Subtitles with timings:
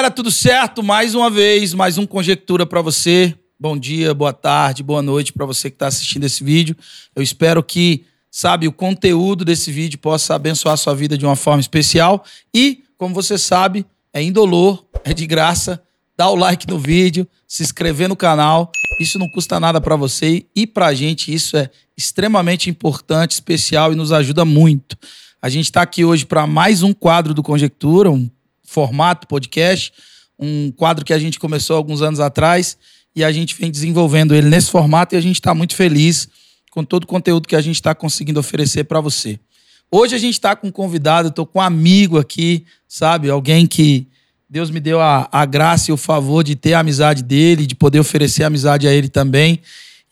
[0.00, 0.82] Galera, tudo certo?
[0.82, 3.36] Mais uma vez, mais um Conjectura para você.
[3.60, 6.74] Bom dia, boa tarde, boa noite para você que está assistindo esse vídeo.
[7.14, 11.36] Eu espero que, sabe, o conteúdo desse vídeo possa abençoar a sua vida de uma
[11.36, 12.24] forma especial.
[12.54, 15.82] E, como você sabe, é indolor, é de graça.
[16.16, 18.72] Dá o like no vídeo, se inscrever no canal.
[18.98, 23.92] Isso não custa nada para você e para a gente isso é extremamente importante, especial
[23.92, 24.96] e nos ajuda muito.
[25.42, 28.30] A gente está aqui hoje para mais um quadro do Conjectura, um
[28.70, 29.92] formato podcast,
[30.38, 32.78] um quadro que a gente começou alguns anos atrás
[33.16, 36.28] e a gente vem desenvolvendo ele nesse formato e a gente está muito feliz
[36.70, 39.40] com todo o conteúdo que a gente está conseguindo oferecer para você.
[39.90, 43.28] Hoje a gente está com um convidado, estou com um amigo aqui, sabe?
[43.28, 44.06] Alguém que
[44.48, 47.74] Deus me deu a, a graça e o favor de ter a amizade dele, de
[47.74, 49.60] poder oferecer amizade a ele também.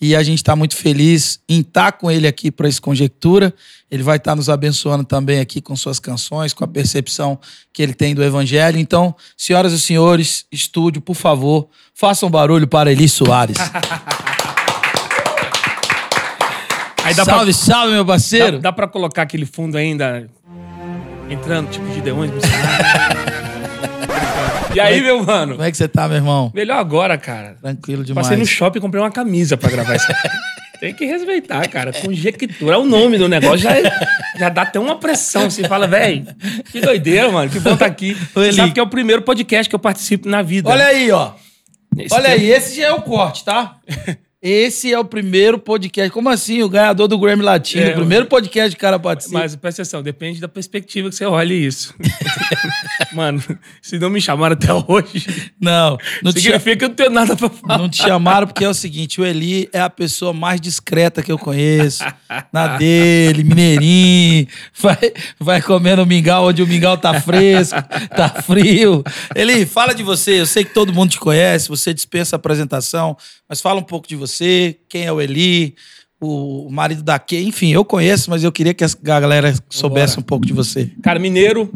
[0.00, 3.52] E a gente está muito feliz em estar tá com ele aqui para esse Conjectura.
[3.90, 7.38] Ele vai estar tá nos abençoando também aqui com suas canções, com a percepção
[7.72, 8.78] que ele tem do Evangelho.
[8.78, 13.56] Então, senhoras e senhores, estúdio, por favor, façam barulho para Eli Soares.
[17.24, 17.52] salve, pra...
[17.52, 18.58] salve, meu parceiro.
[18.58, 20.28] Dá, dá para colocar aquele fundo ainda
[21.28, 22.30] entrando, tipo de Deões.
[24.74, 25.52] E aí, meu mano?
[25.52, 26.52] Como é que você tá, meu irmão?
[26.54, 27.56] Melhor agora, cara.
[27.60, 28.26] Tranquilo demais.
[28.26, 30.06] Passei no shopping e comprei uma camisa pra gravar isso
[30.78, 31.92] Tem que respeitar, cara.
[31.92, 32.76] Conjectura.
[32.76, 33.58] É o nome do negócio.
[33.58, 33.74] Já,
[34.38, 35.50] já dá até uma pressão.
[35.50, 36.24] Você fala, velho,
[36.70, 37.50] que doideira, mano.
[37.50, 38.16] Que bom tá aqui.
[38.32, 40.70] Você sabe que é o primeiro podcast que eu participo na vida.
[40.70, 41.32] Olha aí, ó.
[41.96, 42.40] Esse Olha tempo...
[42.40, 43.76] aí, esse já é o corte, tá?
[44.40, 46.12] Esse é o primeiro podcast.
[46.12, 46.62] Como assim?
[46.62, 47.82] O ganhador do Grammy Latino.
[47.82, 49.40] É, o primeiro podcast que o cara participa.
[49.40, 51.92] Mas presta atenção, depende da perspectiva que você olhe isso.
[53.12, 53.42] Mano,
[53.82, 55.50] se não me chamaram até hoje.
[55.60, 55.98] Não.
[56.22, 57.78] não significa que eu não tenho nada pra falar.
[57.78, 61.32] Não te chamaram porque é o seguinte: o Eli é a pessoa mais discreta que
[61.32, 62.04] eu conheço.
[62.52, 64.46] Na dele, mineirinho.
[64.78, 67.82] Vai, vai comendo mingau onde o mingau tá fresco,
[68.14, 69.02] tá frio.
[69.34, 70.40] Eli, fala de você.
[70.40, 73.16] Eu sei que todo mundo te conhece, você dispensa apresentação,
[73.48, 75.74] mas fala um pouco de você quem é o Eli,
[76.20, 78.88] o marido da Kay, enfim, eu conheço, mas eu queria que a
[79.20, 80.20] galera soubesse Vambora.
[80.20, 80.92] um pouco de você.
[81.02, 81.72] Cara, mineiro,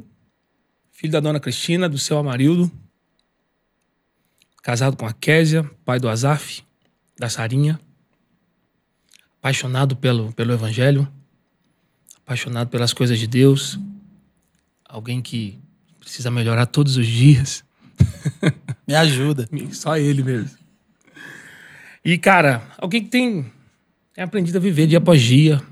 [0.90, 2.70] filho da dona Cristina, do seu Amarildo,
[4.62, 6.62] casado com a Késia, pai do Azaf,
[7.18, 7.80] da Sarinha,
[9.38, 11.08] apaixonado pelo, pelo Evangelho,
[12.24, 13.78] apaixonado pelas coisas de Deus,
[14.84, 15.58] alguém que
[15.98, 17.64] precisa melhorar todos os dias.
[18.86, 19.48] Me ajuda.
[19.72, 20.61] Só ele mesmo.
[22.04, 23.46] E, cara, alguém que tem,
[24.12, 25.62] tem aprendido a viver dia após dia,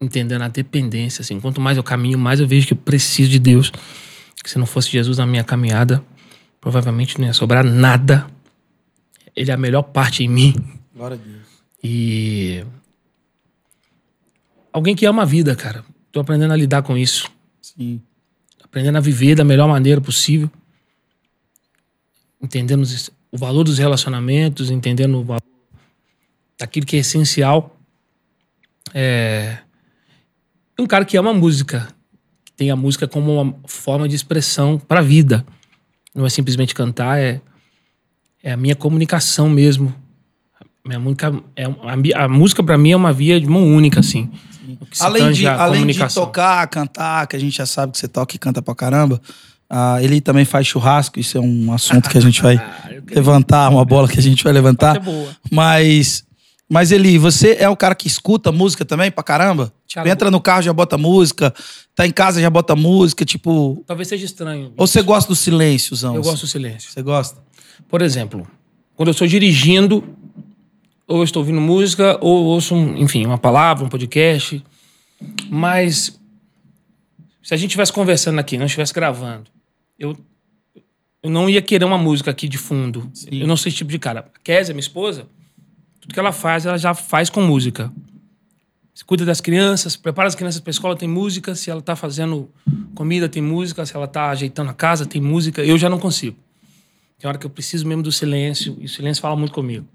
[0.00, 1.40] entendendo a dependência, assim.
[1.40, 3.70] Quanto mais eu caminho, mais eu vejo que eu preciso de Deus.
[4.42, 6.04] Que se não fosse Jesus na minha caminhada,
[6.60, 8.26] provavelmente não ia sobrar nada.
[9.34, 10.54] Ele é a melhor parte em mim.
[10.94, 11.48] Glória a Deus.
[11.82, 12.64] E
[14.72, 15.84] alguém que ama a vida, cara.
[16.12, 17.30] Tô aprendendo a lidar com isso.
[17.60, 18.00] Sim.
[18.62, 20.50] Aprendendo a viver da melhor maneira possível.
[22.40, 22.84] Entendendo
[23.30, 25.42] o valor dos relacionamentos, entendendo o valor
[26.58, 27.76] daquilo que é essencial.
[28.94, 29.58] É
[30.78, 31.88] um cara que ama música,
[32.44, 35.44] que tem a música como uma forma de expressão para a vida.
[36.14, 37.40] Não é simplesmente cantar, é,
[38.42, 39.94] é a minha comunicação mesmo.
[40.86, 44.30] Minha música é a, a música para mim é uma via de mão única assim.
[45.00, 48.38] Além de, além de tocar, cantar, que a gente já sabe que você toca e
[48.38, 49.20] canta pra caramba,
[49.70, 53.68] ah, ele também faz churrasco, isso é um assunto que a gente vai ah, levantar,
[53.68, 55.00] uma bola que a gente vai levantar.
[55.50, 56.24] Mas,
[56.68, 59.72] mas Eli, você é o cara que escuta música também pra caramba?
[59.86, 61.52] Tipo, entra no carro já bota música,
[61.94, 63.82] tá em casa já bota música, tipo.
[63.86, 64.72] Talvez seja estranho.
[64.76, 66.14] Ou você gosta do silênciozão?
[66.14, 66.90] Eu gosto do silêncio.
[66.90, 67.38] Você gosta?
[67.88, 68.46] Por exemplo,
[68.96, 70.02] quando eu estou dirigindo,
[71.06, 74.62] ou eu estou ouvindo música, ou ouço, um, enfim, uma palavra, um podcast.
[75.48, 76.18] Mas
[77.42, 79.50] se a gente estivesse conversando aqui, não estivesse gravando,
[79.98, 80.16] eu,
[81.22, 83.10] eu não ia querer uma música aqui de fundo.
[83.12, 83.28] Sim.
[83.32, 84.30] Eu não sou esse tipo de cara.
[84.34, 85.26] A Kézia, minha esposa,
[86.00, 87.92] tudo que ela faz, ela já faz com música.
[88.94, 91.54] Você cuida das crianças, prepara as crianças para a escola, tem música.
[91.54, 92.50] Se ela está fazendo
[92.94, 93.86] comida, tem música.
[93.86, 95.62] Se ela está ajeitando a casa, tem música.
[95.64, 96.36] Eu já não consigo.
[97.18, 99.86] Tem hora que eu preciso mesmo do silêncio, e o silêncio fala muito comigo.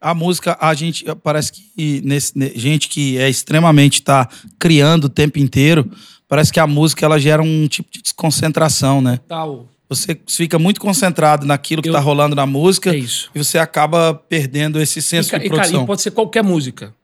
[0.00, 4.28] A música, a gente parece que nesse, gente que é extremamente tá
[4.58, 5.90] criando o tempo inteiro,
[6.28, 9.18] parece que a música ela gera um tipo de desconcentração, né?
[9.26, 9.66] Tal.
[9.88, 11.94] Você fica muito concentrado naquilo que Eu...
[11.94, 12.90] tá rolando na música.
[12.90, 13.30] É isso.
[13.34, 15.70] E você acaba perdendo esse senso e, de produção.
[15.70, 16.94] E, cara, e pode ser qualquer música.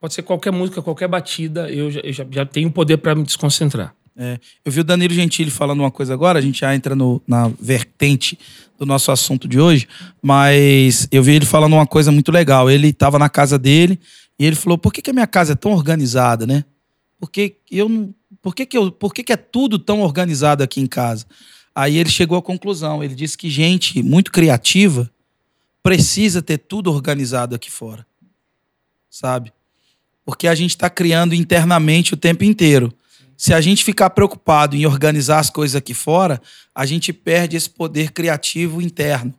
[0.00, 1.68] Pode ser qualquer música, qualquer batida.
[1.68, 3.92] Eu já, eu já, já tenho poder para me desconcentrar.
[4.16, 7.22] É, eu vi o Danilo Gentili falando uma coisa agora, a gente já entra no,
[7.24, 8.36] na vertente
[8.76, 9.86] do nosso assunto de hoje,
[10.20, 12.68] mas eu vi ele falando uma coisa muito legal.
[12.68, 13.98] Ele estava na casa dele
[14.36, 16.64] e ele falou: por que, que a minha casa é tão organizada, né?
[17.18, 18.14] Porque eu não.
[18.40, 21.26] Por que, que, eu, por que, que é tudo tão organizado aqui em casa?
[21.74, 23.02] Aí ele chegou à conclusão.
[23.02, 25.10] Ele disse que gente muito criativa
[25.82, 28.06] precisa ter tudo organizado aqui fora.
[29.10, 29.52] Sabe?
[30.24, 32.92] Porque a gente está criando internamente o tempo inteiro.
[33.36, 36.42] Se a gente ficar preocupado em organizar as coisas aqui fora,
[36.74, 39.32] a gente perde esse poder criativo interno.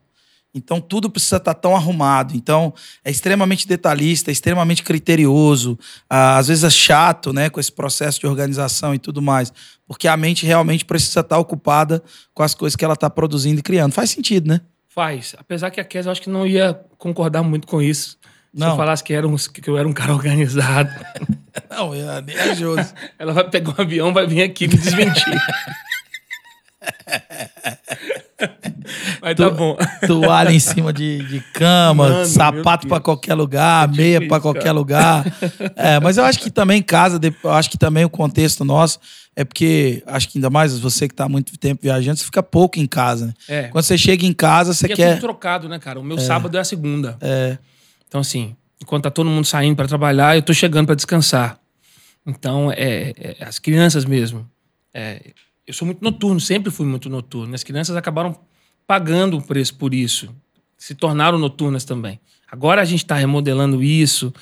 [0.53, 2.35] Então tudo precisa estar tão arrumado.
[2.35, 2.73] Então
[3.03, 5.77] é extremamente detalhista, é extremamente criterioso.
[6.09, 9.53] Ah, às vezes é chato, né, com esse processo de organização e tudo mais,
[9.87, 12.01] porque a mente realmente precisa estar ocupada
[12.33, 13.93] com as coisas que ela está produzindo e criando.
[13.93, 14.61] Faz sentido, né?
[14.87, 15.35] Faz.
[15.37, 18.17] Apesar que a Kes eu acho que não ia concordar muito com isso.
[18.53, 18.71] Se Não.
[18.71, 20.89] eu falasse que, era um, que eu era um cara organizado.
[21.69, 22.89] Não, é nem ajuda.
[23.19, 25.23] Ela vai pegar um avião, vai vir aqui me desmentir.
[29.21, 29.77] Mas tá bom.
[30.07, 34.62] Toalha em cima de, de cama, Mano, sapato para qualquer lugar, É meia para qualquer
[34.63, 34.74] cara.
[34.74, 35.25] lugar.
[35.75, 39.00] É, mas eu acho que também em casa, eu acho que também o contexto nosso
[39.36, 42.41] é porque acho que ainda mais você que tá há muito tempo viajando, você fica
[42.44, 43.33] pouco em casa, né?
[43.47, 43.63] É.
[43.68, 46.00] Quando você chega em casa, você E é quer tudo trocado, né, cara?
[46.00, 47.18] O meu sábado é a segunda.
[47.21, 47.57] é,
[48.07, 51.57] Então, assim, enquanto tá todo mundo saindo para trabalhar, eu tô chegando para descansar.
[52.25, 54.45] Então, é, é, as crianças mesmo.
[54.94, 55.21] é,
[55.69, 57.54] eu sou muito noturno, sempre fui muito noturno.
[57.54, 58.36] As crianças acabaram
[58.88, 60.33] pagando o preço por isso.
[60.77, 62.19] Se tornaram noturnas também.
[62.51, 64.33] Agora a gente está remodelando isso,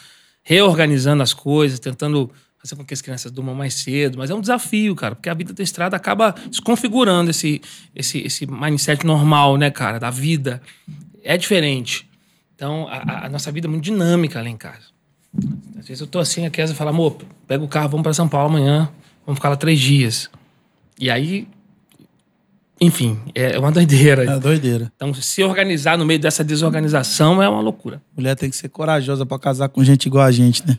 [0.44, 4.18] reorganizando as coisas, tentando fazer com que as crianças durmam mais cedo.
[4.18, 7.62] Mas é um desafio, cara, porque a vida da estrada acaba desconfigurando esse,
[7.96, 10.62] esse, esse mindset normal, né, cara, da vida.
[11.24, 12.08] É diferente.
[12.56, 14.88] Então, a, a- nossa vida é muito dinâmica lá em casa.
[15.78, 18.28] Às vezes eu tô assim, a Kézia fala, amor, pega o carro, vamos para São
[18.30, 18.90] Paulo amanhã,
[19.26, 20.30] vamos ficar lá três dias.
[21.00, 21.48] E aí,
[22.80, 24.24] enfim, é uma doideira.
[24.24, 24.92] é doideira.
[24.96, 28.02] Então, se organizar no meio dessa desorganização é uma loucura.
[28.16, 30.78] Mulher tem que ser corajosa pra casar com gente igual a gente, né?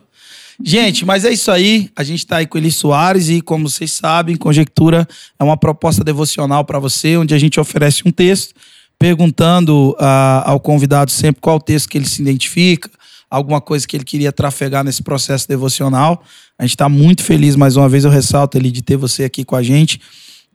[0.62, 1.88] Gente, mas é isso aí.
[1.94, 5.06] A gente tá aí com Eli Soares e, como vocês sabem, Conjectura
[5.38, 8.54] é uma proposta devocional para você, onde a gente oferece um texto,
[8.98, 12.90] perguntando ah, ao convidado sempre qual texto que ele se identifica,
[13.30, 16.22] alguma coisa que ele queria trafegar nesse processo devocional.
[16.58, 19.44] A gente tá muito feliz, mais uma vez eu ressalto, Eli, de ter você aqui
[19.44, 20.00] com a gente.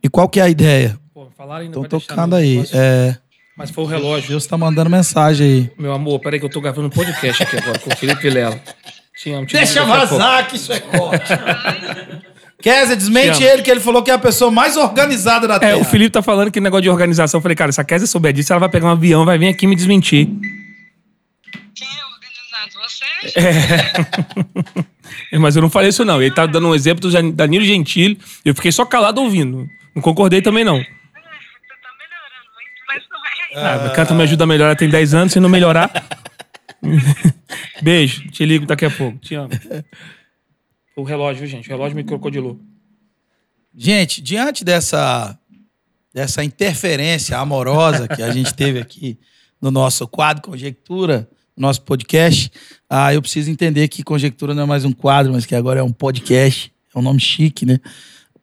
[0.02, 0.98] E qual que é a ideia?
[1.14, 2.64] Pô, falaram ainda deixar tocando aí.
[2.72, 3.16] É,
[3.56, 4.28] Mas foi o relógio.
[4.28, 5.70] Deus tá mandando mensagem aí.
[5.78, 8.28] Meu amor, peraí que eu tô gravando um podcast aqui agora com o Felipe.
[9.16, 11.32] Te amo, te Deixa vazar que isso é corte.
[12.60, 15.76] Kézia, desmente ele que ele falou que é a pessoa mais organizada da É, Terra.
[15.76, 17.38] o Felipe tá falando que negócio de organização.
[17.38, 19.48] Eu falei, cara, se a Kézia souber disso, ela vai pegar um avião, vai vir
[19.48, 20.28] aqui me desmentir.
[23.02, 23.28] É?
[23.28, 23.38] Você?
[25.38, 26.22] Mas eu não falei isso, não.
[26.22, 28.18] Ele tá dando um exemplo do Danilo Gentili.
[28.44, 29.68] Eu fiquei só calado ouvindo.
[29.94, 30.78] Não concordei também, não.
[30.78, 30.90] Você tá
[31.98, 33.20] melhorando muito, mas não
[33.60, 33.86] é.
[33.86, 35.90] Ah, canta me ajuda a melhorar, tem 10 anos, se não melhorar.
[37.82, 39.18] Beijo, te ligo daqui a pouco.
[39.18, 39.50] Te amo.
[40.96, 41.68] O relógio, viu, gente?
[41.68, 42.60] O relógio me crocodilou.
[43.76, 45.36] Gente, diante dessa,
[46.12, 49.18] dessa interferência amorosa que a gente teve aqui
[49.60, 52.50] no nosso quadro Conjectura, nosso podcast,
[52.90, 55.82] ah, eu preciso entender que Conjectura não é mais um quadro, mas que agora é
[55.82, 56.72] um podcast.
[56.94, 57.80] É um nome chique, né?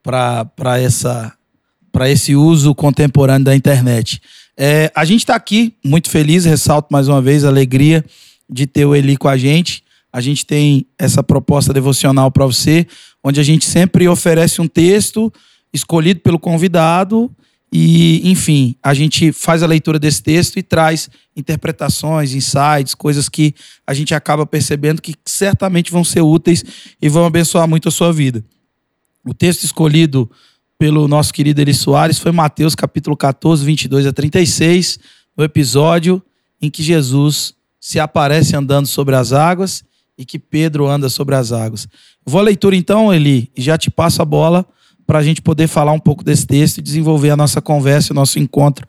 [0.01, 1.33] Para essa
[1.91, 4.21] para esse uso contemporâneo da internet.
[4.57, 8.03] É, a gente está aqui muito feliz, ressalto mais uma vez a alegria
[8.49, 9.83] de ter o Eli com a gente.
[10.11, 12.87] A gente tem essa proposta devocional para você,
[13.21, 15.31] onde a gente sempre oferece um texto
[15.73, 17.29] escolhido pelo convidado
[17.73, 23.55] e, enfim, a gente faz a leitura desse texto e traz interpretações, insights, coisas que
[23.87, 26.65] a gente acaba percebendo que certamente vão ser úteis
[27.01, 28.43] e vão abençoar muito a sua vida.
[29.23, 30.29] O texto escolhido
[30.77, 34.99] pelo nosso querido Eli Soares foi Mateus capítulo 14, 22 a 36,
[35.37, 36.21] no episódio
[36.61, 39.81] em que Jesus se aparece andando sobre as águas
[40.17, 41.87] e que Pedro anda sobre as águas.
[42.25, 44.65] Vou à leitura então, Eli, e já te passo a bola
[45.05, 48.15] para a gente poder falar um pouco desse texto e desenvolver a nossa conversa, o
[48.15, 48.85] nosso encontro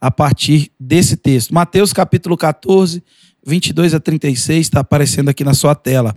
[0.00, 1.54] a partir desse texto.
[1.54, 3.02] Mateus capítulo 14,
[3.46, 6.14] 22 a 36, está aparecendo aqui na sua tela.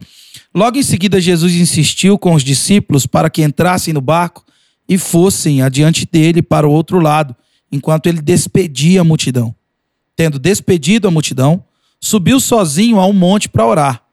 [0.53, 4.45] Logo em seguida, Jesus insistiu com os discípulos para que entrassem no barco
[4.87, 7.35] e fossem adiante dele para o outro lado,
[7.71, 9.53] enquanto ele despedia a multidão.
[10.15, 11.63] Tendo despedido a multidão,
[11.99, 14.03] subiu sozinho a um monte para orar.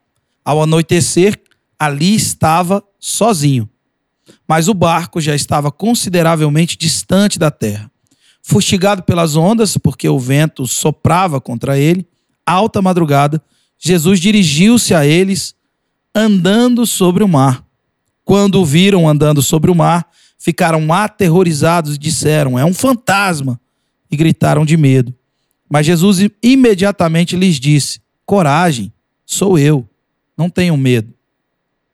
[0.45, 1.41] Ao anoitecer,
[1.79, 3.69] ali estava sozinho.
[4.47, 7.91] Mas o barco já estava consideravelmente distante da terra.
[8.43, 12.07] Fustigado pelas ondas, porque o vento soprava contra ele,
[12.47, 13.43] alta madrugada,
[13.79, 15.55] Jesus dirigiu-se a eles
[16.15, 17.65] andando sobre o mar.
[18.25, 23.61] Quando o viram andando sobre o mar, ficaram aterrorizados e disseram: É um fantasma!
[24.11, 25.15] E gritaram de medo.
[25.69, 28.93] Mas Jesus imediatamente lhes disse: Coragem,
[29.27, 29.89] sou eu,
[30.37, 31.13] não tenham medo.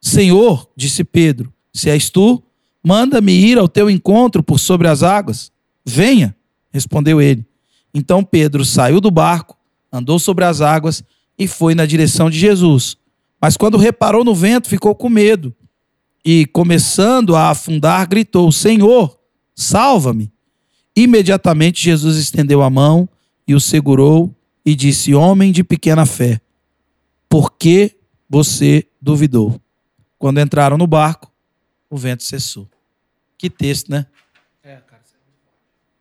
[0.01, 2.43] Senhor, disse Pedro, se és tu,
[2.83, 5.53] manda-me ir ao teu encontro por sobre as águas.
[5.85, 6.35] Venha.
[6.73, 7.45] respondeu ele.
[7.93, 9.57] Então Pedro saiu do barco,
[9.93, 11.03] andou sobre as águas
[11.39, 12.97] e foi na direção de Jesus.
[13.41, 15.55] Mas quando reparou no vento, ficou com medo
[16.25, 19.19] e, começando a afundar, gritou: Senhor,
[19.55, 20.31] salva-me.
[20.95, 23.09] Imediatamente Jesus estendeu a mão
[23.47, 24.35] e o segurou
[24.65, 26.41] e disse: Homem de pequena fé,
[27.29, 27.97] por que
[28.29, 29.61] você duvidou?
[30.19, 31.30] Quando entraram no barco,
[31.91, 32.69] o vento cessou.
[33.37, 34.07] Que texto, né?
[34.63, 35.03] É, cara,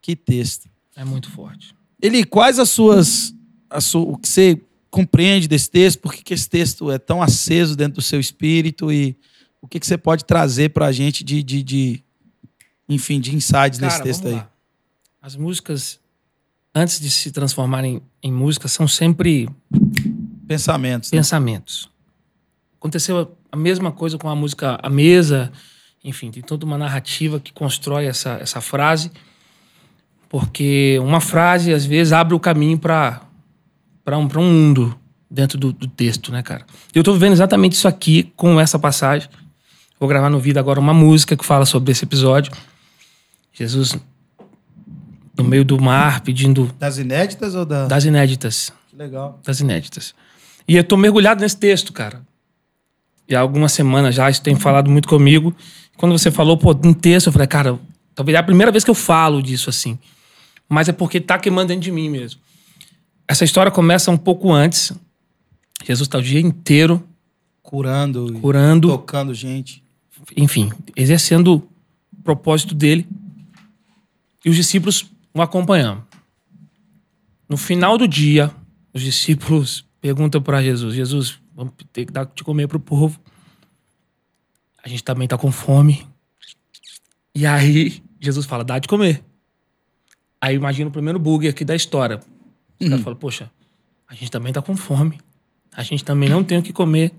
[0.02, 0.70] Que texto.
[0.96, 1.74] é muito forte.
[2.02, 3.34] Eli, quais as suas.
[3.70, 6.00] A sua, o que você compreende desse texto?
[6.00, 8.92] Por que, que esse texto é tão aceso dentro do seu espírito?
[8.92, 9.16] E
[9.62, 12.04] o que, que você pode trazer para a gente de, de, de,
[12.88, 14.44] enfim, de insights nesse Cara, texto vamos aí?
[14.44, 14.52] lá.
[15.22, 16.00] As músicas,
[16.74, 19.48] antes de se transformarem em músicas, são sempre
[20.48, 21.12] Pensamentos.
[21.12, 21.18] né?
[21.20, 21.90] pensamentos.
[22.80, 25.52] Aconteceu a mesma coisa com a música A Mesa,
[26.04, 29.12] enfim, tem toda uma narrativa que constrói essa, essa frase,
[30.30, 33.22] porque uma frase, às vezes, abre o caminho para
[34.12, 34.98] um, pra um mundo
[35.30, 36.66] dentro do, do texto, né, cara?
[36.94, 39.30] Eu tô vivendo exatamente isso aqui com essa passagem.
[40.00, 42.52] Vou gravar no vídeo agora uma música que fala sobre esse episódio.
[43.54, 43.98] Jesus
[45.38, 47.88] no meio do mar pedindo Das inéditas ou da.
[47.88, 49.40] das inéditas Que legal.
[49.44, 50.14] das inéditas.
[50.68, 52.22] E eu tô mergulhado nesse texto, cara.
[53.30, 55.56] E há algumas semanas já, isso tem falado muito comigo.
[55.96, 57.80] Quando você falou, pô, um texto, eu falei, cara,
[58.16, 60.00] talvez é a primeira vez que eu falo disso assim.
[60.68, 62.42] Mas é porque tá queimando dentro de mim mesmo.
[63.28, 64.92] Essa história começa um pouco antes.
[65.86, 67.04] Jesus tá o dia inteiro
[67.62, 69.84] Curando, e curando, tocando gente.
[70.36, 73.08] enfim, exercendo o propósito dele.
[74.44, 76.04] E os discípulos o acompanhando.
[77.48, 78.52] No final do dia,
[78.92, 83.20] os discípulos perguntam para Jesus: Jesus, vamos ter que dar de comer para o povo.
[84.82, 86.08] A gente também tá com fome.
[87.36, 89.22] E aí, Jesus fala: dá de comer.
[90.40, 92.22] Aí imagina o primeiro bug aqui da história.
[92.80, 93.52] Os caras falam: poxa,
[94.08, 95.20] a gente também tá com fome.
[95.74, 97.12] A gente também não tem o que comer.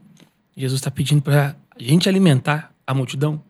[0.56, 3.42] Jesus está pedindo para a gente alimentar a multidão.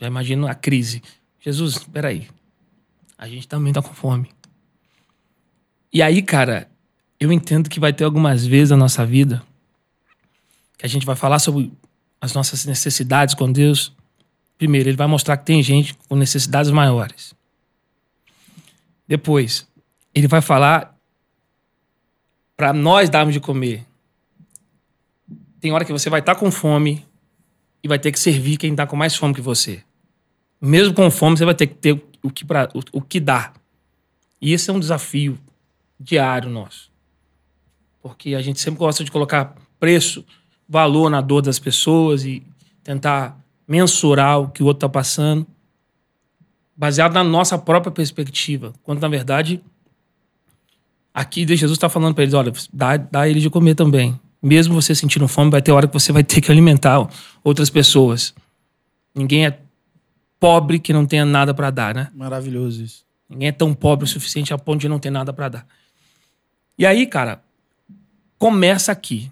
[0.00, 1.02] Já imagino a crise.
[1.38, 2.28] Jesus, peraí.
[3.18, 4.30] A gente também tá com fome.
[5.92, 6.68] E aí, cara,
[7.20, 9.42] eu entendo que vai ter algumas vezes na nossa vida
[10.76, 11.72] que a gente vai falar sobre
[12.20, 13.92] as nossas necessidades com Deus.
[14.58, 17.34] Primeiro, ele vai mostrar que tem gente com necessidades maiores.
[19.06, 19.66] Depois,
[20.14, 20.96] ele vai falar
[22.56, 23.86] para nós darmos de comer.
[25.60, 27.04] Tem hora que você vai estar com fome
[27.82, 29.82] e vai ter que servir quem está com mais fome que você.
[30.60, 31.92] Mesmo com fome, você vai ter que ter
[32.22, 33.54] o que, pra, o, o que dar.
[34.40, 35.38] E esse é um desafio
[35.98, 36.90] diário nosso.
[38.02, 40.24] Porque a gente sempre gosta de colocar preço,
[40.68, 42.42] valor na dor das pessoas e
[42.82, 45.46] tentar mensurar o que o outro está passando,
[46.76, 48.72] baseado na nossa própria perspectiva.
[48.82, 49.60] Quando, na verdade,
[51.12, 54.18] aqui Jesus está falando para eles: olha, dá, dá eles de comer também.
[54.42, 57.08] Mesmo você sentindo fome, vai ter hora que você vai ter que alimentar
[57.42, 58.34] outras pessoas.
[59.14, 59.58] Ninguém é
[60.38, 62.08] pobre que não tenha nada para dar, né?
[62.14, 63.04] Maravilhoso isso.
[63.28, 65.66] Ninguém é tão pobre o suficiente a ponto de não ter nada para dar.
[66.78, 67.42] E aí, cara,
[68.38, 69.30] começa aqui.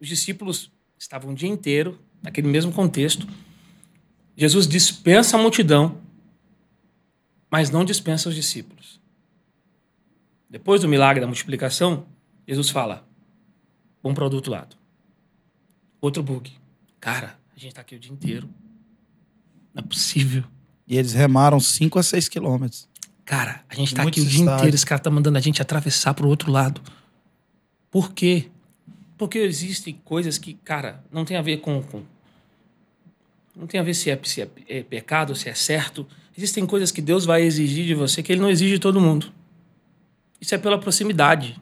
[0.00, 3.26] Os discípulos estavam o dia inteiro naquele mesmo contexto.
[4.36, 6.00] Jesus dispensa a multidão,
[7.50, 9.00] mas não dispensa os discípulos.
[10.48, 12.06] Depois do milagre da multiplicação,
[12.46, 13.06] Jesus fala:
[14.02, 14.76] vamos para o outro lado.
[16.00, 16.52] Outro bug.
[17.00, 18.48] Cara, a gente tá aqui o dia inteiro.
[19.74, 20.44] Não é possível.
[20.86, 22.88] E eles remaram 5 a 6 quilômetros.
[23.24, 25.60] Cara, a gente Em tá aqui o dia inteiro, esse cara tá mandando a gente
[25.60, 26.80] atravessar pro outro lado.
[27.90, 28.50] Por quê?
[29.18, 31.82] Porque existem coisas que, cara, não tem a ver com.
[31.82, 32.02] com-
[33.54, 36.06] não tem a ver se é, se é, é pecado, se é certo.
[36.36, 39.32] Existem coisas que Deus vai exigir de você que Ele não exige de todo mundo.
[40.40, 41.60] Isso é pela proximidade.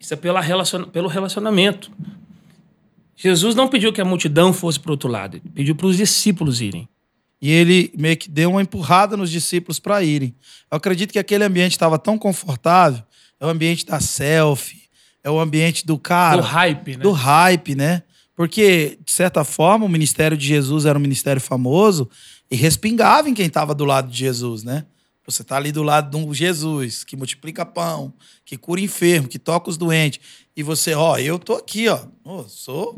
[0.00, 1.92] Isso é pela relaciona, pelo relacionamento.
[3.14, 6.60] Jesus não pediu que a multidão fosse pro outro lado, ele pediu para os discípulos
[6.60, 6.88] irem.
[7.40, 10.34] E ele meio que deu uma empurrada nos discípulos para irem.
[10.70, 13.02] Eu acredito que aquele ambiente estava tão confortável.
[13.38, 14.89] É o ambiente da selfie,
[15.22, 17.02] é o ambiente do cara, do hype, né?
[17.02, 18.02] do hype, né?
[18.34, 22.08] Porque, de certa forma, o ministério de Jesus era um ministério famoso
[22.50, 24.86] e respingava em quem estava do lado de Jesus, né?
[25.26, 28.12] Você tá ali do lado de um Jesus que multiplica pão,
[28.44, 30.20] que cura enfermo, que toca os doentes.
[30.56, 32.00] E você, ó, eu tô aqui, ó.
[32.24, 32.96] Ô, sou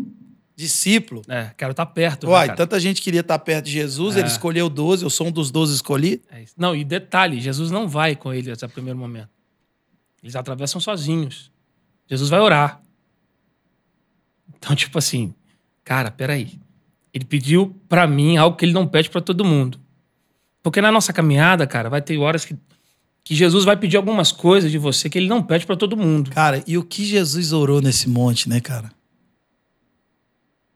[0.56, 1.22] discípulo.
[1.28, 2.26] É, quero estar perto.
[2.26, 2.56] né, Uai, cara?
[2.56, 4.20] tanta gente queria estar perto de Jesus, É.
[4.20, 6.24] ele escolheu 12, eu sou um dos 12 escolhidos.
[6.30, 6.44] É.
[6.56, 9.28] Não, e detalhe, Jesus não vai com eles a primeiro momento.
[10.22, 11.51] Eles atravessam sozinhos.
[12.08, 12.80] Jesus vai orar.
[14.56, 15.34] Então, tipo assim,
[15.84, 16.60] cara, peraí.
[17.12, 19.78] Ele pediu pra mim algo que ele não pede pra todo mundo.
[20.62, 22.56] Porque na nossa caminhada, cara, vai ter horas que
[23.24, 26.30] que Jesus vai pedir algumas coisas de você que ele não pede para todo mundo.
[26.30, 28.90] Cara, e o que Jesus orou nesse monte, né, cara?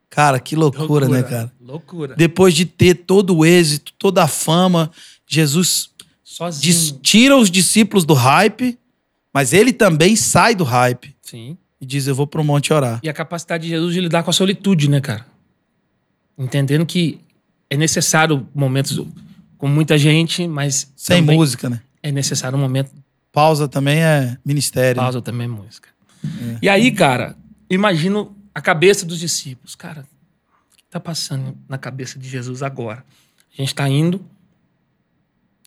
[0.09, 1.53] Cara, que loucura, né, cara?
[1.61, 2.15] Loucura.
[2.17, 4.91] Depois de ter todo o êxito, toda a fama,
[5.27, 5.91] Jesus
[6.25, 7.01] Sozinho.
[7.03, 8.79] tira os discípulos do hype,
[9.37, 11.59] mas ele também sai do hype Sim.
[11.79, 13.01] e diz: Eu vou pro monte orar.
[13.03, 15.27] E a capacidade de Jesus de lidar com a solitude, né, cara?
[16.39, 17.21] Entendendo que
[17.69, 18.99] é necessário momentos
[19.59, 21.83] com muita gente, mas Sem música, né?
[22.03, 22.91] é necessário um momento
[23.31, 25.03] Pausa também é ministério.
[25.03, 25.05] né?
[25.05, 25.91] pausa também é música.
[26.63, 27.37] E aí, cara,
[27.69, 29.75] imagino a cabeça dos discípulos.
[29.75, 30.07] Cara,
[30.73, 33.05] o que tá passando na cabeça de Jesus agora?
[33.53, 34.25] A gente tá indo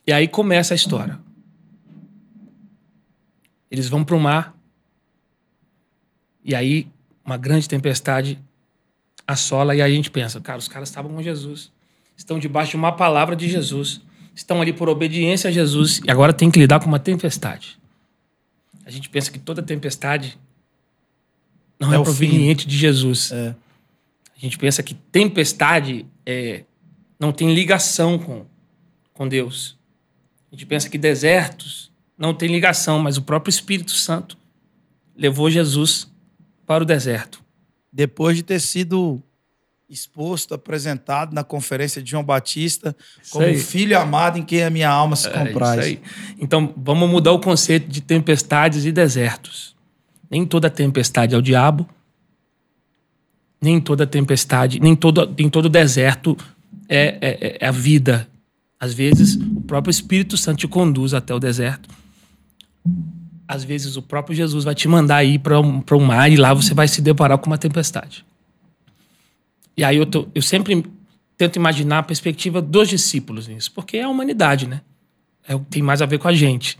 [0.07, 1.19] e aí começa a história.
[3.69, 4.55] Eles vão pro mar
[6.43, 6.87] e aí
[7.23, 8.39] uma grande tempestade
[9.27, 11.71] assola e aí a gente pensa, cara, os caras estavam com Jesus,
[12.17, 14.01] estão debaixo de uma palavra de Jesus,
[14.33, 17.77] estão ali por obediência a Jesus e agora tem que lidar com uma tempestade.
[18.85, 20.37] A gente pensa que toda tempestade
[21.79, 22.11] não É é, o fim.
[22.11, 23.31] proveniente de Jesus.
[23.31, 23.55] É.
[24.35, 26.63] A gente pensa que tempestade é,
[27.19, 28.45] não tem ligação com,
[29.13, 29.77] com Deus.
[30.51, 31.88] A gente pensa que desertos
[32.19, 34.37] não tem ligação, mas o próprio Espírito Santo
[35.15, 36.11] levou Jesus
[36.65, 37.41] para o deserto.
[37.91, 39.23] Depois de ter sido
[39.89, 42.95] exposto, apresentado na conferência de João Batista
[43.31, 43.57] como aí.
[43.57, 45.79] filho amado em quem a minha alma se É compraz.
[45.79, 46.01] isso aí.
[46.39, 49.75] Então, vamos mudar o conceito de tempestades e desertos.
[50.29, 51.89] Nem toda tempestade é o diabo.
[53.61, 56.37] Nem toda tempestade, nem todo, nem todo deserto
[56.87, 58.27] é, é- é a vida.
[58.79, 61.89] Às vezes, o próprio Espírito Santo te conduz até o deserto.
[63.47, 66.35] Às vezes, o próprio Jesus vai te mandar ir para um, pra um mar e
[66.35, 68.23] lá você vai se deparar com uma tempestade.
[69.75, 70.85] E aí eu, tô- eu sempre
[71.37, 74.81] tento imaginar a perspectiva dos discípulos nisso, porque é a humanidade, né?
[75.47, 76.77] É o que tem mais a ver com a gente.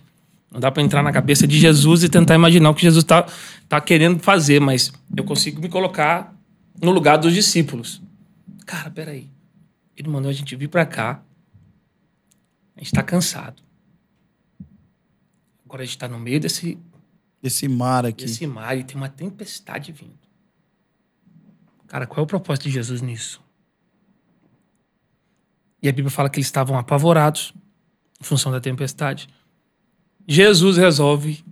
[0.52, 3.26] Não dá para entrar na cabeça de Jesus e tentar imaginar o que Jesus tá,
[3.68, 6.36] tá querendo fazer, mas eu consigo me colocar
[6.82, 8.02] no lugar dos discípulos.
[8.66, 9.28] Cara, peraí.
[9.96, 11.22] Ele mandou a gente vir para cá.
[12.76, 13.62] A gente tá cansado.
[15.70, 16.80] Agora a gente tá no meio desse,
[17.44, 18.26] Esse mar aqui.
[18.26, 20.18] desse mar e tem uma tempestade vindo.
[21.86, 23.40] Cara, qual é o propósito de Jesus nisso?
[25.80, 27.54] E a Bíblia fala que eles estavam apavorados
[28.20, 29.30] em função da tempestade.
[30.28, 31.46] Jesus resolve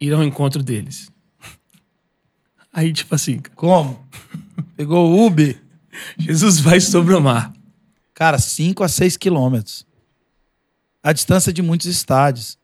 [0.00, 1.10] ir ao encontro deles.
[2.72, 4.08] Aí, tipo assim, Como?
[4.76, 5.60] Pegou o Uber.
[6.16, 7.52] Jesus vai sobre o mar.
[8.14, 9.84] Cara, 5 a 6 quilômetros.
[11.02, 12.59] A distância de muitos estádios.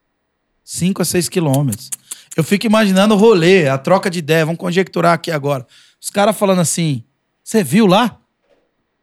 [0.66, 1.90] 5 a 6 quilômetros.
[2.36, 4.44] Eu fico imaginando o rolê, a troca de ideia.
[4.44, 5.64] Vamos conjecturar aqui agora.
[6.02, 7.04] Os caras falando assim:
[7.42, 8.18] Você viu lá?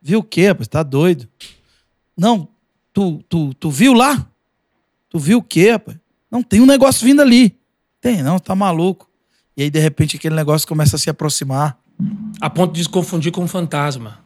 [0.01, 0.67] Viu o quê, rapaz?
[0.67, 1.27] Tá doido?
[2.17, 2.49] Não,
[2.91, 4.27] tu, tu, tu viu lá?
[5.09, 5.97] Tu viu o quê, rapaz?
[6.29, 7.57] Não, tem um negócio vindo ali.
[8.01, 9.09] Tem, não, tá maluco.
[9.55, 11.77] E aí, de repente, aquele negócio começa a se aproximar.
[12.41, 14.19] A ponto de se confundir com um fantasma.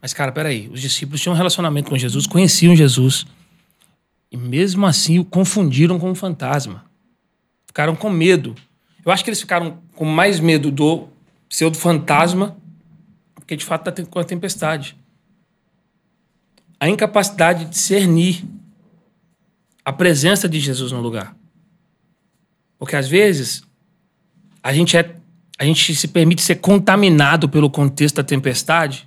[0.00, 0.70] Mas, cara, peraí.
[0.72, 3.26] Os discípulos tinham um relacionamento com Jesus, conheciam Jesus.
[4.32, 6.86] E mesmo assim o confundiram com um fantasma.
[7.66, 8.54] Ficaram com medo.
[9.04, 11.08] Eu acho que eles ficaram com mais medo do
[11.48, 12.56] pseudo fantasma
[13.36, 14.96] do que de fato tem- com a tempestade.
[16.80, 18.42] A incapacidade de discernir
[19.84, 21.36] a presença de Jesus no lugar.
[22.78, 23.62] Porque às vezes
[24.62, 25.14] a gente é
[25.58, 29.06] a gente se permite ser contaminado pelo contexto da tempestade.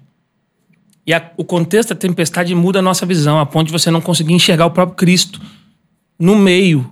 [1.07, 4.01] E a- o contexto da tempestade muda a nossa visão, a ponto de você não
[4.01, 5.39] conseguir enxergar o próprio Cristo
[6.17, 6.91] no meio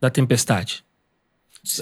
[0.00, 0.84] da tempestade.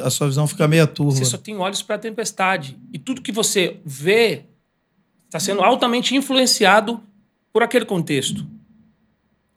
[0.00, 1.16] A sua visão fica meio turva.
[1.18, 2.78] Você só tem olhos para a tempestade.
[2.92, 4.44] E tudo que você vê
[5.26, 7.00] está sendo altamente influenciado
[7.52, 8.46] por aquele contexto.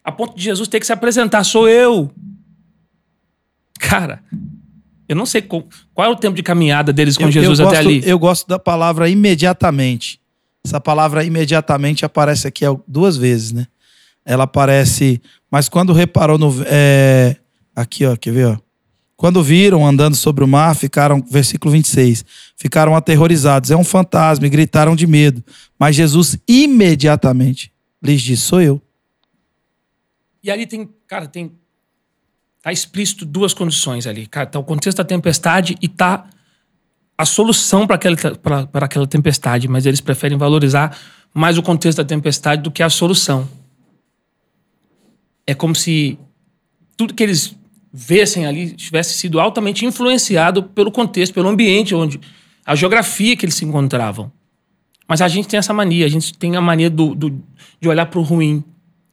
[0.04, 2.12] A ponto de Jesus ter que se apresentar, sou eu.
[3.80, 4.24] Cara,
[5.08, 7.67] eu não sei qual, qual é o tempo de caminhada deles com Eu- Jesus eu
[7.67, 8.02] até gosto, ali.
[8.10, 10.19] Eu gosto da palavra imediatamente.
[10.65, 13.67] Essa palavra imediatamente aparece aqui duas vezes, né?
[14.25, 16.51] Ela aparece, mas quando reparou no.
[16.65, 17.36] é,
[17.75, 18.58] aqui, ó, quer ver, ó?
[19.15, 22.25] Quando viram andando sobre o mar, ficaram, versículo 26,
[22.58, 23.69] ficaram aterrorizados.
[23.69, 25.43] É um fantasma e gritaram de medo.
[25.78, 28.82] Mas Jesus imediatamente lhes disse: Sou eu.
[30.43, 31.51] E ali tem, cara, tem.
[32.63, 34.25] Tá explícito duas condições ali.
[34.25, 36.28] Cara, tá o contexto da tempestade e tá
[37.17, 38.15] a solução para aquela,
[38.73, 40.97] aquela tempestade, mas eles preferem valorizar
[41.34, 43.47] mais o contexto da tempestade do que a solução.
[45.47, 46.17] É como se
[46.97, 47.56] tudo que eles
[47.93, 52.19] vissem ali tivesse sido altamente influenciado pelo contexto, pelo ambiente onde
[52.65, 54.32] a geografia que eles se encontravam.
[55.08, 57.41] Mas a gente tem essa mania, a gente tem a mania do, do-
[57.80, 58.63] de olhar para o ruim.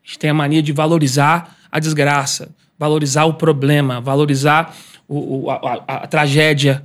[0.02, 4.74] A gente tem a mania de valorizar a desgraça, valorizar o problema, valorizar
[5.06, 6.82] o, o- a, a- a tragédia.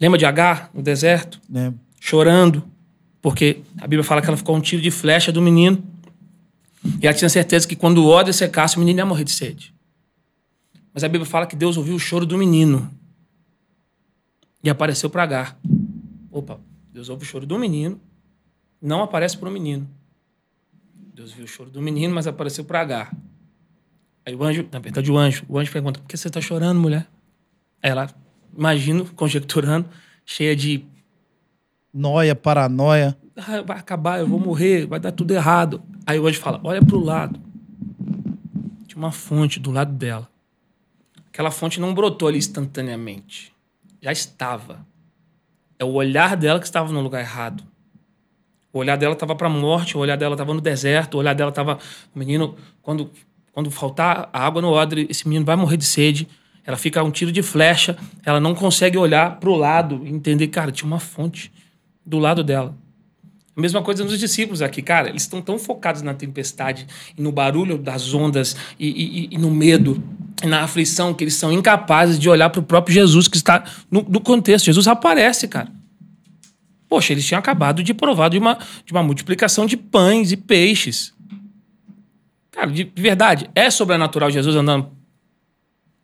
[0.00, 1.40] Lembra de Agar no deserto?
[1.48, 1.74] Né?
[2.00, 2.64] chorando,
[3.20, 5.82] porque a Bíblia fala que ela ficou um tiro de flecha do menino.
[7.02, 9.74] E ela tinha certeza que quando o ódio secasse, o menino ia morrer de sede.
[10.94, 12.90] Mas a Bíblia fala que Deus ouviu o choro do menino
[14.62, 15.58] e apareceu para Agar.
[16.30, 16.60] Opa,
[16.92, 18.00] Deus ouve o choro do menino,
[18.80, 19.88] não aparece para o menino.
[21.14, 23.16] Deus viu o choro do menino, mas apareceu para Agar.
[24.24, 26.80] Aí o anjo, na verdade, o anjo, o anjo pergunta: por que você está chorando,
[26.80, 27.08] mulher?
[27.82, 28.08] Aí ela,
[28.58, 29.88] imagino, conjecturando,
[30.26, 30.84] cheia de
[31.94, 33.16] Noia, paranoia.
[33.36, 35.82] ah, vai acabar, eu vou morrer, vai dar tudo errado.
[36.04, 37.40] Aí o anjo fala: olha pro lado.
[38.86, 40.28] Tinha uma fonte do lado dela.
[41.28, 43.52] Aquela fonte não brotou ali instantaneamente.
[44.02, 44.86] Já estava.
[45.78, 47.64] É o olhar dela que estava no lugar errado.
[48.72, 51.34] O olhar dela estava para a morte, o olhar dela estava no deserto, o olhar
[51.34, 51.78] dela estava.
[52.14, 53.10] O menino, quando,
[53.52, 56.28] quando faltar a água no odre, esse menino vai morrer de sede.
[56.68, 60.48] Ela fica um tiro de flecha, ela não consegue olhar para o lado e entender,
[60.48, 61.50] cara, tinha uma fonte
[62.04, 62.76] do lado dela.
[63.56, 65.08] A mesma coisa nos discípulos aqui, cara.
[65.08, 69.50] Eles estão tão focados na tempestade e no barulho das ondas e, e- e no
[69.50, 70.02] medo
[70.44, 73.64] e na aflição que eles são incapazes de olhar para o próprio Jesus que está
[73.90, 74.66] no, no contexto.
[74.66, 75.72] Jesus aparece, cara.
[76.86, 81.14] Poxa, eles tinham acabado de provar de uma, de uma multiplicação de pães e peixes.
[82.50, 84.97] Cara, de, de verdade, é sobrenatural Jesus andando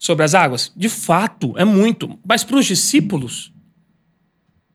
[0.04, 0.70] sobre as águas?
[0.76, 2.18] De fato, é muito.
[2.22, 3.50] Mas para os discípulos,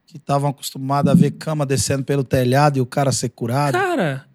[0.08, 3.74] Que estavam acostumados a ver cama descendo pelo telhado e o cara ser curado.
[3.74, 4.28] Cara.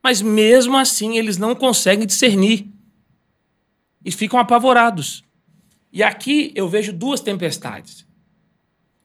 [0.00, 2.70] Mas mesmo assim, eles não conseguem discernir.
[4.04, 5.24] E ficam apavorados.
[5.92, 8.06] E aqui eu vejo duas tempestades.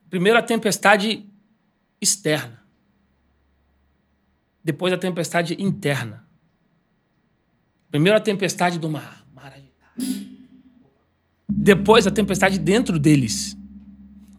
[0.08, 1.26] Primeiro, a tempestade
[2.00, 2.62] externa.
[4.62, 6.24] Depois, a tempestade interna.
[7.90, 9.19] Primeiro, a tempestade do mar.
[11.62, 13.56] Depois, a tempestade dentro deles.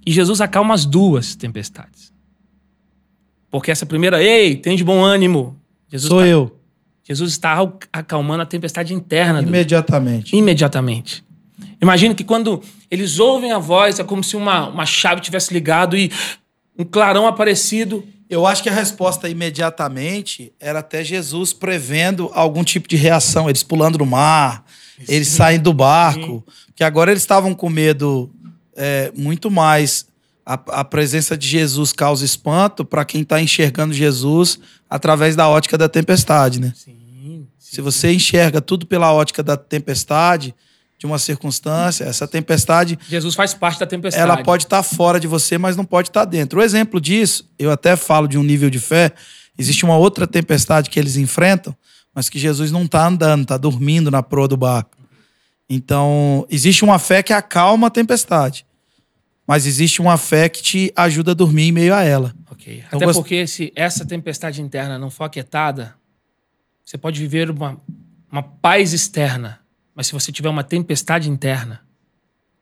[0.05, 2.11] E Jesus acalma as duas tempestades.
[3.49, 5.55] Porque essa primeira, ei, tem de bom ânimo.
[5.89, 6.57] Jesus Sou tá- eu.
[7.03, 9.41] Jesus está al- acalmando a tempestade interna.
[9.41, 10.35] do- Imediatamente.
[10.35, 11.23] imediatamente.
[11.81, 15.95] Imagina que quando eles ouvem a voz, é como se uma, uma chave tivesse ligado
[15.97, 16.11] e
[16.77, 18.03] um clarão aparecido.
[18.29, 23.49] Eu acho que a resposta imediatamente era até Jesus prevendo algum tipo de reação.
[23.49, 24.63] Eles pulando no mar,
[25.07, 26.43] eles saindo do barco.
[26.67, 28.29] Porque agora eles estavam com medo
[28.75, 30.05] é, muito mais.
[30.43, 34.59] A, a presença de Jesus causa espanto para quem está enxergando Jesus
[34.89, 36.73] através da ótica da tempestade, né?
[36.75, 36.97] Sim.
[37.59, 40.53] Se você enxerga tudo pela ótica da tempestade,
[41.01, 44.21] de uma circunstância, essa tempestade Jesus faz parte da tempestade.
[44.21, 46.59] ela pode estar fora de você, mas não pode estar dentro.
[46.59, 49.11] O exemplo disso, eu até falo de um nível de fé,
[49.57, 51.75] existe uma outra tempestade que eles enfrentam,
[52.13, 54.97] mas que Jesus não está andando, está dormindo na proa do barco.
[55.69, 58.65] Então, existe uma fé que acalma a tempestade,
[59.47, 62.35] mas existe uma fé que te ajuda a dormir em meio a ela.
[62.49, 62.83] Ok.
[62.91, 65.95] Eu Até porque se essa tempestade interna não for aquietada,
[66.83, 67.79] você pode viver uma,
[68.31, 69.59] uma paz externa.
[69.95, 71.81] Mas se você tiver uma tempestade interna,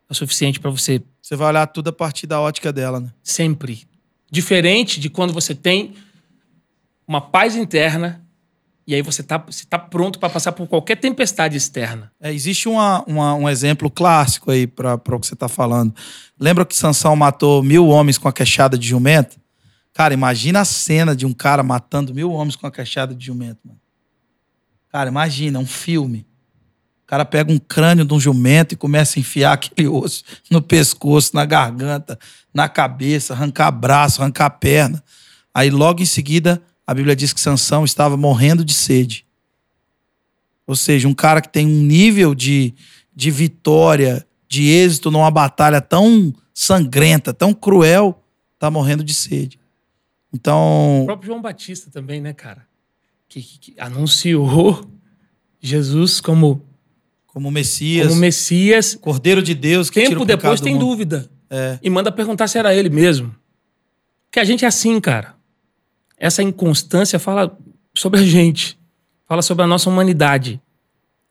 [0.08, 3.12] é o suficiente para você Você vai olhar tudo a partir da ótica dela, né?
[3.24, 3.88] sempre.
[4.32, 5.96] Diferente de quando você tem
[7.08, 8.24] uma paz interna
[8.90, 12.12] e aí você tá, você tá pronto para passar por qualquer tempestade externa.
[12.20, 15.94] É, existe uma- uma- um exemplo clássico aí para o que você está falando.
[16.40, 19.40] Lembra que Sansão matou mil homens com a queixada de jumento?
[19.94, 23.60] Cara, imagina a cena de um cara matando mil homens com a queixada de jumento,
[23.64, 23.80] mano.
[24.92, 26.26] Cara, imagina, um filme.
[27.04, 30.64] O cara pega um crânio de um jumento e começa a enfiar aquele osso no
[30.64, 32.18] pescoço, na garganta,
[32.52, 35.04] na cabeça, arrancar braço, arrancar perna.
[35.54, 39.24] Aí logo em seguida, a Bíblia diz que Sansão estava morrendo de sede.
[40.66, 42.74] Ou seja, um cara que tem um nível de,
[43.16, 48.24] de vitória, de êxito numa batalha tão sangrenta, tão cruel,
[48.58, 49.60] tá morrendo de sede.
[50.32, 52.66] O Então, próprio João Batista também, né, cara?
[53.28, 54.84] Que, que- que anunciou
[55.62, 56.66] Jesus como,
[57.28, 58.96] como Messias, como Messias.
[59.00, 61.30] Cordeiro de Deus, que Tempo o depois tem dúvida.
[61.52, 61.78] É.
[61.84, 63.36] E manda perguntar se era ele mesmo.
[64.32, 65.36] Que a gente é assim, cara.
[66.20, 67.58] Essa inconstância fala
[67.96, 68.78] sobre a gente.
[69.26, 70.62] Fala sobre a nossa humanidade.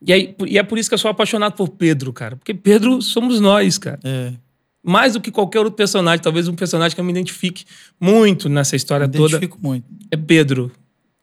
[0.00, 2.36] E, aí, e é por isso que eu sou apaixonado por Pedro, cara.
[2.36, 3.98] Porque Pedro somos nós, cara.
[4.02, 4.32] É.
[4.82, 6.22] Mais do que qualquer outro personagem.
[6.22, 7.64] Talvez um personagem que eu me identifique
[8.00, 9.36] muito nessa história Me toda.
[9.36, 9.84] identifico muito.
[10.10, 10.72] É Pedro.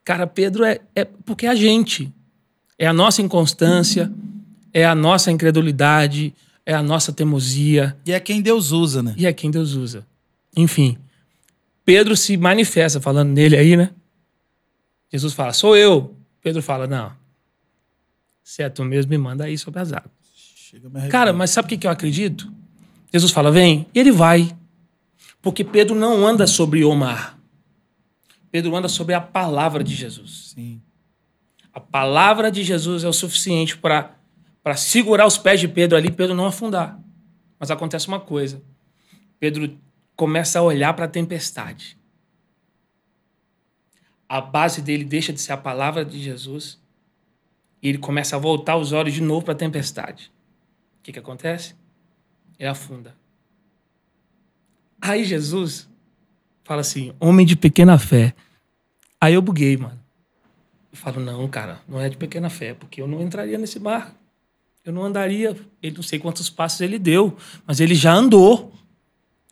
[0.03, 2.13] Cara, Pedro é, é porque é a gente.
[2.77, 4.11] É a nossa inconstância,
[4.73, 6.33] é a nossa incredulidade,
[6.65, 7.95] é a nossa teimosia.
[8.05, 9.15] E é quem Deus usa, né?
[9.17, 10.05] E é quem Deus usa.
[10.57, 10.97] Enfim,
[11.85, 13.91] Pedro se manifesta falando nele aí, né?
[15.11, 16.15] Jesus fala, sou eu.
[16.41, 17.13] Pedro fala, não.
[18.43, 20.11] Se é tu mesmo, me manda aí sobre as águas.
[21.09, 22.51] Cara, mas sabe o que que eu acredito?
[23.13, 24.55] Jesus fala, vem, e ele vai.
[25.41, 27.39] Porque Pedro não anda sobre o mar.
[28.51, 30.53] Pedro anda sobre a palavra de Jesus.
[30.55, 30.81] Sim.
[31.71, 34.15] A palavra de Jesus é o suficiente para
[34.75, 36.99] segurar os pés de Pedro ali Pedro não afundar.
[37.59, 38.61] Mas acontece uma coisa.
[39.39, 39.77] Pedro
[40.15, 41.97] começa a olhar para a tempestade.
[44.27, 46.79] A base dele deixa de ser a palavra de Jesus
[47.81, 50.31] e ele começa a voltar os olhos de novo para a tempestade.
[50.99, 51.75] O que, que acontece?
[52.57, 53.15] Ele afunda.
[54.99, 55.87] Aí Jesus
[56.63, 58.33] fala assim: homem de pequena fé.
[59.21, 59.99] Aí eu buguei, mano.
[60.91, 64.15] Eu falo: não, cara, não é de pequena fé, porque eu não entraria nesse barco.
[64.83, 65.55] Eu não andaria.
[65.81, 68.73] Ele não sei quantos passos ele deu, mas ele já andou.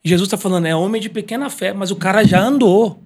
[0.04, 3.02] Jesus está falando: é homem de pequena fé, mas o cara já andou.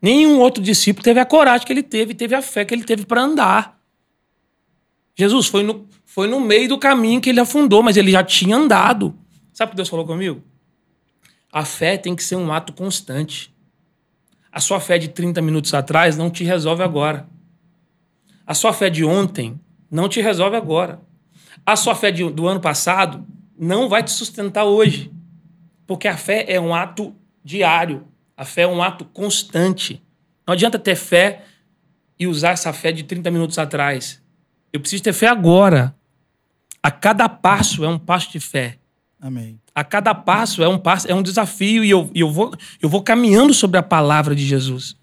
[0.00, 3.04] Nenhum outro discípulo teve a coragem que ele teve, teve a fé que ele teve
[3.04, 3.78] para andar.
[5.14, 8.56] Jesus foi no, foi no meio do caminho que ele afundou, mas ele já tinha
[8.56, 9.14] andado.
[9.52, 10.42] Sabe o que Deus falou comigo?
[11.52, 13.52] A fé tem que ser um ato constante.
[14.50, 17.28] A sua fé de 30 minutos atrás não te resolve agora.
[18.46, 21.00] A sua fé de ontem não te resolve agora.
[21.66, 23.26] A sua fé de- do ano passado
[23.58, 25.10] não vai te sustentar hoje.
[25.90, 27.12] Porque a fé é um ato
[27.44, 28.06] diário.
[28.36, 30.00] A fé é um ato constante.
[30.46, 31.42] Não adianta ter fé
[32.16, 34.22] e usar essa fé de 30 minutos atrás.
[34.72, 35.92] Eu preciso ter fé agora.
[36.80, 38.78] A cada passo é um passo de fé.
[39.20, 39.60] Amém.
[39.74, 43.02] A cada passo é um passo, é um desafio e eu, eu, vou, eu vou
[43.02, 44.96] caminhando sobre a palavra de Jesus.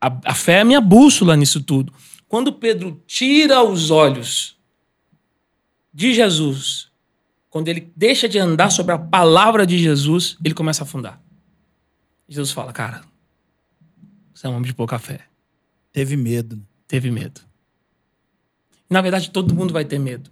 [0.00, 1.92] A, a fé é a minha bússola nisso tudo.
[2.26, 4.56] Quando Pedro tira os olhos
[5.92, 6.89] de Jesus,
[7.50, 11.20] quando ele deixa de andar sobre a palavra de Jesus, ele começa a afundar.
[12.28, 13.02] Jesus fala, cara,
[14.32, 15.26] você é um homem de pouca fé.
[15.92, 16.56] Teve medo.
[16.56, 16.62] né?
[16.86, 17.40] Teve medo.
[18.88, 20.30] Na verdade, todo mundo vai ter medo.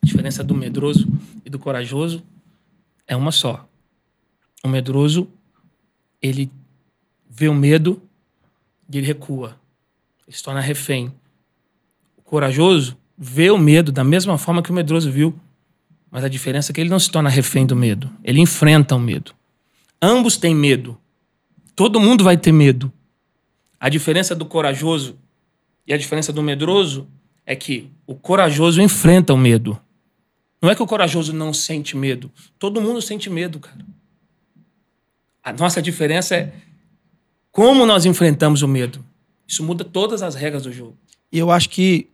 [0.00, 1.06] A diferença do medroso
[1.44, 2.22] e do corajoso
[3.06, 3.68] é uma só.
[4.64, 5.28] O medroso,
[6.20, 6.50] ele
[7.28, 8.00] vê o medo
[8.88, 9.56] e ele recua.
[10.26, 11.12] Ele se torna refém.
[12.16, 15.38] O corajoso vê o medo da mesma forma que o medroso viu,
[16.12, 18.12] mas a diferença é que ele não se torna refém do medo.
[18.22, 19.32] Ele enfrenta o medo.
[20.00, 20.98] Ambos têm medo.
[21.74, 22.92] Todo mundo vai ter medo.
[23.80, 25.18] A diferença do corajoso
[25.86, 27.08] e a diferença do medroso
[27.46, 29.80] é que o corajoso enfrenta o medo.
[30.60, 32.30] Não é que o corajoso não sente medo.
[32.58, 33.84] Todo mundo sente medo, cara.
[35.42, 36.52] A nossa diferença é
[37.50, 39.02] como nós enfrentamos o medo.
[39.48, 40.96] Isso muda todas as regras do jogo.
[41.32, 42.11] E eu acho que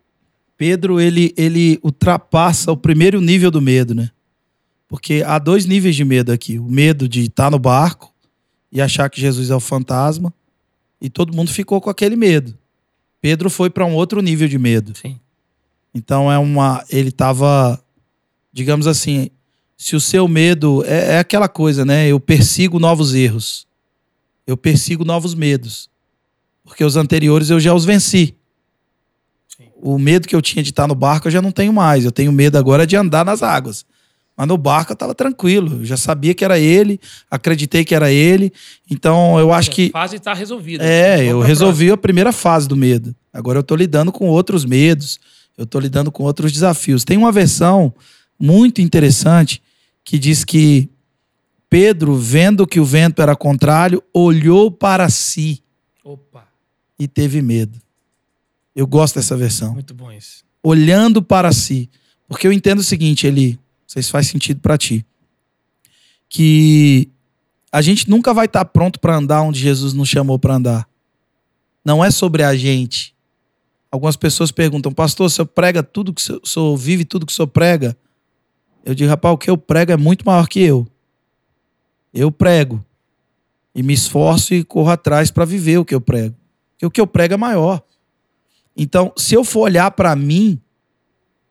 [0.59, 4.11] Pedro, ele, ele ultrapassa o primeiro nível do medo, né?
[4.89, 6.59] Porque há dois níveis de medo aqui.
[6.59, 8.13] O medo de estar no barco
[8.73, 10.35] e achar que Jesus é o fantasma.
[11.01, 12.59] E todo mundo ficou com aquele medo.
[13.21, 14.97] Pedro foi para um outro nível de medo.
[14.97, 15.21] Sim.
[15.95, 16.85] Então é uma.
[16.91, 17.81] Ele estava,
[18.53, 19.31] digamos assim,
[19.77, 22.09] se o seu medo é, é aquela coisa, né?
[22.09, 23.65] Eu persigo novos erros.
[24.45, 25.89] Eu persigo novos medos.
[26.65, 28.35] Porque os anteriores eu já os venci.
[29.81, 32.05] O medo que eu tinha de estar no barco eu já não tenho mais.
[32.05, 33.85] Eu tenho medo agora de andar nas águas.
[34.37, 35.81] Mas no barco eu estava tranquilo.
[35.81, 38.53] Eu já sabia que era ele, acreditei que era ele.
[38.91, 39.91] Então eu acho que.
[39.95, 40.85] A fase está resolvida.
[40.85, 43.15] É, eu resolvi a primeira fase do medo.
[43.33, 45.19] Agora eu tô lidando com outros medos,
[45.57, 47.05] eu tô lidando com outros desafios.
[47.05, 47.93] Tem uma versão
[48.39, 49.63] muito interessante
[50.05, 50.89] que diz que
[51.69, 55.63] Pedro, vendo que o vento era contrário, olhou para si
[56.03, 56.15] próxima.
[56.15, 56.49] Opa,
[56.99, 57.79] e teve medo.
[58.79, 59.73] Eu gosto dessa versão.
[59.73, 60.45] muito bom isso.
[60.63, 61.91] Olhando para si.
[62.29, 65.05] Porque eu entendo o seguinte, Eli, não sei se faz sentido para ti.
[66.29, 67.11] Que
[67.73, 70.89] a gente nunca vai estar pronto para andar onde Jesus nos chamou para andar.
[71.85, 73.17] Não é sobre a gente.
[73.91, 77.27] Algumas pessoas perguntam, pastor, o senhor prega tudo que o senhor, o senhor vive tudo
[77.27, 77.99] que o senhor prega?
[78.85, 80.87] Eu digo, rapaz, o que eu prego é muito maior que eu.
[82.15, 82.85] Eu prego.
[83.75, 86.37] E me esforço e corro atrás para viver o que eu prego.
[86.71, 87.83] Porque o que eu prego é maior.
[88.79, 90.61] Então, se eu for olhar para mim,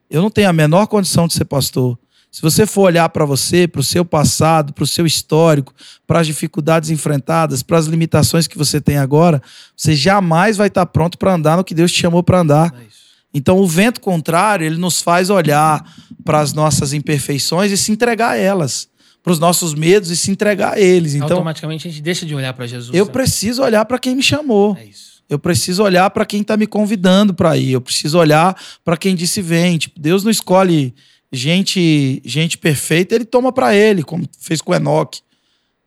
[0.09, 1.99] eu não tenho a menor condição de ser pastor.
[2.31, 5.73] Se você for olhar para você, para o seu passado, para o seu histórico,
[6.05, 9.41] para as dificuldades enfrentadas, para as limitações que você tem agora,
[9.75, 12.73] você jamais vai estar pronto para andar no que Deus te chamou para andar.
[12.79, 12.85] É.
[13.33, 15.83] Então, o vento contrário, ele nos faz olhar
[16.23, 18.87] para as nossas imperfeições e se entregar a elas,
[19.21, 21.13] para os nossos medos e se entregar a eles.
[21.13, 22.95] Então, Automaticamente a gente deixa de olhar para Jesus.
[22.95, 23.11] eu né?
[23.11, 24.77] preciso olhar para quem me chamou.
[24.77, 25.16] É isso.
[25.29, 27.71] Eu preciso olhar para quem está me convidando para ir.
[27.71, 29.77] Eu preciso olhar para quem disse vem.
[29.77, 30.93] Tipo, Deus não escolhe
[31.31, 35.21] gente gente perfeita, ele toma para ele, como fez com Enoque.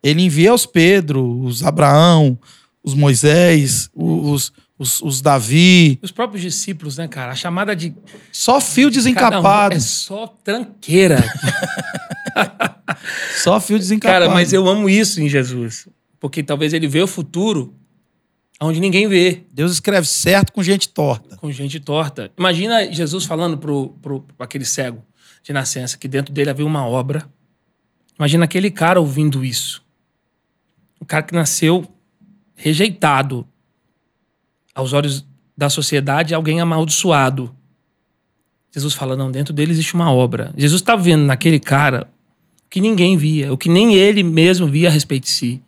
[0.03, 2.39] Ele envia os Pedro, os Abraão,
[2.83, 5.99] os Moisés, os, os, os Davi.
[6.03, 7.33] Os próprios discípulos, né, cara?
[7.33, 7.95] A chamada de.
[8.33, 9.75] Só fio cada um desencapado.
[9.75, 11.23] é só tranqueira.
[13.43, 14.25] Só fio desencapado.
[14.25, 15.89] cara, mas eu amo isso em Jesus.
[16.19, 17.75] Porque talvez ele vê o futuro
[18.67, 19.45] onde ninguém vê.
[19.53, 21.37] Deus escreve certo com gente torta.
[21.37, 22.31] com gente torta.
[22.39, 25.03] Imagina Jesus falando pro, pro, pro aquele cego
[25.43, 27.27] de nascença que dentro dele havia uma obra.
[28.19, 29.83] Imagina aquele cara ouvindo isso.
[31.01, 31.87] Um cara que nasceu
[32.55, 33.47] rejeitado
[34.75, 37.55] aos olhos da sociedade, alguém amaldiçoado.
[38.71, 40.53] Jesus fala: não, dentro dele existe uma obra.
[40.57, 42.09] Jesus está vendo naquele cara
[42.67, 45.63] o que ninguém via, o que nem ele mesmo via a respeito de si.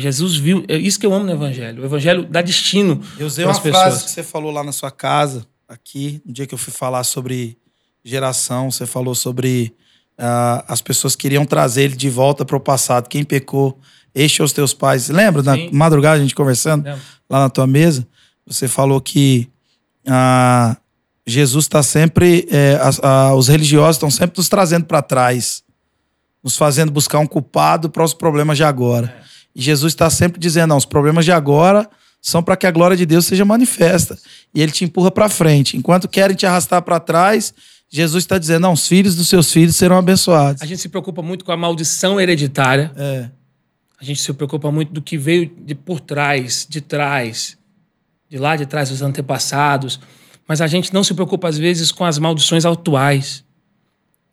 [0.00, 1.82] Jesus viu, é isso que eu amo no Evangelho.
[1.82, 4.02] O Evangelho dá destino Eu usei uma frase pessoas.
[4.02, 7.56] que você falou lá na sua casa, aqui, no dia que eu fui falar sobre
[8.04, 9.72] geração, você falou sobre
[10.18, 13.08] ah, as pessoas queriam trazer ele de volta para o passado.
[13.08, 13.78] Quem pecou,
[14.14, 15.08] este os teus pais.
[15.08, 15.70] Lembra na Sim.
[15.72, 17.00] madrugada a gente conversando Lembro.
[17.28, 18.06] lá na tua mesa?
[18.46, 19.48] Você falou que
[20.06, 20.76] ah,
[21.26, 22.78] Jesus está sempre, é,
[23.34, 25.62] os religiosos estão sempre nos trazendo para trás,
[26.42, 29.14] nos fazendo buscar um culpado para os problemas de agora.
[29.54, 31.88] E Jesus está sempre dizendo: não, os problemas de agora
[32.20, 34.18] são para que a glória de Deus seja manifesta.
[34.54, 35.76] E ele te empurra para frente.
[35.76, 37.54] Enquanto querem te arrastar para trás,
[37.88, 40.62] Jesus está dizendo: não, os filhos dos seus filhos serão abençoados.
[40.62, 42.92] A gente se preocupa muito com a maldição hereditária.
[42.96, 43.30] É,
[44.00, 47.58] A gente se preocupa muito do que veio de por trás, de trás,
[48.28, 50.00] de lá de trás dos antepassados.
[50.48, 53.44] Mas a gente não se preocupa, às vezes, com as maldições atuais.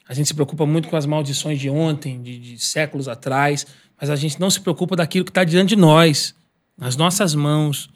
[0.07, 3.67] A gente se preocupa muito com as maldições de ontem, de, de séculos atrás.
[3.99, 6.35] Mas a gente não se preocupa daquilo que está diante de nós,
[6.77, 7.89] nas nossas mãos.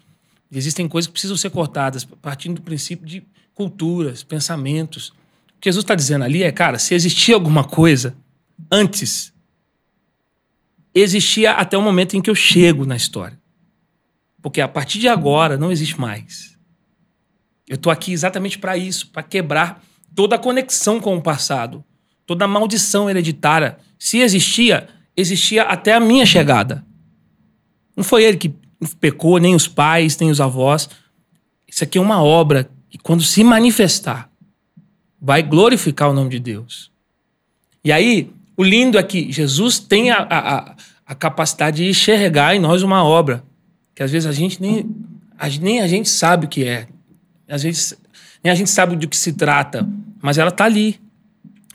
[0.51, 5.09] Existem coisas que precisam ser cortadas, partindo do princípio de culturas, pensamentos.
[5.55, 8.15] O que Jesus está dizendo ali é, cara, se existia alguma coisa
[8.71, 9.31] antes
[10.93, 13.39] existia até o momento em que eu chego na história.
[14.41, 16.57] Porque a partir de agora não existe mais.
[17.67, 19.83] Eu estou aqui exatamente para isso, para quebrar
[20.13, 21.83] toda a conexão com o passado,
[22.25, 23.77] toda a maldição hereditária.
[23.97, 26.85] Se existia, existia até a minha chegada.
[27.95, 28.53] Não foi ele que
[28.99, 30.89] pecou, nem os pais, nem os avós.
[31.67, 34.29] Isso aqui é uma obra que, quando se manifestar,
[35.21, 36.91] vai glorificar o nome de Deus.
[37.83, 42.59] E aí, o lindo é que Jesus tem a, a, a- capacidade de enxergar em
[42.59, 43.43] nós uma obra
[43.93, 44.89] que às vezes a gente nem
[45.37, 46.87] a, nem a gente sabe o que é.
[47.47, 47.93] Às vezes
[48.43, 49.87] nem a gente sabe do que se trata,
[50.21, 50.99] mas ela está ali.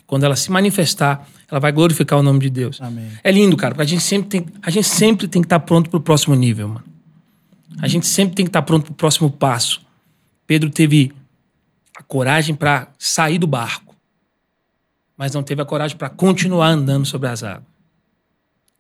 [0.07, 2.81] Quando ela se manifestar, ela vai glorificar o nome de Deus.
[2.81, 3.11] amém.
[3.23, 5.89] É lindo, cara, porque a gente sempre tem, a gente sempre tem que estar pronto
[5.89, 6.85] para o próximo nível, mano.
[7.81, 9.85] A gente sempre tem que estar pronto para o próximo passo.
[10.47, 11.13] Pedro teve
[11.97, 13.95] a coragem para sair do barco,
[15.17, 17.77] mas não teve a coragem para continuar andando sobre as águas.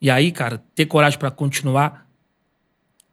[0.00, 2.06] E aí, cara, ter coragem para continuar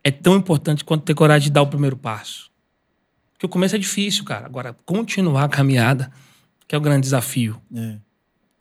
[0.04, 2.52] é tão importante quanto ter coragem de dar o primeiro passo.
[3.34, 4.46] Porque o começo é difícil, cara.
[4.46, 6.12] Agora, continuar a caminhada,
[6.68, 7.62] que é o grande desafio.
[7.74, 7.98] É.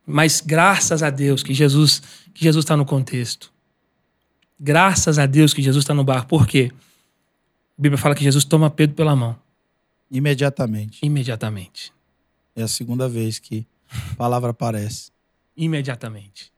[0.06, 2.02] Mas graças a Deus que Jesus
[2.34, 3.52] que Jesus está no contexto.
[4.58, 6.28] Graças a Deus que Jesus está no barco.
[6.28, 6.70] Por quê?
[7.78, 9.36] A Bíblia fala que Jesus toma Pedro pela mão
[10.10, 11.00] Imediatamente.
[11.02, 11.92] imediatamente.
[12.54, 13.66] É a segunda vez que
[14.12, 15.10] a palavra aparece.
[15.56, 16.52] Imediatamente.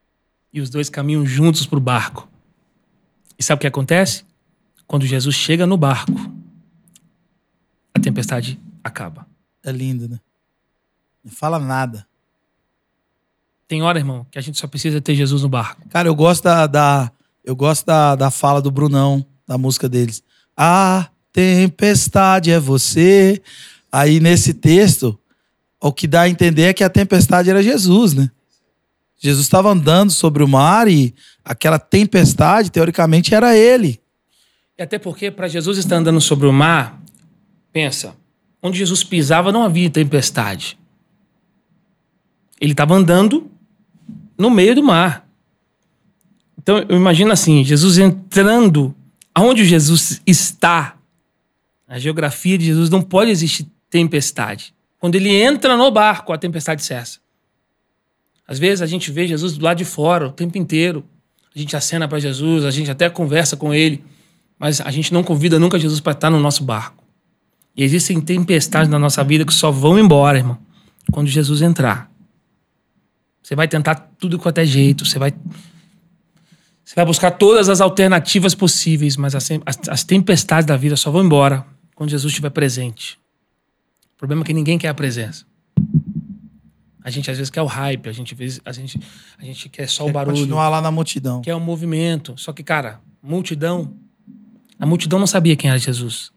[0.52, 2.28] E os dois caminham juntos para o barco.
[3.38, 4.24] E sabe o que acontece?
[4.86, 6.12] Quando Jesus chega no barco,
[7.94, 9.26] a tempestade acaba.
[9.62, 10.20] É lindo, né?
[11.24, 12.06] Não fala nada.
[13.66, 15.82] Tem hora, irmão, que a gente só precisa ter Jesus no barco.
[15.88, 17.10] Cara, eu gosto da, da-
[17.44, 20.22] eu gosto da, da fala do Brunão, da música deles.
[20.56, 23.42] A tempestade é você.
[23.90, 25.18] Aí nesse texto,
[25.80, 28.30] o que dá a entender é que a tempestade era Jesus, né?
[29.18, 34.00] Jesus estava andando sobre o mar e aquela tempestade, teoricamente, era ele.
[34.76, 37.00] E até porque, para Jesus estar andando sobre o mar,
[37.72, 38.14] pensa,
[38.62, 40.76] onde Jesus pisava não havia tempestade.
[42.60, 43.50] Ele estava andando
[44.36, 45.26] no meio do mar.
[46.58, 48.94] Então, eu imagino assim, Jesus entrando
[49.34, 50.96] aonde Jesus está.
[51.86, 54.74] A geografia de Jesus não pode existir tempestade.
[54.98, 57.18] Quando ele entra no barco, a tempestade cessa.
[58.46, 61.04] Às vezes a gente vê Jesus do lado de fora o tempo inteiro.
[61.54, 64.02] A gente acena para Jesus, a gente até conversa com ele,
[64.58, 67.04] mas a gente não convida nunca Jesus para estar no nosso barco.
[67.76, 70.58] E existem tempestades na nossa vida que só vão embora, irmão,
[71.12, 72.10] quando Jesus entrar.
[73.44, 75.30] Você vai tentar tudo quanto é jeito, você vai
[76.82, 81.10] você vai buscar todas as alternativas possíveis, mas as, as, as tempestades da vida só
[81.10, 81.64] vão embora
[81.94, 83.18] quando Jesus estiver presente.
[84.14, 85.44] O problema é que ninguém quer a presença.
[87.02, 88.34] A gente às vezes quer o hype, a gente,
[88.64, 89.00] a gente,
[89.38, 91.42] a gente quer só o barulho Continuar lá na multidão.
[91.42, 92.34] que é o movimento.
[92.38, 93.94] Só que, cara, multidão.
[94.78, 96.32] A multidão não sabia quem era Jesus.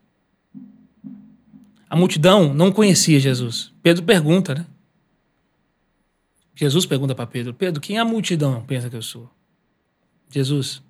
[1.90, 3.72] A multidão não conhecia Jesus.
[3.82, 4.66] Pedro pergunta, né?
[6.58, 9.30] Jesus pergunta para Pedro: Pedro, quem a multidão pensa que eu sou?
[10.30, 10.82] Jesus.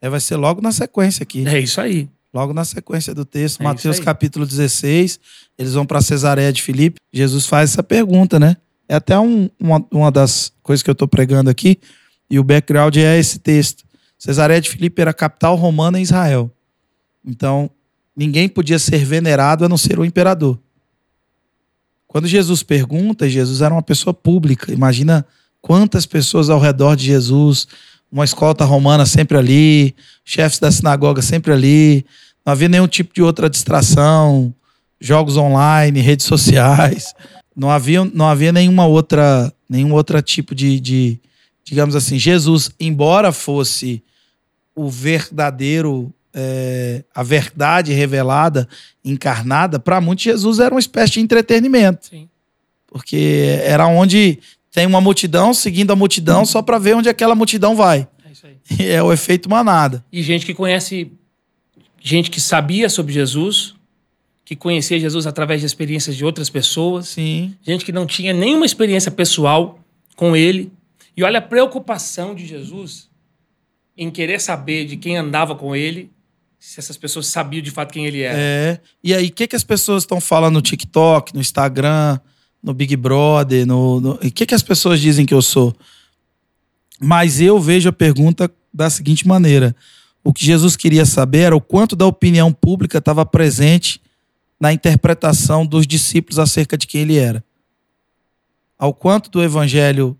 [0.00, 1.46] É, vai ser logo na sequência aqui.
[1.46, 2.08] É isso aí.
[2.32, 5.18] Logo na sequência do texto, É Mateus capítulo 16,
[5.58, 7.00] eles vão para Cesareia de Filipe.
[7.12, 8.56] Jesus faz essa pergunta, né?
[8.88, 11.78] É até um- uma, uma das coisas que eu estou pregando aqui,
[12.30, 13.84] e o background é esse texto.
[14.18, 16.50] Cesareia de Filipe era a capital romana em Israel.
[17.24, 17.70] Então,
[18.14, 20.58] ninguém podia ser venerado a não ser o imperador.
[22.16, 24.72] Quando Jesus pergunta, Jesus era uma pessoa pública.
[24.72, 25.26] Imagina
[25.60, 27.68] quantas pessoas ao redor de Jesus,
[28.10, 29.94] uma escolta romana sempre ali,
[30.24, 32.06] chefes da sinagoga sempre ali,
[32.42, 34.54] não havia nenhum tipo de outra distração,
[34.98, 37.12] jogos online, redes sociais,
[37.54, 41.20] não havia, não havia nenhuma outra, nenhum outro tipo de, de,
[41.62, 44.02] digamos assim, Jesus, embora fosse
[44.74, 48.68] o verdadeiro, é, a verdade revelada,
[49.02, 52.28] encarnada, para muitos Jesus era uma espécie de entretenimento Sim.
[52.86, 54.38] porque era onde
[54.70, 58.06] tem uma multidão seguindo a multidão só para ver onde aquela multidão vai.
[58.26, 58.56] É isso aí.
[58.86, 60.04] É o efeito manada.
[60.12, 61.10] E gente que conhece,
[61.98, 63.74] gente que sabia sobre Jesus,
[64.44, 67.54] que conhecia Jesus através de experiências de outras pessoas, Sim.
[67.62, 69.80] gente que não tinha nenhuma experiência pessoal
[70.14, 70.70] com ele.
[71.16, 73.08] E olha a preocupação de Jesus
[73.96, 76.10] em querer saber de quem andava com ele,
[76.68, 78.36] se essas pessoas sabiam de fato quem ele era.
[78.36, 78.80] É.
[79.02, 82.18] E aí, o que, que as pessoas estão falando no TikTok, no Instagram,
[82.60, 84.00] no Big Brother, no.
[84.00, 85.72] no- E o que, que as pessoas dizem que eu sou?
[87.00, 89.76] Mas eu vejo a pergunta da seguinte maneira:
[90.24, 94.00] o que Jesus queria saber era o quanto da opinião pública estava presente
[94.58, 97.44] na interpretação dos discípulos acerca de quem ele era.
[98.76, 100.18] Ao quanto do evangelho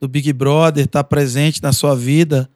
[0.00, 2.48] do Big Brother está presente na sua vida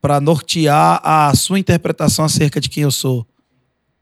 [0.00, 3.26] para nortear a sua interpretação acerca de quem eu sou.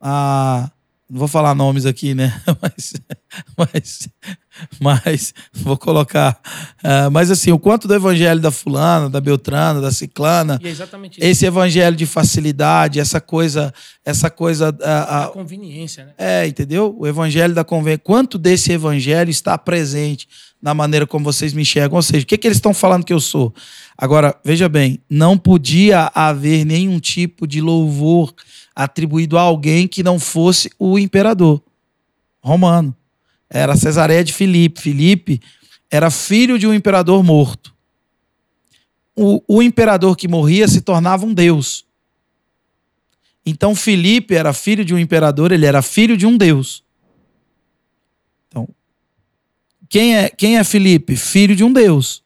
[0.00, 0.70] Ah,
[1.10, 2.38] não vou falar nomes aqui, né?
[2.60, 2.92] Mas,
[3.58, 4.08] mas,
[4.80, 6.40] mas vou colocar.
[6.82, 10.58] ah, mas assim, o quanto do evangelho da fulana, da Beltrana, da Ciclana,
[11.20, 13.72] é esse evangelho de facilidade, essa coisa,
[14.04, 14.76] essa coisa.
[14.82, 16.12] ah, A ah, conveniência, né?
[16.18, 16.94] é, entendeu?
[16.98, 18.00] O evangelho da convênio.
[18.00, 20.26] Quanto desse evangelho está presente
[20.60, 21.96] na maneira como vocês me enxergam?
[21.96, 23.54] Ou seja, o que, que eles estão falando que eu sou?
[23.96, 28.34] Agora, veja bem, não podia haver nenhum tipo de louvor
[28.78, 31.60] atribuído a alguém que não fosse o imperador
[32.40, 32.96] romano.
[33.50, 34.80] Era Cesareia de Filipe.
[34.80, 35.40] Filipe
[35.90, 37.74] era filho de um imperador morto.
[39.16, 41.84] O, o imperador que morria se tornava um deus.
[43.44, 46.84] Então Filipe era filho de um imperador, ele era filho de um deus.
[48.46, 48.68] Então,
[49.88, 51.16] quem é, quem é Filipe?
[51.16, 52.22] Filho de um deus.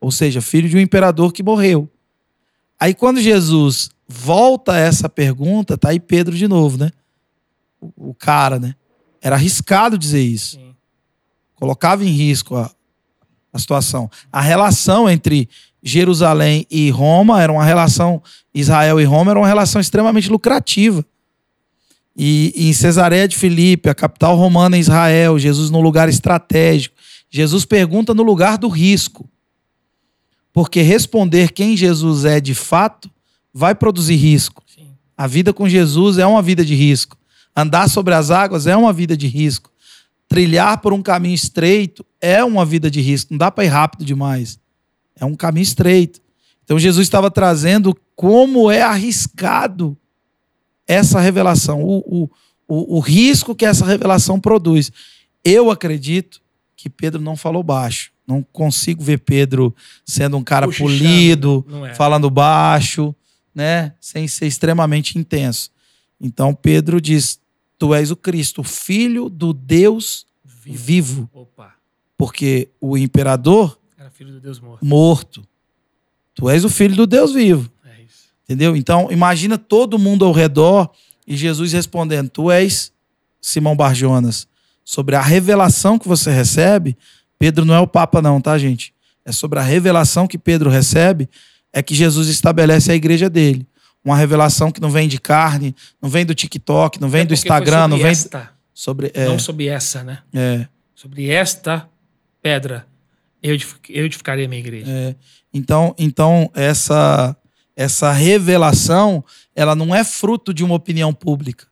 [0.00, 1.90] Ou seja, filho de um imperador que morreu.
[2.78, 6.90] Aí quando Jesus volta a essa pergunta, tá aí Pedro de novo, né?
[7.80, 8.74] O, o cara, né?
[9.20, 10.56] Era arriscado dizer isso.
[10.56, 10.74] Sim.
[11.54, 12.70] Colocava em risco a,
[13.52, 14.10] a situação.
[14.30, 15.48] A relação entre
[15.82, 18.22] Jerusalém e Roma era uma relação,
[18.54, 21.04] Israel e Roma era uma relação extremamente lucrativa.
[22.14, 26.94] E, e em Cesareia de Filipe, a capital romana em Israel, Jesus num lugar estratégico.
[27.30, 29.28] Jesus pergunta no lugar do risco.
[30.52, 33.10] Porque responder quem Jesus é de fato
[33.52, 34.62] vai produzir risco.
[34.66, 34.88] Sim.
[35.16, 37.16] A vida com Jesus é uma vida de risco.
[37.54, 39.70] Andar sobre as águas é uma vida de risco.
[40.28, 43.32] Trilhar por um caminho estreito é uma vida de risco.
[43.32, 44.58] Não dá para ir rápido demais.
[45.14, 46.20] É um caminho estreito.
[46.64, 49.96] Então Jesus estava trazendo como é arriscado
[50.86, 52.30] essa revelação, o, o,
[52.66, 54.90] o, o risco que essa revelação produz.
[55.44, 56.40] Eu acredito
[56.76, 58.10] que Pedro não falou baixo.
[58.26, 59.74] Não consigo ver Pedro
[60.04, 61.94] sendo um cara Cochichando, polido, é.
[61.94, 63.14] falando baixo,
[63.54, 63.94] né?
[64.00, 65.70] Sem ser extremamente intenso.
[66.20, 67.40] Então Pedro diz:
[67.78, 70.78] Tu és o Cristo, filho do Deus Vivo.
[70.84, 71.30] vivo.
[71.32, 71.74] Opa.
[72.16, 74.84] Porque o imperador Era filho do Deus morto.
[74.86, 75.48] morto.
[76.34, 77.70] Tu és o filho do Deus vivo.
[77.84, 78.26] É isso.
[78.44, 78.76] Entendeu?
[78.76, 80.90] Então, imagina todo mundo ao redor
[81.26, 82.92] e Jesus respondendo: Tu és
[83.40, 84.46] Simão Barjonas.
[84.84, 86.96] Sobre a revelação que você recebe,
[87.38, 88.92] Pedro não é o Papa, não, tá, gente?
[89.24, 91.28] É sobre a revelação que Pedro recebe,
[91.72, 93.66] é que Jesus estabelece a igreja dele.
[94.04, 97.34] Uma revelação que não vem de carne, não vem do TikTok, não vem É do
[97.34, 98.10] Instagram, não sobre vem.
[98.12, 99.10] Esta, Sobre.
[99.14, 100.18] É, Não sobre essa, né?
[100.34, 100.66] é.
[100.94, 101.88] Sobre esta
[102.40, 102.86] pedra,
[103.42, 104.90] eu edific- eu edificarei a minha igreja.
[104.90, 105.14] É,
[105.52, 107.36] então, então essa
[107.76, 111.66] essa revelação, ela não é fruto de uma opinião pública.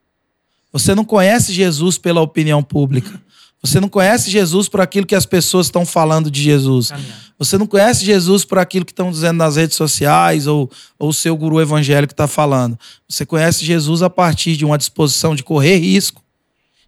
[0.72, 3.20] Você não conhece Jesus pela opinião pública.
[3.62, 6.90] Você não conhece Jesus por aquilo que as pessoas estão falando de Jesus.
[7.38, 11.12] Você não conhece Jesus por aquilo que estão dizendo nas redes sociais ou, ou o
[11.14, 12.78] seu guru evangélico está falando.
[13.08, 16.22] Você conhece Jesus a partir de uma disposição de correr risco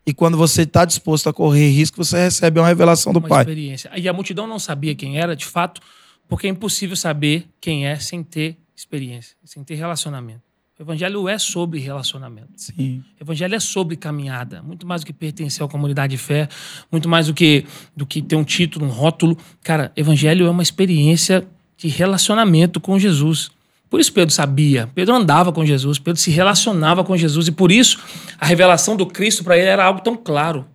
[0.07, 3.43] E quando você está disposto a correr risco, você recebe uma revelação do uma Pai.
[3.43, 3.91] experiência.
[3.95, 5.81] E a multidão não sabia quem era, de fato,
[6.29, 10.43] porque é impossível saber quem é sem ter experiência, sem ter relacionamento.
[10.83, 12.49] Evangelho é sobre relacionamento.
[12.57, 13.05] Sim.
[13.21, 16.49] Evangelho é sobre caminhada, muito mais do que pertencer à comunidade de fé,
[16.91, 17.65] muito mais do que
[17.97, 19.39] do que ter um título, um rótulo.
[19.63, 23.51] Cara, evangelho é uma experiência de relacionamento com Jesus.
[23.89, 27.71] Por isso Pedro sabia, Pedro andava com Jesus, Pedro se relacionava com Jesus e por
[27.71, 28.01] isso
[28.37, 30.67] a revelação do Cristo para ele era algo tão claro.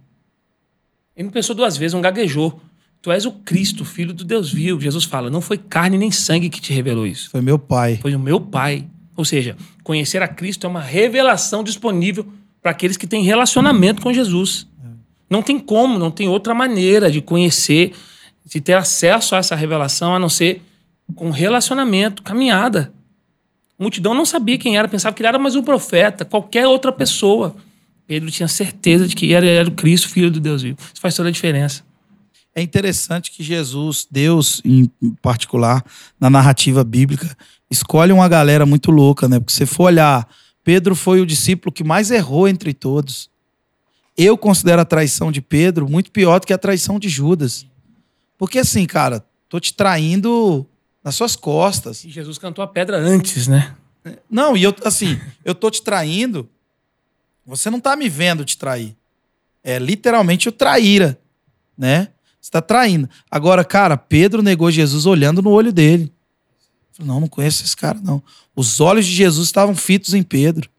[1.17, 2.61] Ele não pensou duas vezes, não gaguejou.
[3.01, 4.79] Tu és o Cristo, filho do Deus vivo.
[4.79, 7.99] Jesus fala: não foi carne nem sangue que te revelou isso Foi meu pai.
[8.01, 8.85] foi o meu Pai.
[9.17, 12.25] Ou seja, conhecer a Cristo é uma revelação disponível
[12.61, 14.67] para aqueles que têm relacionamento com Jesus.
[15.27, 17.93] Não tem como, não tem outra maneira de conhecer,
[18.45, 20.61] de ter acesso a essa revelação a não ser
[21.15, 22.93] com relacionamento, caminhada.
[23.79, 26.91] A multidão não sabia quem era, pensava que ele era mais um profeta, qualquer outra
[26.91, 27.55] pessoa.
[28.05, 30.77] Pedro tinha certeza de que era, era o Cristo, filho do Deus vivo.
[30.93, 31.83] Isso faz toda a diferença.
[32.55, 34.89] É interessante que Jesus, Deus em
[35.21, 35.83] particular,
[36.19, 37.37] na narrativa bíblica,
[37.69, 39.39] escolhe uma galera muito louca, né?
[39.39, 40.27] Porque se você for olhar,
[40.63, 43.29] Pedro foi o discípulo que mais errou entre todos.
[44.17, 47.65] Eu considero a traição de Pedro muito pior do que a traição de Judas.
[48.37, 50.65] Porque assim, cara, tô te traindo
[51.03, 52.03] nas suas costas.
[52.03, 53.75] E Jesus cantou a pedra antes, né?
[54.29, 56.49] Não, e eu, assim, eu tô te traindo.
[57.45, 58.95] Você não tá me vendo te trair.
[59.63, 61.19] É literalmente o traíra,
[61.77, 62.09] né?
[62.41, 63.09] Você tá traindo.
[63.29, 66.11] Agora, cara, Pedro negou Jesus olhando no olho dele.
[66.97, 68.21] Falei, não, não conheço esse cara, não.
[68.55, 70.69] Os olhos de Jesus estavam fitos em Pedro.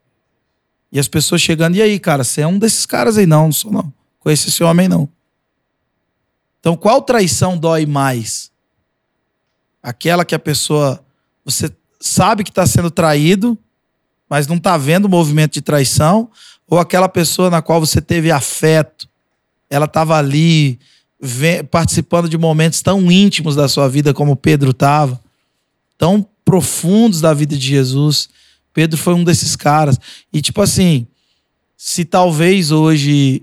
[0.91, 3.27] E as pessoas chegando, e aí, cara, você é um desses caras aí?
[3.27, 3.93] Não, não sou, não.
[4.19, 5.09] Conheço esse homem, não.
[6.59, 8.51] Então, qual traição dói mais?
[9.83, 11.05] Aquela que a pessoa.
[11.45, 13.57] Você sabe que está sendo traído,
[14.29, 16.31] mas não está vendo o movimento de traição?
[16.67, 19.09] Ou aquela pessoa na qual você teve afeto,
[19.71, 20.79] ela estava ali
[21.71, 25.21] participando de momentos tão íntimos da sua vida como Pedro estava,
[25.99, 28.29] tão profundos da vida de Jesus.
[28.73, 29.99] Pedro foi um desses caras.
[30.33, 31.07] E tipo assim,
[31.77, 33.43] se talvez hoje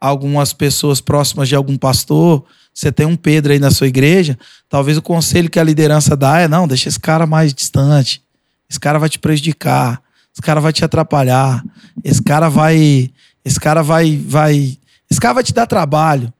[0.00, 4.96] algumas pessoas próximas de algum pastor, você tem um Pedro aí na sua igreja, talvez
[4.96, 8.22] o conselho que a liderança dá é: não, deixa esse cara mais distante.
[8.70, 10.00] Esse cara vai te prejudicar.
[10.32, 11.64] Esse cara vai te atrapalhar.
[12.04, 13.10] Esse cara vai.
[13.44, 14.16] Esse cara vai.
[14.16, 14.78] vai
[15.10, 16.32] esse cara vai te dar trabalho.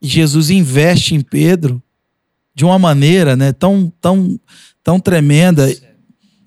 [0.00, 1.82] E Jesus investe em Pedro
[2.54, 4.38] de uma maneira né, tão, tão,
[4.82, 5.70] tão tremenda.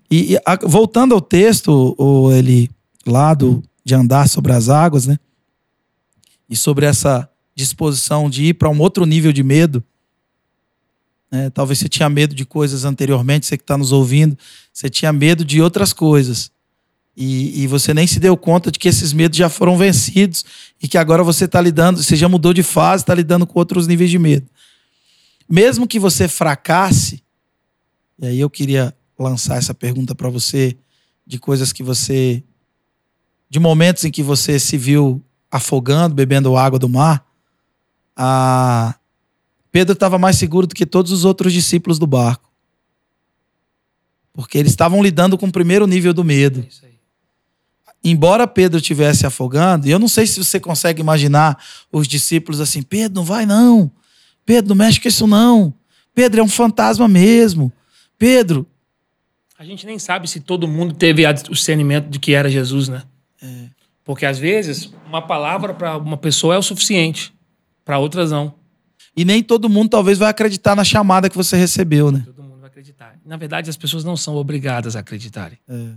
[0.10, 2.70] E, e a- voltando ao texto, o, ele,
[3.06, 5.18] lá do, de andar sobre as águas, né?
[6.50, 9.84] E sobre essa disposição de ir para um outro nível de medo.
[11.32, 11.50] né?
[11.50, 14.38] Talvez você tinha medo de coisas anteriormente, você que está nos ouvindo,
[14.72, 16.52] você tinha medo de outras coisas.
[17.18, 20.44] E, e você nem se deu conta de que esses medos já foram vencidos
[20.84, 23.88] e que agora você está lidando, você já mudou de fase, está lidando com outros
[23.88, 24.46] níveis de medo.
[25.50, 27.24] Mesmo que você fracasse,
[28.20, 30.78] e aí eu queria lançar essa pergunta para você
[31.26, 32.44] de coisas que você
[33.50, 37.26] de momentos em que você se viu afogando, bebendo água do mar,
[38.16, 38.96] a
[39.72, 42.52] Pedro estava mais seguro do que todos os outros discípulos do barco.
[44.34, 46.66] Porque eles estavam lidando com o primeiro nível do medo.
[46.84, 46.86] É.
[48.04, 51.58] Embora Pedro estivesse afogando, e eu não sei se você consegue imaginar
[51.92, 53.92] os discípulos assim: Pedro, não vai não.
[54.46, 55.74] Pedro, não mexe com isso não.
[56.14, 57.72] Pedro é um fantasma mesmo.
[58.18, 58.66] Pedro,
[59.58, 63.04] A gente nem sabe se todo mundo teve o discernimento de que era Jesus, né?
[64.04, 67.34] Porque às vezes uma palavra para uma pessoa é o suficiente,
[67.84, 68.54] para outras não.
[69.16, 72.22] e nem todo mundo talvez vai acreditar na chamada que você recebeu, né?
[72.26, 73.16] Todo mundo vai acreditar.
[73.26, 75.58] Na verdade, as pessoas não são obrigadas a acreditarem.
[75.68, 75.88] É.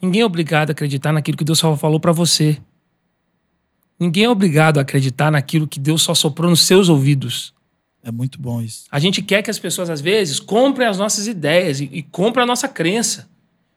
[0.00, 2.58] Ninguém é obrigado a acreditar naquilo que Deus só falou para você.
[4.00, 7.52] Ninguém é obrigado a acreditar naquilo que Deus só soprou nos seus ouvidos.
[8.08, 8.86] É muito bom isso.
[8.90, 12.42] A gente quer que as pessoas, às vezes, comprem as nossas ideias e, e comprem
[12.42, 13.28] a nossa crença.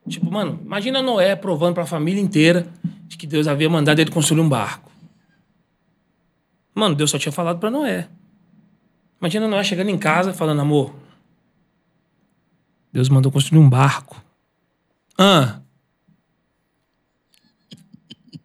[0.08, 2.66] Tipo, mano, imagina Noé provando para a família inteira
[3.10, 4.90] de que Deus havia mandado ele construir um barco.
[6.74, 8.08] Mano, Deus só tinha falado para Noé.
[9.20, 10.96] Imagina Noé chegando em casa falando, amor,
[12.94, 14.24] Deus mandou construir um barco.
[15.18, 15.60] Ah.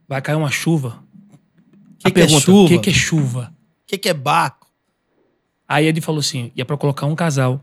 [0.09, 1.01] Vai cair uma chuva.
[2.01, 2.65] Que A que é pergunta, chuva?
[2.65, 3.55] O que, que é chuva?
[3.85, 4.66] O que, que é barco?
[5.69, 7.61] Aí ele falou assim: ia pra colocar um casal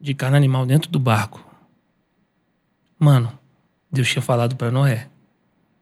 [0.00, 1.44] de carne animal dentro do barco.
[2.98, 3.36] Mano,
[3.90, 5.08] Deus tinha falado pra Noé.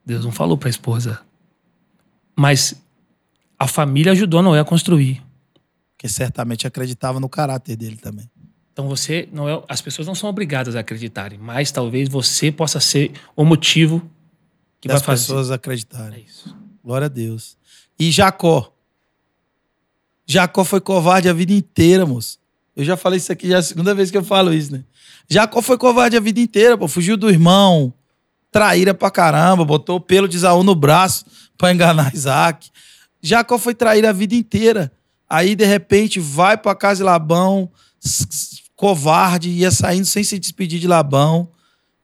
[0.04, 1.20] Deus não falou pra esposa.
[2.36, 2.74] Mas
[3.58, 5.22] a família ajudou Noé a construir.
[5.96, 8.28] Porque certamente acreditava no caráter dele também.
[8.72, 12.80] Então você não é, as pessoas não são obrigadas a acreditarem, mas talvez você possa
[12.80, 14.02] ser o motivo
[14.80, 15.26] que das vai fazer.
[15.28, 16.24] pessoas É acreditarem.
[16.26, 16.54] isso.
[16.82, 17.56] Glória a Deus.
[17.98, 18.73] E Jacó.
[20.26, 22.38] Jacó foi covarde a vida inteira, moço.
[22.76, 24.84] Eu já falei isso aqui, já é a segunda vez que eu falo isso, né?
[25.28, 26.88] Jacó foi covarde a vida inteira, pô.
[26.88, 27.92] Fugiu do irmão,
[28.50, 31.24] traíra pra caramba, botou o pelo de Isaú no braço
[31.56, 32.70] pra enganar Isaac.
[33.22, 34.92] Jacó foi traíra a vida inteira.
[35.28, 37.70] Aí, de repente, vai pra casa de Labão,
[38.76, 41.48] covarde, ia saindo sem se despedir de Labão.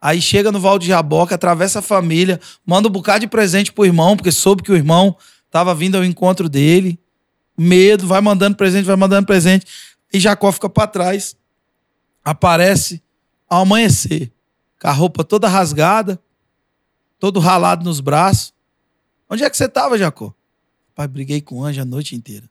[0.01, 3.85] Aí chega no Val de Jaboca, atravessa a família, manda um bocado de presente pro
[3.85, 5.15] irmão, porque soube que o irmão
[5.51, 6.99] tava vindo ao encontro dele.
[7.63, 9.67] Medo, vai mandando presente, vai mandando presente.
[10.11, 11.37] E Jacó fica pra trás.
[12.25, 13.03] Aparece
[13.47, 14.33] ao amanhecer,
[14.81, 16.19] com a roupa toda rasgada,
[17.19, 18.55] todo ralado nos braços.
[19.29, 20.35] Onde é que você tava, Jacó?
[20.95, 22.49] Pai, briguei com o anjo a noite inteira.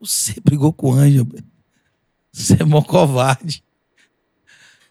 [0.00, 1.28] Você brigou com o anjo.
[2.32, 3.62] Você é mó covarde.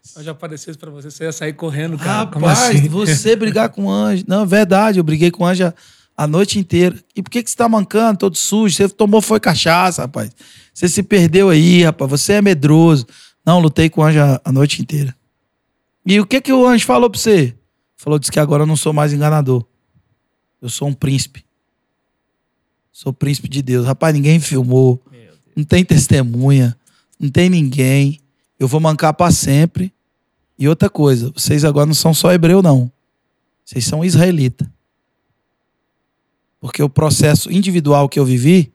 [0.04, 2.30] Se eu já aparecesse pra você, você ia sair correndo, cara.
[2.30, 2.88] Rapaz, assim?
[2.88, 4.26] você brigar com o anjo.
[4.28, 5.74] Não, é verdade, eu briguei com o anjo
[6.18, 6.98] a, noite inteira.
[7.16, 8.76] E por que, que você tá mancando, todo sujo?
[8.76, 10.32] Você tomou foi cachaça, rapaz.
[10.74, 12.10] Você se perdeu aí, rapaz.
[12.10, 13.06] Você é medroso.
[13.46, 15.16] Não, lutei com o anjo a, a noite inteira.
[16.06, 17.56] E o que que o anjo falou pra você?
[17.96, 19.64] Falou, disse que agora eu não sou mais enganador.
[20.62, 21.46] Eu sou um príncipe.
[22.92, 23.86] Sou príncipe de Deus.
[23.86, 25.02] Rapaz, ninguém filmou.
[25.56, 26.76] Não tem testemunha.
[27.20, 28.20] Não tem ninguém.
[28.60, 29.94] Eu vou mancar pra sempre.
[30.58, 32.92] E outra coisa, vocês agora não são só hebreu, não.
[33.64, 34.72] Vocês são israelita.
[36.68, 38.74] Porque o processo individual que eu vivi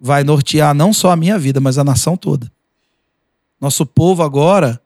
[0.00, 2.50] vai nortear não só a minha vida, mas a nação toda.
[3.60, 4.80] Nosso povo agora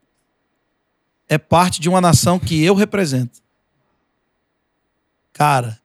[1.29, 3.39] é parte de uma nação que eu represento.
[5.33, 5.79] Cara,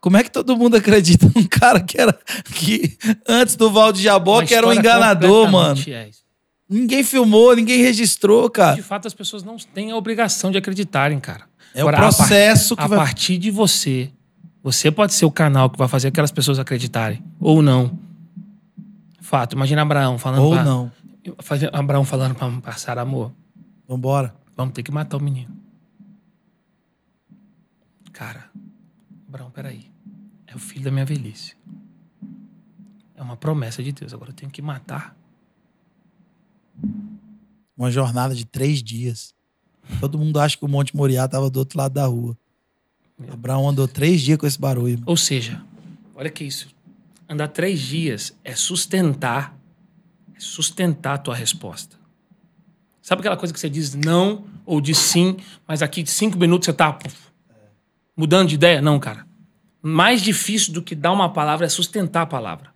[0.00, 2.16] como é que todo mundo acredita num cara que era
[2.54, 2.96] que
[3.26, 5.82] antes do Val de Jabó, que era um enganador, mano?
[5.88, 6.08] é.
[6.68, 8.76] Ninguém filmou, ninguém registrou, cara.
[8.76, 11.46] De fato, as pessoas não têm a obrigação de acreditarem, cara.
[11.74, 12.98] É o Agora, a par- processo que a vai.
[12.98, 14.10] partir de você,
[14.66, 17.22] você pode ser o canal que vai fazer aquelas pessoas acreditarem.
[17.38, 17.96] Ou não.
[19.20, 19.52] Fato.
[19.52, 20.90] Imagina Abraão falando Ou pra, não.
[21.72, 23.32] Abraão falando pra, Sara, amor,
[23.86, 24.34] Vambora.
[24.56, 25.56] vamos ter que matar o menino.
[28.12, 28.50] Cara,
[29.28, 29.88] Abraão, peraí.
[30.48, 31.56] É o filho da minha velhice.
[33.14, 34.12] É uma promessa de Deus.
[34.12, 35.16] Agora eu tenho que matar.
[37.76, 39.32] Uma jornada de três dias.
[40.00, 42.36] Todo mundo acha que o Monte Moriá estava do outro lado da rua.
[43.32, 45.02] Abraão andou três dias com esse barulho.
[45.06, 45.62] Ou seja,
[46.14, 46.68] olha que isso.
[47.28, 49.56] Andar três dias é sustentar,
[50.34, 51.96] é sustentar a tua resposta.
[53.00, 55.36] Sabe aquela coisa que você diz não ou diz sim,
[55.66, 57.16] mas aqui de cinco minutos você tá puf,
[58.16, 58.82] mudando de ideia?
[58.82, 59.26] Não, cara.
[59.80, 62.75] Mais difícil do que dar uma palavra é sustentar a palavra.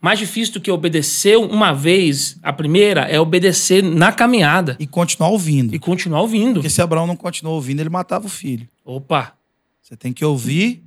[0.00, 5.30] Mais difícil do que obedecer uma vez, a primeira, é obedecer na caminhada E continuar
[5.30, 5.74] ouvindo.
[5.74, 6.54] e continuar ouvindo.
[6.54, 8.68] Porque se Abraão não continuou ouvindo, ele matava o filho.
[8.84, 9.34] Opa,
[9.82, 10.84] Você tem que ouvir,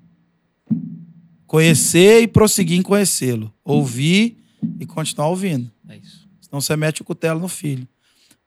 [1.45, 3.53] conhecer e prosseguir em conhecê-lo.
[3.63, 4.37] Ouvir
[4.79, 5.69] e continuar ouvindo.
[5.89, 6.27] é isso.
[6.39, 7.87] Senão você mete o cutelo no filho.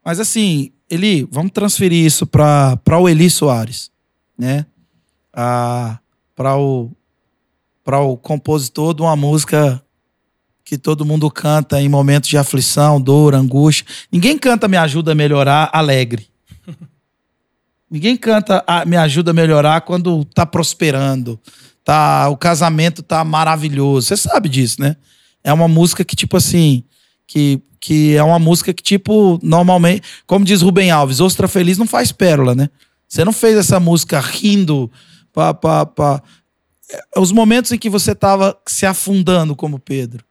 [0.05, 3.91] Mas assim, Eli, vamos transferir isso para o Eli Soares,
[4.39, 4.67] né?
[5.33, 5.99] Ah,
[6.35, 6.91] para o
[7.83, 9.83] para o compositor de uma música
[10.65, 13.85] que todo mundo canta em momentos de aflição, dor, angústia.
[14.11, 16.27] Ninguém canta Me Ajuda a Melhorar alegre.
[17.91, 21.39] Ninguém canta a- Me Ajuda a Melhorar quando tá prosperando.
[21.85, 24.07] Tá, o casamento tá maravilhoso.
[24.09, 24.97] Você sabe disso, né?
[25.43, 26.83] É uma música que, tipo assim,
[27.27, 31.87] que, que é uma música que, tipo, normalmente, como diz Rubem Alves, ostra feliz não
[31.87, 32.71] faz pérola, né?
[33.07, 34.91] Você não fez essa música rindo
[35.31, 36.23] pra, pra...
[36.91, 40.25] É, Os momentos em que você tava se afundando como Pedro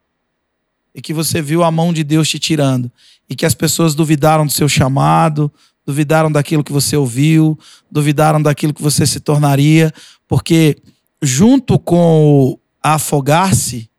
[0.93, 2.91] e que você viu a mão de Deus te tirando
[3.29, 5.51] e que as pessoas duvidaram do seu chamado,
[5.85, 7.57] duvidaram daquilo que você ouviu,
[7.91, 9.91] duvidaram daquilo que você se tornaria,
[10.27, 10.77] porque
[11.21, 13.89] junto com afogar-se,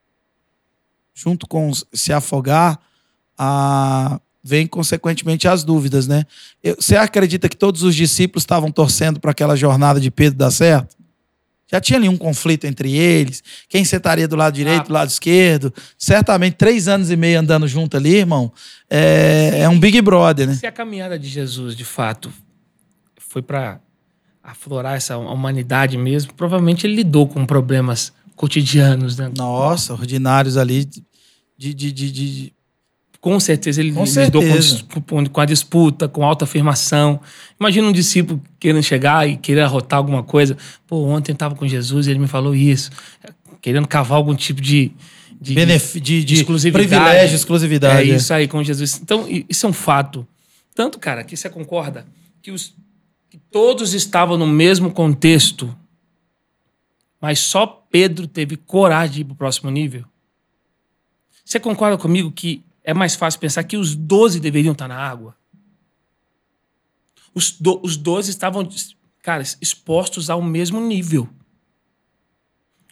[1.15, 2.79] junto com se afogar,
[3.37, 6.27] a- vem consequentemente as dúvidas, né?
[6.79, 10.94] Você acredita que todos os discípulos estavam torcendo para aquela jornada de Pedro dar certo?
[11.75, 13.43] Já tinha ali um conflito entre eles.
[13.69, 15.75] Quem sentaria do lado direito, do lado esquerdo?
[15.99, 18.53] Certamente, três anos e meio andando junto ali, irmão.
[18.89, 20.55] É, é um Big Brother, né?
[20.55, 22.33] Se a caminhada de Jesus, de fato,
[23.19, 23.81] foi para
[24.41, 29.33] aflorar essa humanidade mesmo, provavelmente ele lidou com problemas cotidianos, né?
[29.37, 30.85] Nossa, ordinários ali
[31.59, 32.54] de, de, de, de-
[33.25, 34.85] Com certeza ele Com lidou com, certeza.
[35.07, 37.19] com- com a disputa, com a autoafirmação.
[37.59, 40.59] Imagina um discípulo querendo chegar e querer arrotar alguma coisa.
[40.87, 42.91] Pô, ontem eu estava com Jesus e ele me falou isso.
[43.63, 44.93] Querendo cavar algum tipo de...
[45.41, 46.87] de benef- de, de exclusividade.
[46.87, 48.11] privilégio, exclusividade.
[48.11, 49.01] É isso aí com Jesus.
[49.03, 50.27] Então, isso é um fato.
[50.75, 52.05] Tanto, cara, que você concorda
[52.43, 52.75] que, os,
[53.31, 55.75] que todos estavam no mesmo contexto,
[57.19, 60.05] Mas só Pedro teve coragem de ir para o próximo nível.
[61.43, 65.35] Você concorda comigo que é mais fácil pensar que os 12 deveriam estar na água?
[67.35, 68.69] Os, do, os 12 estavam,
[69.23, 71.29] cara, expostos ao mesmo nível.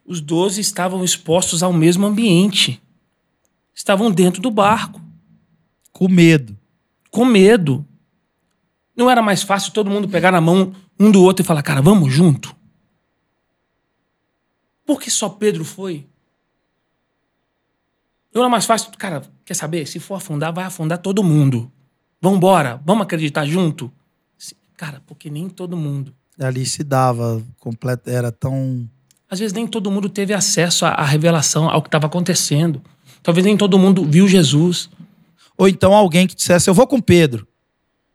[0.05, 2.83] Os 12 estavam expostos ao mesmo ambiente.
[3.75, 5.01] Estavam dentro do barco.
[5.93, 6.59] Com medo.
[7.11, 7.87] Com medo.
[8.97, 11.83] Não era mais fácil todo mundo pegar na mão um do outro e falar, cara,
[11.83, 12.57] vamos junto?
[14.85, 16.07] Por que só Pedro foi?
[18.35, 19.23] Não era mais fácil, cara,
[19.53, 19.87] quer saber?
[19.87, 21.71] Se for afundar, vai afundar todo mundo.
[22.21, 23.93] Vamos embora, vamos acreditar junto?
[24.77, 26.13] Cara, porque nem todo mundo.
[26.41, 28.89] Ali se dava, completo, era tão.
[29.31, 32.83] Às vezes nem todo mundo teve acesso à revelação, ao que estava acontecendo.
[33.23, 34.91] Talvez nem todo mundo viu Jesus.
[35.57, 37.47] Ou então alguém que dissesse, eu vou com Pedro.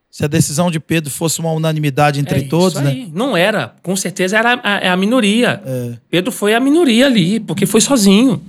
[0.10, 3.08] Se a decisão de Pedro fosse uma unanimidade entre é todos, né?
[3.14, 3.76] Não era.
[3.84, 5.62] Com certeza era a, a, é a minoria.
[5.64, 5.94] É.
[6.10, 8.42] Pedro foi a minoria ali, porque foi sozinho.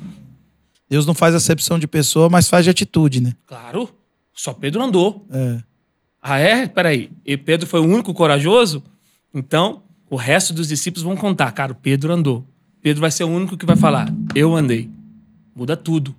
[0.88, 3.34] Deus não faz acepção de pessoa, mas faz de atitude, né?
[3.46, 3.90] Claro.
[4.32, 5.26] Só Pedro andou.
[5.30, 5.62] É.
[6.22, 6.66] Ah, é?
[6.66, 7.10] Peraí.
[7.24, 8.82] E Pedro foi o único corajoso?
[9.34, 11.52] Então, o resto dos discípulos vão contar.
[11.52, 12.46] Cara, Pedro andou.
[12.80, 14.90] Pedro vai ser o único que vai falar: Eu andei.
[15.54, 16.14] Muda tudo.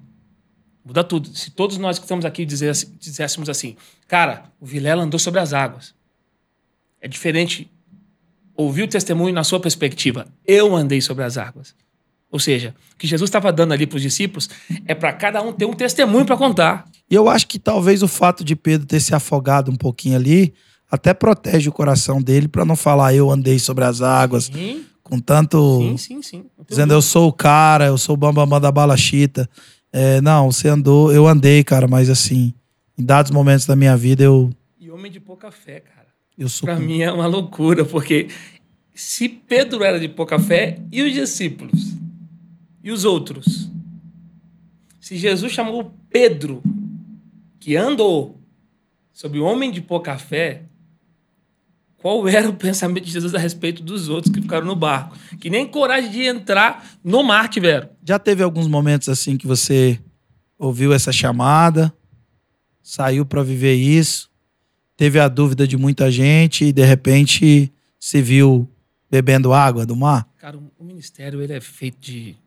[0.83, 1.29] Muda tudo.
[1.29, 3.75] Se todos nós que estamos aqui dizéssemos assim,
[4.07, 5.93] cara, o Vilela andou sobre as águas.
[7.01, 7.71] É diferente
[8.55, 10.27] ouvir o testemunho na sua perspectiva.
[10.45, 11.73] Eu andei sobre as águas.
[12.31, 14.49] Ou seja, o que Jesus estava dando ali para os discípulos
[14.85, 16.85] é para cada um ter um testemunho para contar.
[17.09, 20.53] E eu acho que talvez o fato de Pedro ter se afogado um pouquinho ali
[20.91, 24.45] até protege o coração dele para não falar eu andei sobre as águas.
[24.45, 24.85] Sim.
[25.03, 25.79] Com tanto.
[25.81, 26.45] Sim, sim, sim.
[26.67, 29.49] Dizendo eu sou o cara, eu sou o bambambam da bala chita.
[29.91, 32.53] É, não, você andou, eu andei, cara, mas assim,
[32.95, 34.51] em dados momentos da minha vida eu.
[34.79, 36.07] E homem de pouca fé, cara.
[36.37, 36.67] Eu sou.
[36.67, 38.27] Pra mim é uma loucura, porque
[38.93, 41.88] se Pedro era de pouca fé, e os discípulos?
[42.83, 43.69] E os outros?
[44.99, 46.61] Se Jesus chamou Pedro,
[47.59, 48.39] que andou,
[49.11, 50.63] sobre o homem de pouca fé,
[51.97, 55.17] qual era o pensamento de Jesus a respeito dos outros que ficaram no barco?
[55.39, 57.89] Que nem coragem de entrar no mar tiveram.
[58.05, 59.99] Já teve alguns momentos assim que você
[60.57, 61.93] ouviu essa chamada,
[62.81, 64.29] saiu para viver isso,
[64.95, 68.69] teve a dúvida de muita gente e de repente se viu
[69.11, 70.29] bebendo água do mar?
[70.37, 72.37] Cara, o ministério ele é feito de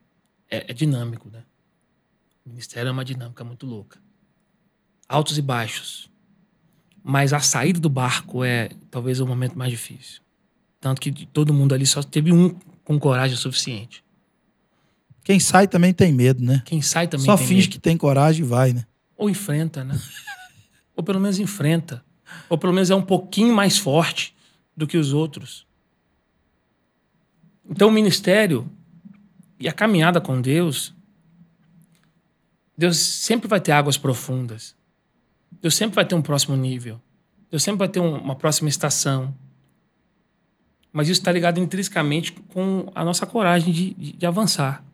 [0.53, 1.42] é, é dinâmico, né?
[2.44, 3.98] O ministério é uma dinâmica muito louca.
[5.09, 6.11] Altos e baixos.
[7.03, 10.20] Mas a saída do barco é talvez o momento mais difícil.
[10.78, 12.50] Tanto que todo mundo ali só teve um
[12.84, 14.05] com coragem suficiente.
[15.24, 16.62] Quem sai também tem medo, né?
[16.66, 17.72] Quem sai também só tem finge medo.
[17.72, 18.84] que tem coragem e vai, né?
[19.16, 19.98] Ou enfrenta, né?
[20.94, 22.05] Ou pelo menos enfrenta.
[22.48, 24.34] Ou pelo menos é um pouquinho mais forte
[24.76, 25.66] do que os outros.
[27.68, 28.68] Então o ministério
[29.62, 30.92] e a caminhada com Deus,
[32.76, 34.74] Deus sempre vai ter águas profundas.
[35.60, 37.00] Deus sempre vai ter um próximo nível.
[37.48, 39.32] Deus sempre vai ter um, uma próxima estação.
[40.92, 44.84] Mas isso está ligado intrinsecamente com a nossa coragem de, de, de avançar.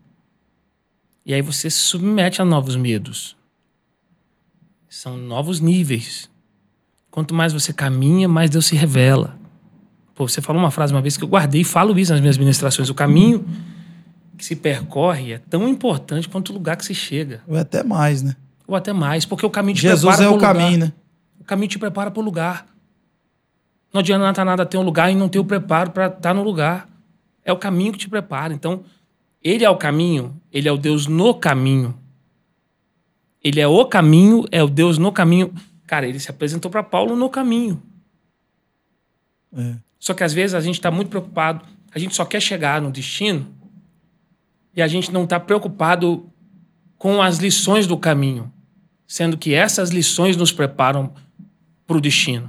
[1.25, 3.35] E aí você se submete a novos medos.
[4.87, 6.31] São novos níveis.
[7.11, 9.39] Quanto mais você caminha, mais Deus se revela.
[10.15, 12.37] Pô, você falou uma frase uma vez que eu guardei e falo isso nas minhas
[12.37, 12.91] ministrações.
[12.91, 13.47] O caminho
[14.39, 17.43] que se percorre é tão importante quanto o lugar que se chega.
[17.47, 18.37] Ou até mais, né?
[18.67, 20.55] Ou até mais, porque o caminho te Jesus prepara é o lugar.
[20.55, 20.93] caminho, né?
[21.41, 22.67] O caminho te prepara para o lugar.
[23.93, 26.89] Não adianta nada ter um lugar e não ter o preparo para estar no lugar.
[27.45, 28.55] É o caminho que te prepara.
[28.55, 28.85] Então,
[29.43, 31.99] ele é o caminho, ele é o Deus no caminho.
[33.43, 35.53] Ele é o caminho, é o Deus no caminho.
[35.87, 37.83] Cara, ele se apresentou para Paulo no caminho.
[39.57, 39.77] É.
[39.99, 42.93] Só que às vezes a gente está muito preocupado, a gente só quer chegar no
[42.93, 43.58] destino
[44.79, 46.31] e a gente não está preocupado
[46.97, 48.53] com as lições do caminho,
[49.09, 51.13] sendo que essas lições nos preparam
[51.85, 52.49] para o destino.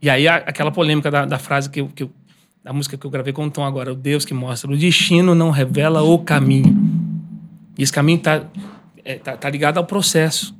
[0.00, 2.08] E aí aquela polêmica da, da frase que que
[2.62, 5.34] da música que eu gravei com o Tom agora, o Deus que mostra, o destino
[5.34, 6.76] não revela o caminho.
[7.76, 8.46] E esse caminho está
[9.04, 10.54] é, tá, tá ligado ao processo,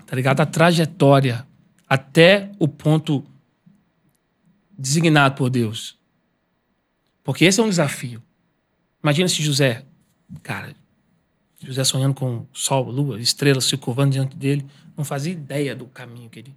[0.00, 1.46] está ligado à trajetória,
[1.88, 3.22] até o ponto
[4.76, 5.96] designado por Deus.
[7.22, 8.20] Porque esse é um desafio.
[9.02, 9.84] Imagina se José,
[10.42, 10.74] cara,
[11.60, 14.64] José sonhando com sol, lua, estrelas se curvando diante dele,
[14.96, 16.54] não fazia ideia do caminho que ele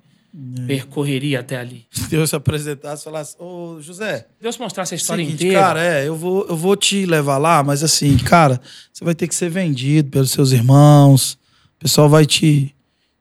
[0.60, 0.66] é.
[0.66, 1.86] percorreria até ali.
[1.90, 4.28] Se Deus se apresentasse e falasse, ô José.
[4.42, 5.62] Deus mostrasse a história seguinte, inteira.
[5.62, 8.60] Cara, é, eu vou, eu vou te levar lá, mas assim, cara,
[8.92, 11.34] você vai ter que ser vendido pelos seus irmãos.
[11.78, 12.76] O pessoal vai te,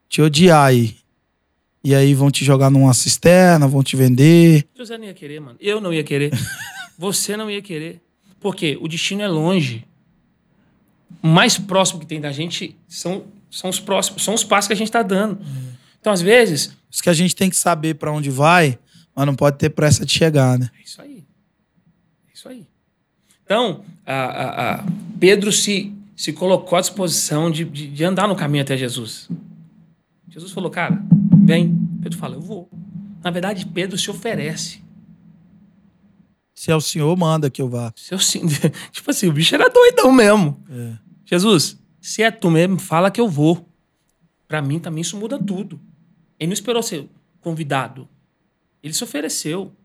[0.09, 0.97] te odiar aí.
[1.83, 4.67] E aí vão te jogar numa cisterna, vão te vender.
[4.75, 5.57] José não ia querer, mano.
[5.61, 6.31] Eu não ia querer.
[6.97, 8.01] Você não ia querer.
[8.45, 9.83] Porque o destino é longe.
[11.23, 14.73] O mais próximo que tem da gente são, são os próximos, são os passos que
[14.73, 15.39] a gente está dando.
[15.99, 18.77] Então, às vezes, Isso que a gente tem que saber pra onde vai,
[19.15, 20.69] mas não pode ter pressa de chegar, né?
[20.79, 21.23] É isso aí.
[22.29, 22.67] É isso aí.
[23.43, 24.85] Então, a, a- a-
[25.19, 29.27] Pedro se, se colocou à disposição de, de, de andar no caminho até Jesus.
[30.29, 31.01] Jesus falou, cara,
[31.43, 31.75] vem.
[31.99, 32.69] Pedro fala, eu vou.
[33.23, 34.84] Na verdade, Pedro se oferece.
[36.55, 37.91] Se é o senhor, manda que eu vá.
[37.97, 38.47] Se eu sim-
[38.91, 40.63] tipo assim, o bicho era doidão mesmo.
[40.69, 40.97] É.
[41.25, 43.69] Jesus, se é tu mesmo, fala que eu vou.
[44.47, 45.79] Pra mim também isso muda tudo.
[46.39, 47.09] Ele não esperou ser
[47.41, 48.07] convidado.
[48.81, 49.75] Ele se ofereceu.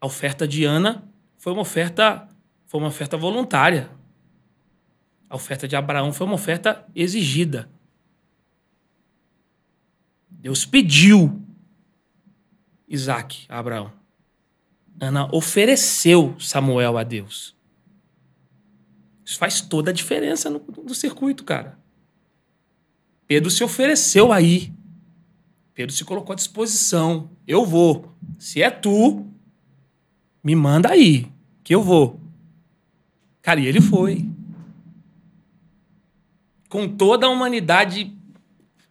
[0.00, 1.04] A oferta de Ana
[1.36, 2.26] foi uma oferta,
[2.66, 3.90] foi uma oferta voluntária.
[5.30, 7.68] A oferta de Abraão foi uma oferta exigida.
[10.30, 11.40] Deus pediu
[12.88, 13.92] Isaac a Abraão.
[15.00, 17.56] Ana ofereceu Samuel a Deus.
[19.24, 21.78] Isso faz toda a diferença no, no circuito, cara.
[23.26, 24.72] Pedro se ofereceu aí.
[25.74, 27.30] Pedro se colocou à disposição.
[27.46, 28.12] Eu vou.
[28.38, 29.26] Se é tu,
[30.42, 31.30] me manda aí,
[31.62, 32.18] que eu vou.
[33.42, 34.26] Cara, e ele foi.
[36.68, 38.16] Com toda a humanidade,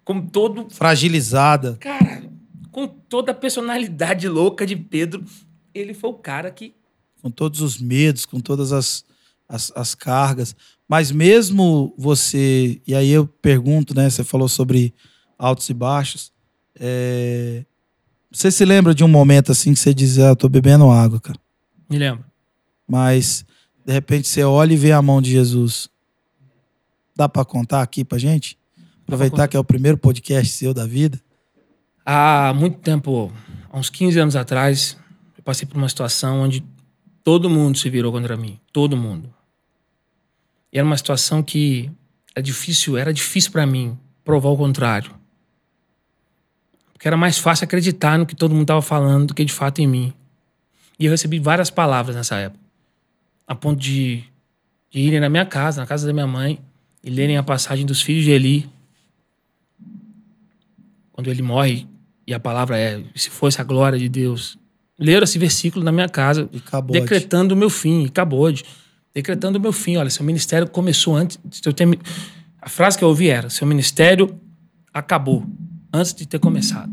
[0.04, 1.78] com todo Fragilizada.
[1.80, 2.24] Cara,
[2.72, 5.26] com toda a personalidade louca de Pedro,
[5.78, 6.74] ele foi o cara que.
[7.22, 9.04] com todos os medos, com todas as,
[9.48, 10.56] as, as cargas.
[10.88, 14.10] Mas mesmo você, e aí eu pergunto, né?
[14.10, 14.94] Você falou sobre
[15.38, 16.32] altos e baixos.
[16.80, 17.66] é,
[18.32, 21.20] Você se lembra de um momento assim que você diz, ah, eu tô bebendo água,
[21.20, 21.40] cara.
[21.90, 22.24] Me lembro.
[22.88, 23.46] Mas
[23.86, 25.90] de repente você olha e vê a mão de Jesus.
[27.16, 28.58] Dá pra contar aqui pra gente?
[29.04, 31.20] Aproveitar que é o primeiro podcast seu da vida.
[32.06, 33.32] Há muito tempo,
[33.70, 34.98] há uns 15 anos atrás,
[35.48, 36.62] passei por uma situação onde
[37.24, 38.60] todo mundo se virou contra mim.
[38.74, 39.34] Todo mundo.
[40.74, 41.90] E era uma situação que
[42.36, 45.16] era difícil, era difícil para mim provar o contrário.
[46.92, 49.80] Porque era mais fácil acreditar no que todo mundo estava falando do que de fato
[49.80, 50.14] em mim.
[51.00, 52.60] E eu recebi várias palavras nessa época.
[53.48, 54.26] A ponto de,
[54.92, 56.60] de irem na minha casa, na casa da minha mãe,
[57.02, 58.70] e lerem a passagem dos filhos de Eli.
[61.14, 61.88] Quando ele morre,
[62.28, 64.60] e a palavra é: se fosse a glória de Deus.
[65.00, 66.50] Leram esse versículo na minha casa,
[67.02, 68.64] decretando o meu fim, e acabou de.
[69.14, 69.96] Decretando o meu fim.
[69.98, 71.40] Olha, seu ministério começou antes.
[71.44, 72.00] de eu ter-
[72.62, 74.40] a frase que eu ouvi era: seu ministério
[74.94, 75.46] acabou
[75.94, 76.92] antes de ter começado.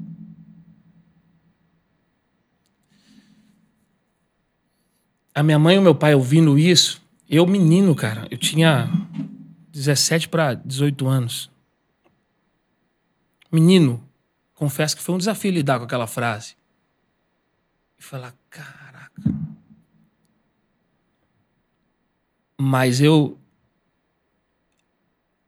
[5.35, 8.89] A minha mãe e o meu pai ouvindo isso, eu menino, cara, eu tinha
[9.73, 11.51] 17 para 18 anos.
[13.51, 14.03] Menino,
[14.55, 16.55] confesso que foi um desafio lidar com aquela frase.
[18.05, 19.23] E falar, caraca.
[22.61, 23.39] Mas eu.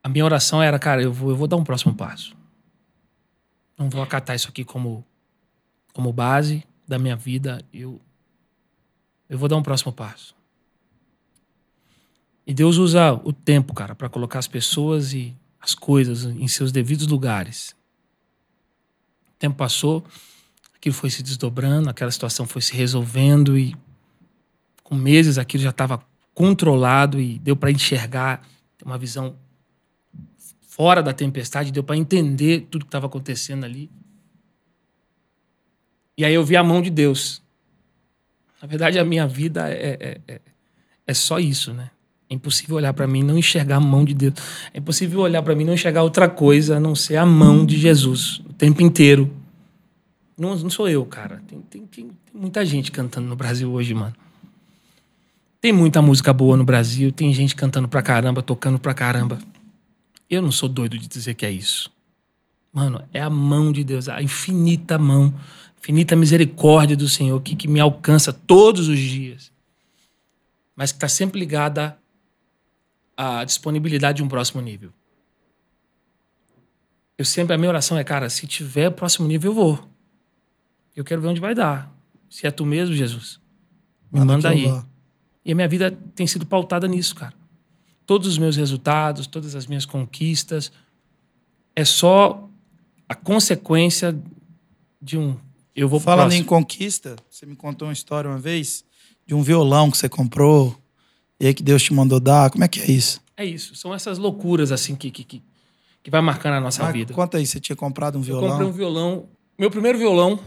[0.02, 2.34] A minha oração era, cara, eu vou, eu vou dar um próximo passo.
[3.76, 5.04] Não vou acatar isso aqui como,
[5.92, 7.62] como base da minha vida.
[7.70, 8.00] Eu,
[9.28, 10.34] eu vou dar um próximo passo.
[12.46, 16.72] E Deus usa o tempo, cara, para colocar as pessoas e as coisas em seus
[16.72, 17.76] devidos lugares.
[19.28, 20.02] O tempo passou,
[20.86, 23.74] aquilo foi se desdobrando, aquela situação foi se resolvendo e
[24.84, 26.00] com meses aquilo já estava
[26.32, 28.46] controlado e deu para enxergar,
[28.84, 29.34] uma visão
[30.60, 33.90] fora da tempestade, deu para entender tudo que estava acontecendo ali.
[36.16, 37.42] E aí eu vi a mão de Deus.
[38.62, 40.40] Na verdade, a minha vida é, é, é,
[41.04, 41.90] é só isso, né?
[42.30, 44.34] É impossível olhar para mim e não enxergar a mão de Deus.
[44.72, 47.66] É impossível olhar para mim e não enxergar outra coisa a não ser a mão
[47.66, 49.34] de Jesus o tempo inteiro.
[50.38, 51.42] Não, não sou eu, cara.
[51.46, 54.14] Tem, tem, tem, tem muita gente cantando no Brasil hoje, mano.
[55.60, 59.38] Tem muita música boa no Brasil, tem gente cantando pra caramba, tocando pra caramba.
[60.28, 61.90] Eu não sou doido de dizer que é isso.
[62.72, 65.34] Mano, é a mão de Deus, a infinita mão,
[65.78, 69.50] infinita misericórdia do Senhor que, que me alcança todos os dias.
[70.74, 71.96] Mas que está sempre ligada
[73.16, 74.92] à disponibilidade de um próximo nível.
[77.16, 79.95] Eu sempre, a minha oração é, cara, se tiver próximo nível, eu vou.
[80.96, 81.94] Eu quero ver onde vai dar.
[82.28, 83.38] Se é tu mesmo, Jesus,
[84.10, 84.82] me manda que eu aí.
[85.44, 87.34] E a minha vida tem sido pautada nisso, cara.
[88.04, 90.72] Todos os meus resultados, todas as minhas conquistas,
[91.74, 92.48] é só
[93.08, 94.18] a consequência
[95.00, 95.36] de um.
[95.74, 98.84] Eu vou Falando em conquista, você me contou uma história uma vez
[99.26, 100.76] de um violão que você comprou
[101.38, 102.50] e aí que Deus te mandou dar.
[102.50, 103.20] Como é que é isso?
[103.36, 103.74] É isso.
[103.74, 105.42] São essas loucuras, assim, que, que, que,
[106.02, 107.12] que vai marcando a nossa Ah, vida.
[107.12, 108.48] Conta aí, você tinha comprado um Eu violão?
[108.48, 109.28] comprei um violão.
[109.58, 110.40] Meu primeiro violão,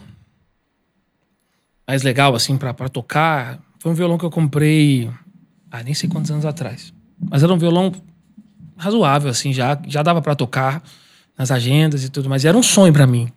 [1.90, 5.10] mais legal, assim, pra tocar, Foi um violão que eu comprei.
[5.72, 6.94] Ah, nem sei quantos anos atrás.
[7.20, 7.92] Mas era um violão
[8.78, 10.84] razoável, assim, já, já dava para tocar
[11.36, 13.32] nas agendas e tudo, mas era um sonho para mim.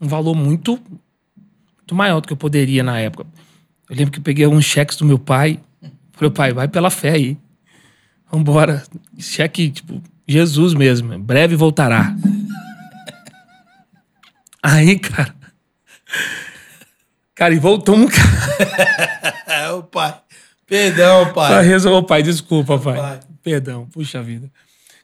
[0.00, 0.80] Um valor muito,
[1.76, 3.26] muito maior do que eu poderia na época.
[3.90, 5.60] Eu lembro que eu peguei alguns cheques do meu pai.
[6.12, 7.36] Falei, pai, vai pela fé aí.
[8.32, 8.84] Vambora.
[9.18, 11.18] Cheque, tipo, Jesus mesmo.
[11.18, 12.16] Breve voltará.
[14.62, 15.34] Aí, cara.
[17.36, 19.36] Cara, e voltou um cara.
[19.46, 20.14] É, o pai.
[20.66, 21.64] Perdão, Pra pai.
[21.66, 22.96] resolver, pai, desculpa, pai.
[22.96, 23.20] Vai.
[23.42, 24.50] Perdão, puxa vida.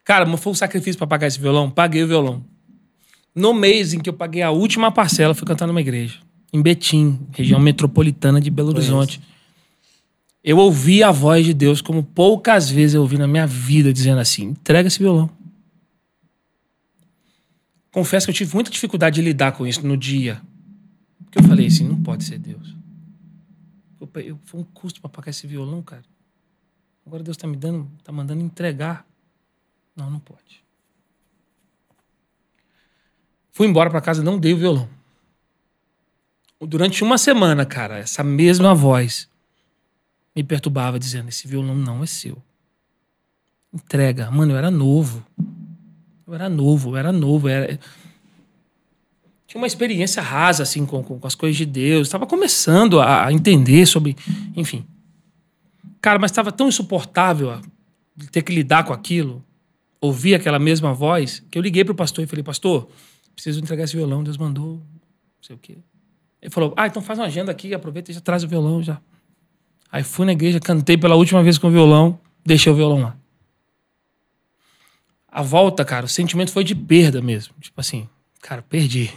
[0.04, 1.70] Cara, mas foi um sacrifício pra pagar esse violão?
[1.70, 2.44] Paguei o violão.
[3.34, 6.18] No mês em que eu paguei a última parcela, fui cantar numa igreja.
[6.52, 9.20] Em Betim, região metropolitana de Belo Horizonte.
[10.44, 14.20] Eu ouvi a voz de Deus como poucas vezes eu ouvi na minha vida, dizendo
[14.20, 15.30] assim: entrega esse violão.
[17.92, 20.40] Confesso que eu tive muita dificuldade de lidar com isso no dia.
[21.24, 22.74] Porque eu falei assim: pode ser Deus.
[24.00, 26.04] Eu, eu, foi um custo pra pagar esse violão, cara.
[27.06, 29.06] Agora Deus tá me dando, tá mandando entregar.
[29.94, 30.62] Não, não pode.
[33.50, 34.88] Fui embora pra casa, não dei o violão.
[36.60, 39.28] Durante uma semana, cara, essa mesma voz
[40.34, 42.40] me perturbava, dizendo: esse violão não é seu.
[43.72, 44.30] Entrega.
[44.30, 45.26] Mano, eu era novo.
[46.26, 47.48] Eu era novo, eu era novo.
[47.48, 47.80] eu Era...
[49.52, 52.08] Tinha uma experiência rasa, assim, com, com, com as coisas de Deus.
[52.08, 54.16] Estava começando a, a entender sobre.
[54.56, 54.82] Enfim.
[56.00, 57.60] Cara, mas estava tão insuportável a-
[58.30, 59.44] ter que lidar com aquilo,
[60.00, 62.88] ouvir aquela mesma voz, que eu liguei pro pastor e falei: Pastor,
[63.34, 65.76] preciso entregar esse violão, Deus mandou, não sei o quê.
[66.40, 69.02] Ele falou: Ah, então faz uma agenda aqui, aproveita e já traz o violão já.
[69.92, 73.16] Aí fui na igreja, cantei pela última vez com o violão, deixei o violão lá.
[75.28, 77.52] A volta, cara, o sentimento foi de perda mesmo.
[77.60, 78.08] Tipo assim,
[78.40, 79.10] cara, perdi.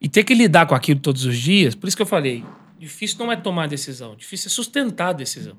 [0.00, 2.44] E ter que lidar com aquilo todos os dias, por isso que eu falei,
[2.78, 5.56] difícil não é tomar a decisão, difícil é sustentar a decisão.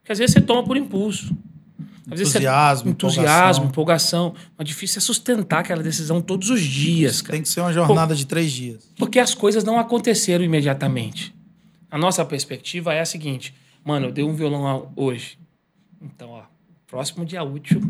[0.00, 1.34] Porque às vezes você toma por impulso.
[2.10, 3.64] Às vezes você- Entusiasmo, entusiasmo, empolgação.
[3.64, 4.34] empolgação.
[4.58, 7.32] Mas difícil é sustentar aquela decisão todos os dias, cara.
[7.32, 8.90] Tem que ser uma jornada de três dias.
[8.98, 11.34] Porque as coisas não aconteceram imediatamente.
[11.90, 15.38] A nossa perspectiva é a seguinte: mano, eu dei um violão hoje.
[16.02, 16.42] Então, ó,
[16.86, 17.80] próximo dia útil,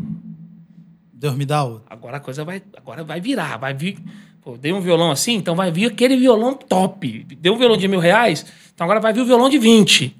[1.13, 1.85] Deus me dá outra.
[1.89, 3.97] agora a coisa vai, agora vai virar, vai vir.
[4.45, 7.23] Pô, dei um violão assim, então vai vir aquele violão top.
[7.23, 10.15] Deu um violão de mil reais, então agora vai vir o violão de 20.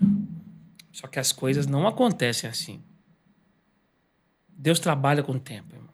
[0.92, 2.82] Só que as coisas não acontecem assim.
[4.50, 5.94] Deus trabalha com o tempo, irmão.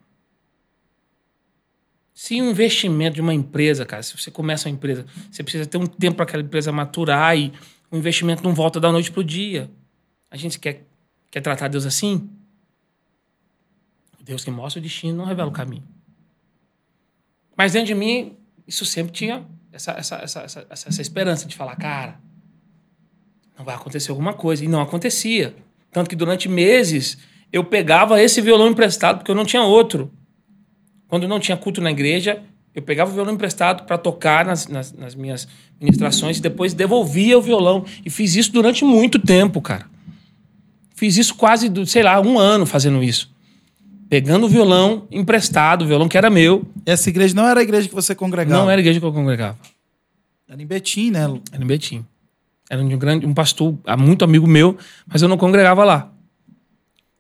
[2.14, 5.78] Se o investimento de uma empresa, cara, se você começa uma empresa, você precisa ter
[5.78, 7.52] um tempo para aquela empresa maturar e
[7.92, 9.70] o investimento não volta da noite pro dia.
[10.30, 10.86] A gente quer,
[11.30, 12.30] quer tratar Deus assim?
[14.22, 15.84] Deus que mostra o destino não revela o caminho.
[17.62, 18.34] Mas dentro de mim,
[18.68, 22.20] isso sempre tinha essa, essa, essa, essa, essa- esperança de falar, cara,
[23.55, 24.66] não vai acontecer alguma coisa.
[24.66, 25.55] E não acontecia.
[25.91, 27.20] Tanto que durante meses
[27.53, 30.12] eu pegava esse violão emprestado, porque eu não tinha outro.
[31.07, 32.41] Quando não tinha culto na igreja,
[32.74, 35.47] eu pegava o violão emprestado para tocar nas, nas, nas minhas
[35.80, 37.86] ministrações e depois devolvia o violão.
[38.03, 39.86] E fiz isso durante muito tempo, cara.
[40.95, 43.31] Fiz isso quase, sei lá, um ano fazendo isso.
[44.12, 46.68] Pegando o violão emprestado, o violão que era meu.
[46.86, 48.62] Essa igreja não era a igreja que você congregava.
[48.62, 49.57] Não era a igreja que eu congregava.
[50.49, 51.22] Era em Betim, né?
[51.49, 52.05] Era em Betim.
[52.70, 56.12] Era um grande, um pastor, ah, muito amigo meu, mas eu não congregava lá.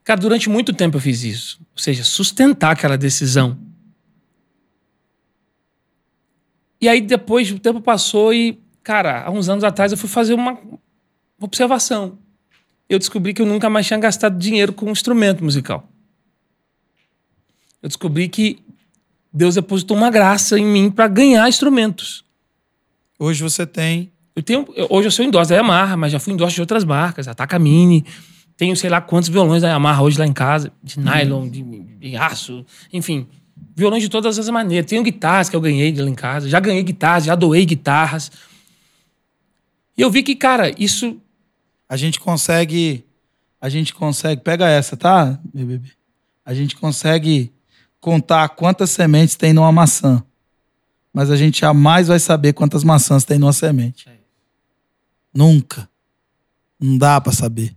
[0.03, 1.61] Cara, durante muito tempo eu fiz isso.
[1.61, 3.57] Ou seja, sustentar aquela decisão.
[6.81, 10.33] E aí depois o tempo passou e, cara, há uns anos atrás eu fui fazer
[10.33, 10.59] uma
[11.39, 12.17] observação.
[12.89, 15.87] Eu descobri que eu nunca mais tinha gastado dinheiro com um instrumento musical.
[17.81, 18.59] Eu descobri que
[19.33, 22.23] Deus depositou uma graça em mim para ganhar instrumentos.
[23.17, 24.11] Hoje você tem.
[24.35, 27.27] Eu tenho, hoje eu sou endosso da Yamaha, mas já fui endosso de outras marcas,
[27.27, 28.05] a Takamine.
[28.57, 32.15] Tenho sei lá quantos violões da Yamaha hoje lá em casa, de nylon, de, de
[32.15, 33.27] aço, enfim.
[33.75, 34.89] Violões de todas as maneiras.
[34.89, 36.49] Tenho guitarras que eu ganhei lá em casa.
[36.49, 38.31] Já ganhei guitarras, já doei guitarras.
[39.97, 41.19] E eu vi que, cara, isso.
[41.87, 43.05] A gente consegue.
[43.59, 44.41] A gente consegue.
[44.41, 45.89] Pega essa, tá, meu bebê?
[46.45, 47.51] A gente consegue
[48.01, 50.21] contar quantas sementes tem numa maçã.
[51.13, 54.09] Mas a gente jamais vai saber quantas maçãs tem numa semente.
[55.33, 55.87] Nunca.
[56.79, 57.75] Não dá pra saber.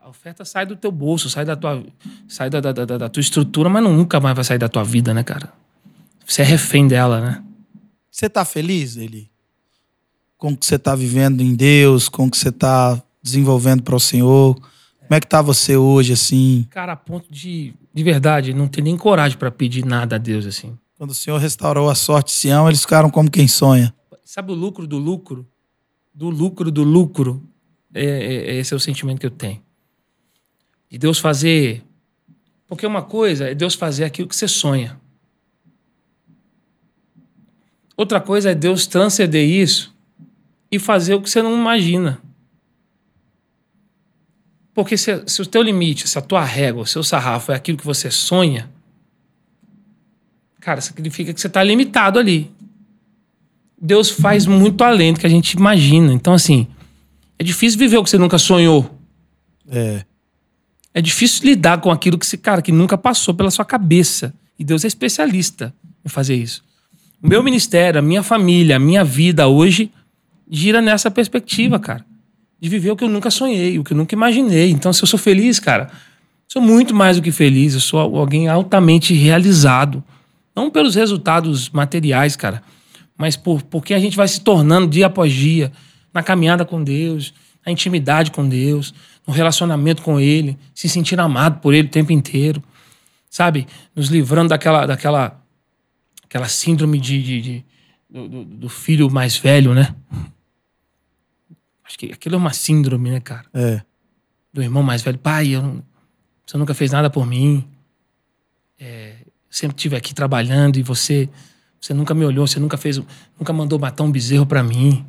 [0.00, 1.84] A oferta sai do teu bolso, sai da tua,
[2.28, 5.12] sai da, da, da, da tua estrutura, mas nunca mais vai sair da tua vida,
[5.12, 5.52] né, cara?
[6.24, 7.44] Você é refém dela, né?
[8.10, 9.30] Você tá feliz, Eli?
[10.38, 13.96] Com o que você tá vivendo em Deus, com o que você tá desenvolvendo para
[13.96, 14.56] o Senhor?
[15.06, 16.66] Como é que tá você hoje, assim?
[16.70, 20.46] Cara, a ponto de, de verdade, não ter nem coragem pra pedir nada a Deus,
[20.46, 20.76] assim.
[20.96, 23.94] Quando o Senhor restaurou a sorte de Sião, eles ficaram como quem sonha.
[24.24, 25.46] Sabe o lucro do lucro?
[26.14, 27.42] do lucro do lucro.
[27.92, 29.60] É, é- esse é o sentimento que eu tenho.
[30.88, 31.82] De Deus fazer.
[32.68, 34.98] Porque uma coisa é Deus fazer aquilo que você sonha.
[37.96, 39.94] Outra coisa é Deus transcender isso
[40.70, 42.20] e fazer o que você não imagina.
[44.74, 47.78] Porque se, se o teu limite, se a tua régua, o seu sarrafo é aquilo
[47.78, 48.68] que você sonha,
[50.60, 52.50] cara, significa que você está limitado ali.
[53.80, 56.12] Deus faz muito além do que a gente imagina.
[56.12, 56.66] Então, assim,
[57.38, 58.98] é difícil viver o que você nunca sonhou.
[59.68, 60.04] É.
[60.92, 64.34] É difícil lidar com aquilo que esse cara que nunca passou pela sua cabeça.
[64.58, 65.72] E Deus é especialista
[66.04, 66.64] em fazer isso.
[67.22, 69.90] O meu ministério, a minha família, a minha vida hoje
[70.50, 72.04] gira nessa perspectiva, cara.
[72.60, 74.70] De viver o que eu nunca sonhei, o que eu nunca imaginei.
[74.70, 75.90] Então, se eu sou feliz, cara,
[76.48, 77.74] sou muito mais do que feliz.
[77.74, 80.02] Eu sou alguém altamente realizado.
[80.56, 82.62] Não pelos resultados materiais, cara,
[83.18, 85.72] mas por porque a gente vai se tornando dia após dia
[86.12, 87.34] na caminhada com Deus,
[87.66, 88.94] na intimidade com Deus,
[89.26, 92.62] no relacionamento com Ele, se sentir amado por Ele o tempo inteiro,
[93.28, 93.66] sabe?
[93.96, 95.40] Nos livrando daquela, daquela
[96.24, 97.64] aquela síndrome de, de- de-
[98.08, 99.92] do, do- do filho mais velho, né?
[101.94, 103.46] Acho que aquilo é uma síndrome, né, cara?
[103.54, 103.80] É.
[104.52, 105.82] do irmão mais velho, pai, eu não-
[106.46, 107.64] você nunca fez nada por mim.
[108.78, 109.16] É,
[109.50, 111.28] sempre estive aqui trabalhando e você,
[111.80, 113.00] você nunca me olhou, você nunca fez,
[113.38, 115.04] nunca mandou matar um bezerro para mim.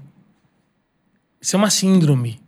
[1.39, 2.39] Isso é uma síndrome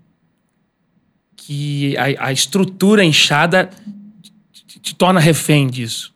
[1.36, 3.70] que a, a estrutura inchada
[4.52, 6.14] te, te torna refém disso.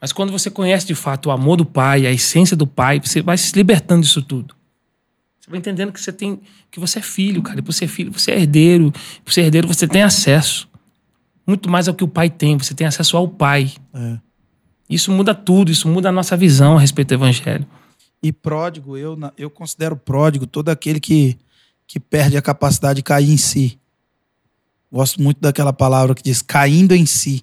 [0.00, 3.20] Mas quando você conhece de fato o amor do pai, a essência do pai, você
[3.22, 4.54] vai se libertando disso tudo.
[5.42, 6.40] Você vai entendendo que você tem,
[6.70, 7.58] que você é filho, cara.
[7.58, 8.92] E por ser filho, você é herdeiro.
[9.24, 10.68] Por ser herdeiro, você tem acesso.
[11.44, 12.56] Muito mais ao que o pai tem.
[12.56, 13.72] Você tem acesso ao pai.
[13.92, 14.18] É.
[14.88, 15.72] Isso muda tudo.
[15.72, 17.66] Isso muda a nossa visão a respeito do evangelho.
[18.22, 21.36] E pródigo, eu, eu considero pródigo todo aquele que,
[21.88, 23.80] que perde a capacidade de cair em si.
[24.92, 27.42] Gosto muito daquela palavra que diz caindo em si.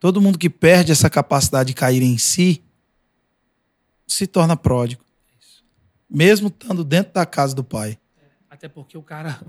[0.00, 2.62] Todo mundo que perde essa capacidade de cair em si
[4.06, 5.01] se torna pródigo.
[6.12, 7.96] Mesmo estando dentro da casa do pai.
[8.50, 9.40] Até porque o cara,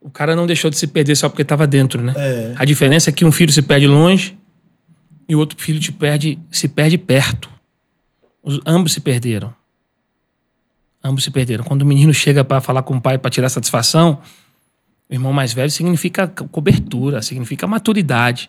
[0.00, 2.12] o cara não deixou de se perder só porque estava dentro, né?
[2.16, 2.54] É.
[2.56, 4.36] A diferença é que um filho se perde longe
[5.28, 7.48] e o outro filho te perde, se perde perto.
[8.42, 9.54] Os, ambos se perderam.
[11.02, 11.64] Ambos se perderam.
[11.64, 14.20] Quando o menino chega para falar com o pai para tirar satisfação,
[15.08, 18.48] o irmão mais velho significa co- cobertura, significa maturidade.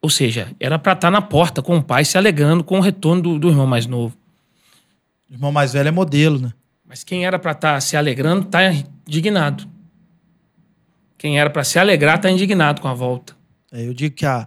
[0.00, 3.22] Ou seja, era para estar na porta com o pai se alegrando com o retorno
[3.22, 4.16] do, do irmão mais novo.
[5.32, 6.52] O irmão mais velho é modelo, né?
[6.86, 8.70] Mas quem era para estar se alegrando está
[9.08, 9.66] indignado.
[11.16, 13.34] Quem era para se alegrar está indignado com a volta.
[13.72, 14.46] É, eu digo que a,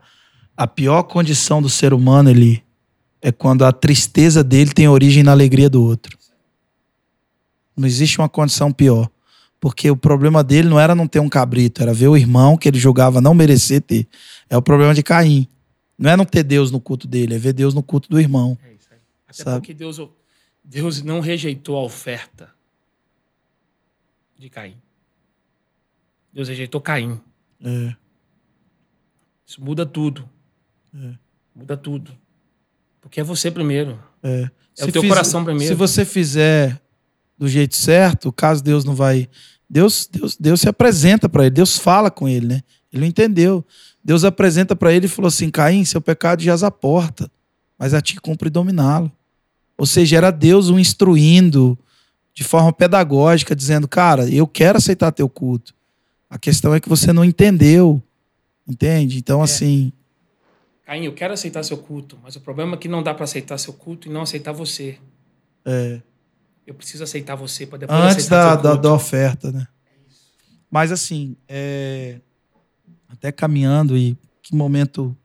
[0.56, 2.64] a pior condição do ser humano ele,
[3.20, 6.16] é quando a tristeza dele tem origem na alegria do outro.
[7.76, 9.10] Não existe uma condição pior.
[9.60, 12.70] Porque o problema dele não era não ter um cabrito, era ver o irmão que
[12.70, 14.08] ele julgava não merecer ter.
[14.48, 15.48] É o problema de Caim.
[15.98, 18.55] Não é não ter Deus no culto dele, é ver Deus no culto do irmão.
[18.64, 19.00] É isso aí.
[19.28, 19.62] Até Sabe?
[19.62, 20.00] porque Deus,
[20.67, 22.50] Deus não rejeitou a oferta
[24.37, 24.75] de Caim.
[26.33, 27.21] Deus rejeitou Caim.
[27.63, 27.96] É,
[29.46, 30.28] Isso muda tudo.
[31.55, 32.12] Muda tudo.
[33.00, 34.01] Porque é você primeiro.
[34.24, 34.50] é.
[34.78, 35.74] É o teu fiz- coração primeiro.
[35.74, 36.82] Se você fizer
[37.37, 39.29] do jeito certo, caso Deus não vai.
[39.70, 42.62] Deus, Deus, Deus se apresenta para ele, Deus fala com ele, né?
[42.92, 43.66] Ele não entendeu.
[44.04, 47.32] Deus apresenta para ele e falou assim: Caim, seu pecado jaz a porta,
[47.78, 49.09] mas a ti cumpre dominá-lo.
[49.78, 51.78] Ou seja, era Deus o instruindo
[52.34, 55.74] de forma pedagógica, dizendo: Cara, eu quero aceitar teu culto.
[56.30, 58.02] A questão é que você não entendeu.
[58.68, 59.18] Entende?
[59.18, 59.92] Então, assim.
[60.86, 63.58] Caim, eu quero aceitar seu culto, mas o problema é que não dá para aceitar
[63.58, 64.97] seu culto e não aceitar você.
[65.64, 66.00] É,
[66.66, 69.68] Eu preciso aceitar você para depois antes aceitar da, da, da oferta, né?
[70.70, 72.20] Mas assim, é,
[73.08, 75.16] até caminhando e que momento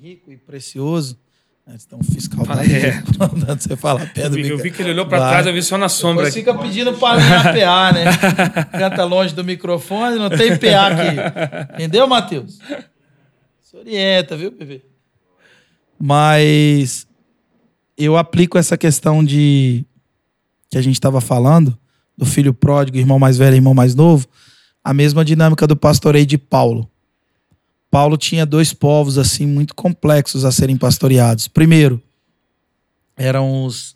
[0.00, 1.18] rico e precioso.
[1.74, 3.02] Então, o fiscal tá Fala, aí, é.
[3.18, 5.78] mandando você falar perto Eu eu vi que ele olhou para trás, eu vi só
[5.78, 6.26] na sombra.
[6.26, 8.04] Você fica pedindo para alinhar PA, né?
[8.78, 11.74] Canta longe do microfone, não tem PA aqui.
[11.74, 12.58] Entendeu, Matheus?
[13.60, 14.82] Se orienta, viu, bebê?
[15.98, 17.06] Mas
[17.96, 19.84] eu aplico essa questão de
[20.68, 21.78] que a gente estava falando,
[22.16, 24.26] do filho pródigo, irmão mais velho, irmão mais novo,
[24.82, 26.90] a mesma dinâmica do pastoreio de Paulo.
[27.92, 31.46] Paulo tinha dois povos assim muito complexos a serem pastoreados.
[31.46, 32.00] Primeiro,
[33.14, 33.94] eram os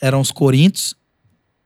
[0.00, 0.94] eram os coríntios,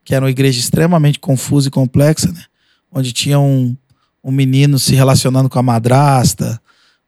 [0.04, 2.42] que era uma igreja extremamente confusa e complexa, né?
[2.90, 3.76] onde tinha um,
[4.24, 6.60] um menino se relacionando com a madrasta,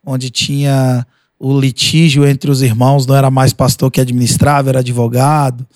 [0.07, 1.05] onde tinha
[1.37, 5.67] o litígio entre os irmãos, não era mais pastor que administrava, era advogado.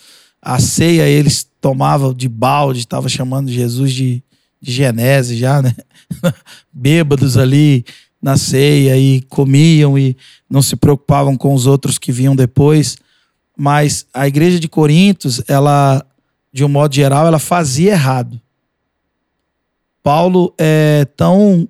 [0.41, 4.23] A ceia, eles tomavam de balde, estavam chamando Jesus de,
[4.61, 5.75] de Genese já, né?
[6.73, 7.85] Bêbados ali
[8.21, 10.17] na ceia e comiam e
[10.51, 12.97] não se preocupavam com os outros que vinham depois.
[13.57, 16.05] Mas a igreja de Corintos, ela,
[16.53, 18.41] de um modo geral, ela fazia errado.
[20.03, 21.69] Paulo é tão,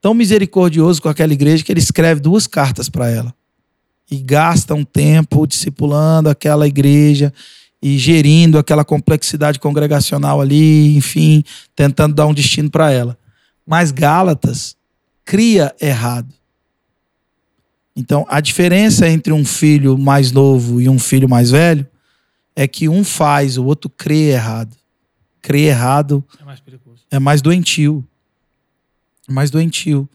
[0.00, 3.34] tão misericordioso com aquela igreja que ele escreve duas cartas para ela.
[4.10, 7.32] E gasta um tempo discipulando aquela igreja
[7.80, 11.44] e gerindo aquela complexidade congregacional ali, enfim,
[11.76, 13.16] tentando dar um destino para ela.
[13.66, 14.77] Mas Gálatas
[15.28, 16.34] cria errado.
[17.94, 21.86] Então, a diferença entre um filho mais novo e um filho mais velho
[22.56, 24.74] é que um faz, o outro crê errado.
[25.42, 27.02] Crê errado É mais perigoso.
[27.10, 28.08] é mais doentio.
[29.28, 30.08] É mais doentio.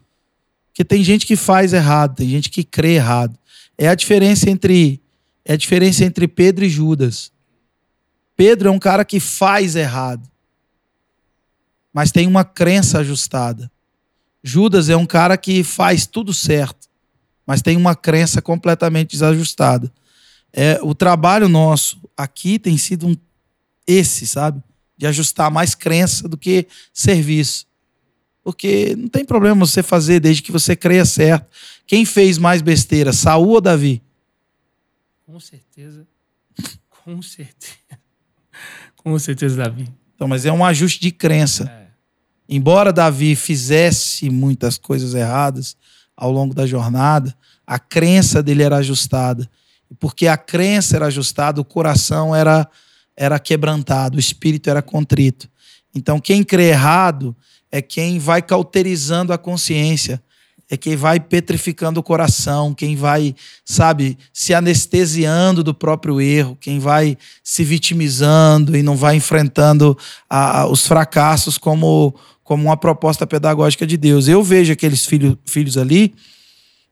[0.69, 3.37] Porque tem gente que faz errado, tem gente que crê errado.
[3.77, 4.99] É a diferença entre
[5.45, 7.31] é a diferença entre Pedro e Judas.
[8.35, 10.27] Pedro é um cara que faz errado,
[11.93, 13.71] mas tem uma crença ajustada.
[14.43, 16.89] Judas é um cara que faz tudo certo,
[17.45, 19.91] mas tem uma crença completamente desajustada.
[20.51, 23.15] É, o trabalho nosso aqui tem sido um,
[23.87, 24.61] esse, sabe?
[24.97, 27.65] De ajustar mais crença do que serviço.
[28.43, 31.47] Porque não tem problema você fazer desde que você creia certo.
[31.87, 34.01] Quem fez mais besteira, Saul ou Davi?
[35.25, 36.05] Com certeza.
[36.89, 37.73] Com certeza.
[38.97, 39.89] Com certeza, Davi.
[40.15, 41.69] Então, mas é um ajuste de crença.
[41.69, 41.82] É.
[42.47, 45.75] Embora Davi fizesse muitas coisas erradas
[46.15, 49.49] ao longo da jornada, a crença dele era ajustada.
[49.89, 52.69] E porque a crença era ajustada, o coração era,
[53.15, 55.49] era quebrantado, o espírito era contrito.
[55.95, 57.35] Então, quem crê errado
[57.71, 60.21] é quem vai cauterizando a consciência,
[60.69, 63.35] é quem vai petrificando o coração, quem vai,
[63.65, 69.97] sabe, se anestesiando do próprio erro, quem vai se vitimizando e não vai enfrentando
[70.29, 74.27] a- os fracassos como, como uma proposta pedagógica de Deus.
[74.27, 76.13] Eu vejo aqueles filho, filhos ali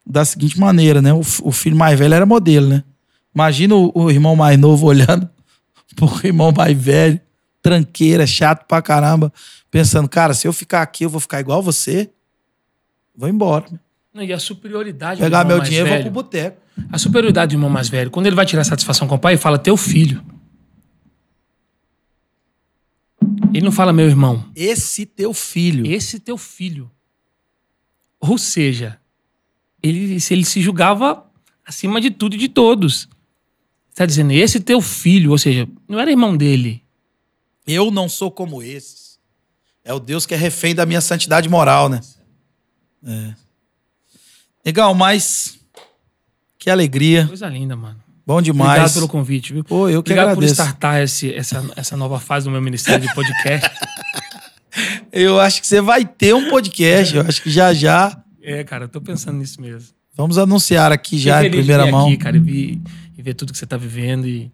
[0.05, 1.13] da seguinte maneira, né?
[1.13, 2.83] O, o filho mais velho era modelo, né?
[3.33, 5.29] Imagina o, o irmão mais novo olhando
[5.95, 7.19] pro irmão mais velho,
[7.61, 9.31] tranqueira, chato pra caramba,
[9.69, 12.09] pensando, cara, se eu ficar aqui, eu vou ficar igual você.
[13.21, 13.67] Vou embora.
[14.11, 16.59] Não, e a superioridade do Pegar irmão meu dinheiro e vou pro boteco.
[16.91, 19.41] A superioridade do irmão mais velho, quando ele vai tirar satisfação com o pai, ele
[19.41, 20.25] fala teu filho.
[23.53, 24.43] Ele não fala meu irmão.
[24.55, 25.85] Esse teu filho.
[25.85, 26.89] Esse teu filho.
[28.19, 28.99] Ou seja,
[29.83, 31.23] ele, se ele se julgava
[31.63, 33.07] acima de tudo e de todos.
[33.91, 36.83] Está dizendo, esse teu filho, ou seja, não era irmão dele.
[37.67, 39.19] Eu não sou como esses.
[39.83, 42.01] É o Deus que é refém da minha santidade moral, né?
[43.05, 43.33] É.
[44.65, 45.57] Legal, mas
[46.59, 47.27] que alegria.
[47.27, 47.99] Coisa linda, mano.
[48.25, 48.93] Bom Obrigado demais.
[48.93, 49.63] pelo convite, viu?
[49.63, 50.53] Pô, eu que Obrigado por agradeço.
[50.61, 53.69] startar esse, essa, essa nova fase do meu ministério de podcast.
[55.11, 57.13] Eu acho que você vai ter um podcast.
[57.15, 59.89] Eu acho que já já é, cara, eu tô pensando nisso mesmo.
[60.15, 62.07] vamos anunciar aqui já em primeira mão.
[62.07, 62.81] Aqui, cara, e, vi-
[63.17, 64.49] e ver tudo que você tá vivendo e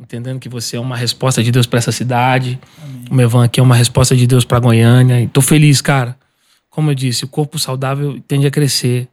[0.00, 2.58] entendendo que você é uma resposta de Deus pra essa cidade.
[3.10, 5.20] O Mevan aqui é uma resposta de Deus pra Goiânia.
[5.20, 6.16] E tô feliz, cara.
[6.70, 9.08] Como eu disse, o corpo saudável tende a crescer.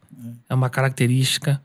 [0.49, 1.61] É uma característica.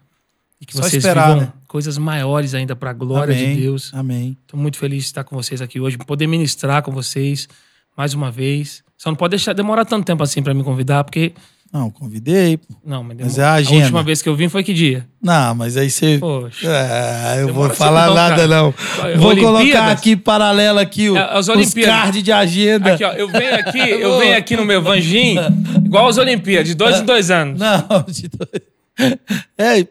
[0.61, 1.53] E que Só vocês esperar, vivam né?
[1.67, 3.55] coisas maiores ainda pra glória Amém.
[3.55, 3.91] de Deus.
[3.95, 4.37] Amém.
[4.47, 7.49] Tô muito feliz de estar com vocês aqui hoje, poder ministrar com vocês
[7.97, 8.83] mais uma vez.
[8.97, 11.33] Só não pode deixar demorar tanto tempo assim pra me convidar, porque
[11.73, 12.57] Não, convidei.
[12.57, 12.75] pô.
[12.85, 13.83] não, mas, Mas é a agenda.
[13.85, 15.07] última vez que eu vim foi que dia?
[15.23, 16.19] Não, mas aí você.
[16.19, 16.67] Poxa.
[16.69, 18.49] É, eu Demora vou falar não, nada, cara.
[18.49, 18.75] não.
[19.17, 19.41] Vou Olimpíadas?
[19.45, 22.95] colocar aqui paralelo aqui o, É, as os cards de agenda.
[22.95, 25.37] Aqui, ó, eu venho aqui, eu venho aqui no meu vanjim,
[25.85, 27.61] igual as Olimpíadas, de dois em dois anos.
[27.61, 28.71] Não, de dois.
[29.57, 29.87] É,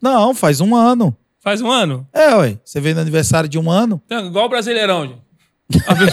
[0.00, 1.14] não, faz um ano.
[1.40, 2.06] Faz um ano.
[2.14, 2.58] É, ué.
[2.64, 4.00] Você veio no aniversário de um ano.
[4.06, 5.18] Então, igual o Brasileirão, gente.
[5.88, 6.06] Ano.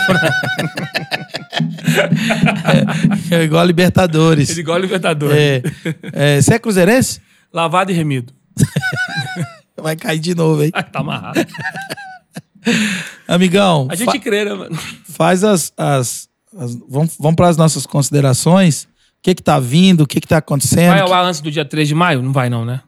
[3.32, 4.50] É igual a Libertadores.
[4.50, 5.36] Ele igual o Libertadores.
[5.38, 5.62] É,
[6.38, 7.22] é, você é cruzeirense?
[7.54, 8.34] Lavado e remido.
[9.82, 10.72] Vai cair de novo, hein?
[10.74, 11.46] Ah, tá amarrado.
[13.28, 14.78] Amigão, A gente crê, né, mano?
[15.06, 15.74] faz as.
[15.76, 18.84] as, as- vamos vamos para as nossas considerações.
[18.84, 18.88] O
[19.24, 20.02] que que tá vindo?
[20.02, 20.92] O que que tá acontecendo?
[20.92, 22.22] Vai ao ar antes do dia 3 de maio?
[22.22, 22.82] Não vai, não, né?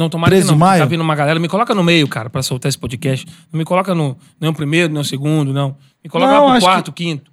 [0.00, 0.54] Não, tomara 13 que não.
[0.56, 0.82] de porque maio?
[0.82, 1.38] Tá vindo uma galera.
[1.38, 3.26] Me coloca no meio, cara, pra soltar esse podcast.
[3.52, 5.76] Não me coloca no nem o primeiro, nem o segundo, não.
[6.02, 7.30] Me coloca Não, lá pro quarto, quinto.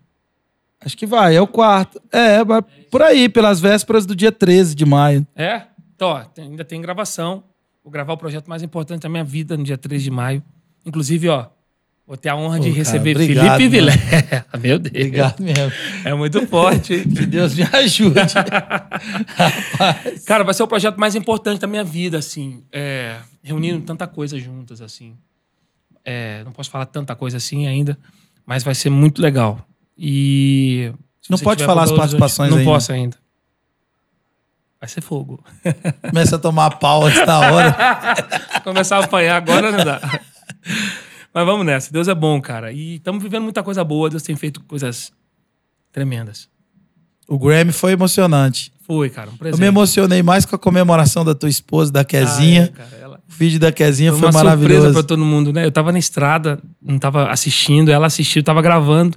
[0.80, 2.00] Acho que vai, é o quarto.
[2.12, 2.62] É, vai
[2.92, 5.26] por aí, pelas vésperas do dia 13 de maio.
[5.36, 5.64] É?
[5.96, 7.44] Então, ó, tem- ainda tem gravação.
[7.84, 10.44] Vou gravar o projeto mais importante da minha vida no dia 3 de maio.
[10.86, 11.48] Inclusive, ó,
[12.08, 13.92] vou ter a honra de Pô, cara, receber obrigado, Felipe Vilé.
[13.92, 14.46] mano.
[14.64, 14.96] Meu Deus.
[14.96, 15.72] Obrigado mesmo.
[16.06, 17.02] É muito forte.
[17.02, 18.16] Que Deus me ajude.
[20.26, 22.64] Cara, vai ser o projeto mais importante da minha vida, assim.
[22.72, 25.16] É, reunindo tanta coisa juntas, assim.
[26.06, 27.98] É, não posso falar tanta coisa assim ainda,
[28.46, 29.60] Mas vai ser muito legal.
[29.98, 30.92] E.
[31.30, 32.72] Não pode falar as participações Não ainda.
[32.72, 33.18] posso ainda.
[34.80, 35.44] Vai ser fogo.
[36.08, 37.76] Começa a tomar pau antes da hora.
[38.64, 40.00] Começar a apanhar agora não dá.
[41.38, 41.92] Mas vamos nessa.
[41.94, 42.72] Deus é bom, cara.
[42.72, 44.10] E estamos vivendo muita coisa boa.
[44.10, 45.12] Deus tem feito coisas
[45.92, 46.50] tremendas.
[47.28, 48.74] O Grammy foi emocionante.
[48.82, 49.30] Foi, cara.
[49.30, 52.64] Um Eu me emocionei mais com a comemoração da tua esposa, da Ah, Kezinha.
[52.64, 54.94] é, cara, ela- O vídeo da Kezinha Foi foi, uma surpresa maravilhoso.
[54.94, 55.64] pra todo mundo, né?
[55.64, 59.16] Eu tava na estrada, não tava assistindo, ela assistiu, tava gravando.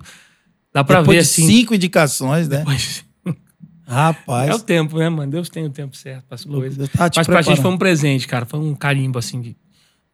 [0.75, 1.47] Dá pra Depois ver assim.
[1.47, 2.59] cinco indicações, né?
[2.59, 3.03] Depois-
[3.87, 4.51] Rapaz.
[4.51, 5.31] É o tempo, né, mano?
[5.33, 6.87] Deus tem o tempo certo para as coisas.
[6.89, 8.45] Te Mas pra gente foi um presente, cara.
[8.45, 9.57] Foi um carimbo, assim, de,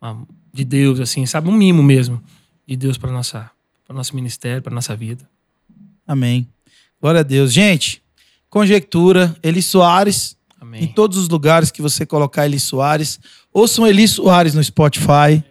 [0.01, 0.25] uma-
[0.57, 1.49] de Deus, assim, sabe?
[1.49, 2.23] Um mimo mesmo
[2.67, 3.51] de Deus para nossa,
[3.87, 5.29] para nosso ministério, para nossa vida.
[6.07, 6.49] Amém.
[7.01, 7.53] Glória a Deus.
[7.53, 8.03] Gente,
[8.49, 10.87] conjectura, Eli Soares, em Amém.
[10.89, 13.21] todos os lugares que você colocar Eli Soares.
[13.53, 15.45] Ouçam Eli Soares no Spotify.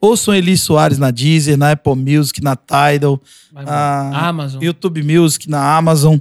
[0.00, 3.20] Ouçam Eli Soares na Deezer, na Apple Music, na Tidal,
[3.52, 4.62] Vai, a Amazon.
[4.62, 6.18] YouTube Music, na Amazon.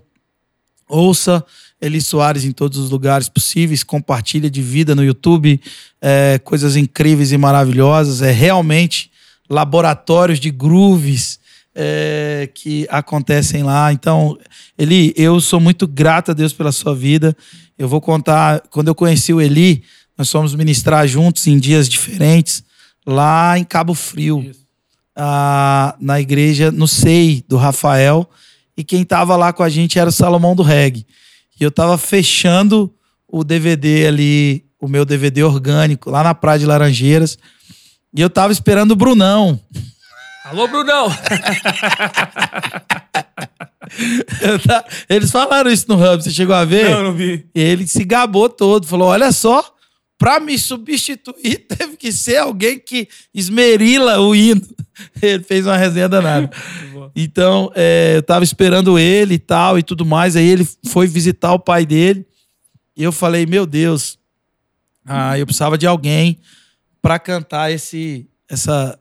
[0.88, 1.44] Ouça
[1.86, 3.84] Eli Soares em todos os lugares possíveis.
[3.84, 5.62] Compartilha de vida no YouTube.
[6.02, 8.22] é, coisas incríveis e maravilhosas.
[8.22, 9.12] É realmente
[9.50, 11.40] laboratórios de grooves
[11.76, 13.92] é, que acontecem lá.
[13.92, 14.38] Então,
[14.78, 17.36] Eli, eu sou muito grato a Deus pela sua vida.
[17.78, 19.84] Eu vou contar, quando eu conheci o Eli,
[20.18, 22.64] nós fomos ministrar juntos em dias diferentes,
[23.06, 24.50] lá em Cabo Frio,
[25.16, 28.28] ah, na igreja, no SEI do Rafael.
[28.78, 31.06] E quem estava lá com a gente era o Salomão do Reggae.
[31.60, 32.94] E eu estava fechando
[33.28, 37.38] o DVD ali, o meu DVD orgânico, lá na Praia de Laranjeiras.
[38.16, 39.60] E eu tava esperando o Brunão.
[40.46, 41.08] Alô, Brunão!
[45.10, 46.90] Eles falaram isso no Hub, você chegou a ver?
[46.90, 47.46] não, não vi.
[47.54, 49.75] E ele se gabou todo, falou: olha só,
[50.18, 54.62] pra me substituir teve que ser alguém que esmerila o hino.
[55.22, 56.50] Ele fez uma resenha danada.
[57.16, 60.38] Então, é, eu tava esperando ele e tal e tudo mais.
[60.38, 62.26] Aí ele foi visitar o pai dele.
[62.96, 64.18] E eu falei: meu Deus,
[65.06, 66.40] ah, eu precisava de alguém
[67.02, 68.98] pra cantar esse, essa,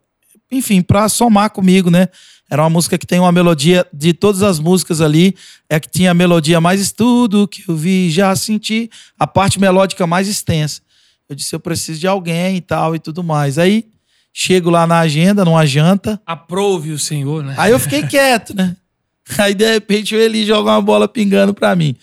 [0.51, 2.09] enfim, pra somar comigo, né?
[2.51, 5.35] Era uma música que tem uma melodia de todas as músicas ali,
[5.69, 10.07] é que tinha a melodia mais tudo que eu vi, já senti, a parte melódica
[10.07, 10.82] mais extensa.
[11.28, 13.59] Eu disse, eu preciso de alguém e tal e tudo mais.
[13.59, 13.86] Aí
[14.32, 17.55] chego lá na agenda, numa janta, Aprove o Senhor, né?
[17.56, 18.76] Aí eu fiquei quieto, né?
[19.38, 21.96] Aí de repente o Eli joga uma bola pingando pra mim.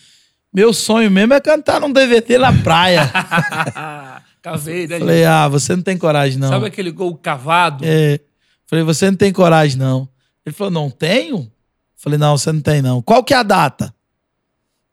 [0.53, 3.10] Meu sonho mesmo é cantar num DVD na praia.
[4.41, 4.95] Cavei, né?
[4.95, 4.99] gente?
[4.99, 6.49] Falei, ah, você não tem coragem não.
[6.49, 7.84] Sabe aquele gol cavado?
[7.88, 8.19] É.
[8.65, 10.10] Falei, você não tem coragem não.
[10.45, 11.49] Ele falou, não tenho?
[11.95, 13.02] Falei, não, você não tem não.
[13.02, 13.93] Qual que é a data?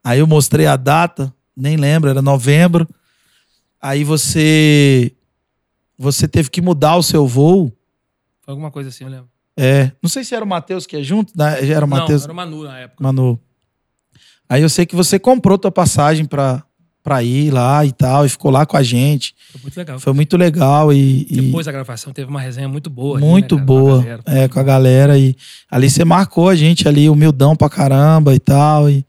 [0.04, 2.86] Aí eu mostrei a data, nem lembro, era novembro.
[3.80, 5.12] Aí você
[5.98, 7.72] você teve que mudar o seu voo.
[8.42, 9.28] Foi alguma coisa assim, eu lembro.
[9.56, 11.68] É, não sei se era o Matheus que é junto, né?
[11.68, 12.22] Era o Matheus.
[12.22, 13.02] Não, era o Manu na época.
[13.02, 13.40] Manu.
[14.48, 16.62] Aí eu sei que você comprou tua passagem pra,
[17.02, 19.34] pra ir lá e tal, e ficou lá com a gente.
[19.50, 19.98] Foi muito legal.
[19.98, 23.18] Foi muito legal e, Depois da gravação teve uma resenha muito boa.
[23.18, 23.98] ali, muito né, cara, com a boa.
[24.02, 24.22] galera.
[24.26, 25.18] é, com a galera.
[25.18, 25.36] E
[25.70, 28.88] ali você marcou a gente ali, humildão pra caramba e tal.
[28.88, 29.04] E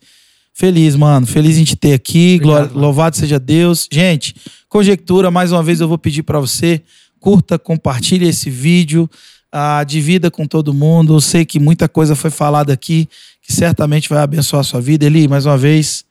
[0.59, 1.25] feliz, mano.
[1.25, 2.35] Feliz em te ter aqui.
[2.35, 3.87] Obrigado, Glória- louvado seja Deus.
[3.89, 4.35] Gente,
[4.67, 6.81] conjectura, mais uma vez eu vou pedir pra você.
[7.17, 9.09] Curta, compartilhe esse vídeo.
[9.51, 11.15] Ah, divida com todo mundo.
[11.15, 13.07] Eu sei que muita coisa foi falada aqui
[13.41, 15.05] que certamente vai abençoar a sua vida.
[15.05, 16.03] Eli, mais uma vez,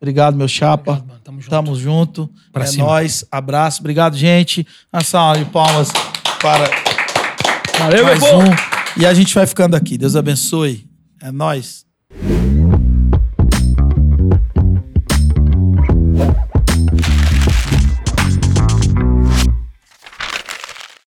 [0.00, 0.92] obrigado, meu chapa.
[0.92, 1.20] Obrigado, mano.
[1.24, 1.50] Tamo junto.
[1.50, 2.30] Tamo junto.
[2.52, 2.84] Pra é cima.
[2.86, 3.24] nóis.
[3.30, 3.80] Abraço.
[3.80, 4.66] Obrigado, gente.
[4.92, 5.88] Uma salva de palmas
[6.40, 6.68] para
[7.78, 9.00] Valeu, meu mais um.
[9.00, 9.96] E a gente vai ficando aqui.
[9.96, 10.86] Deus abençoe.
[11.20, 11.86] É nóis.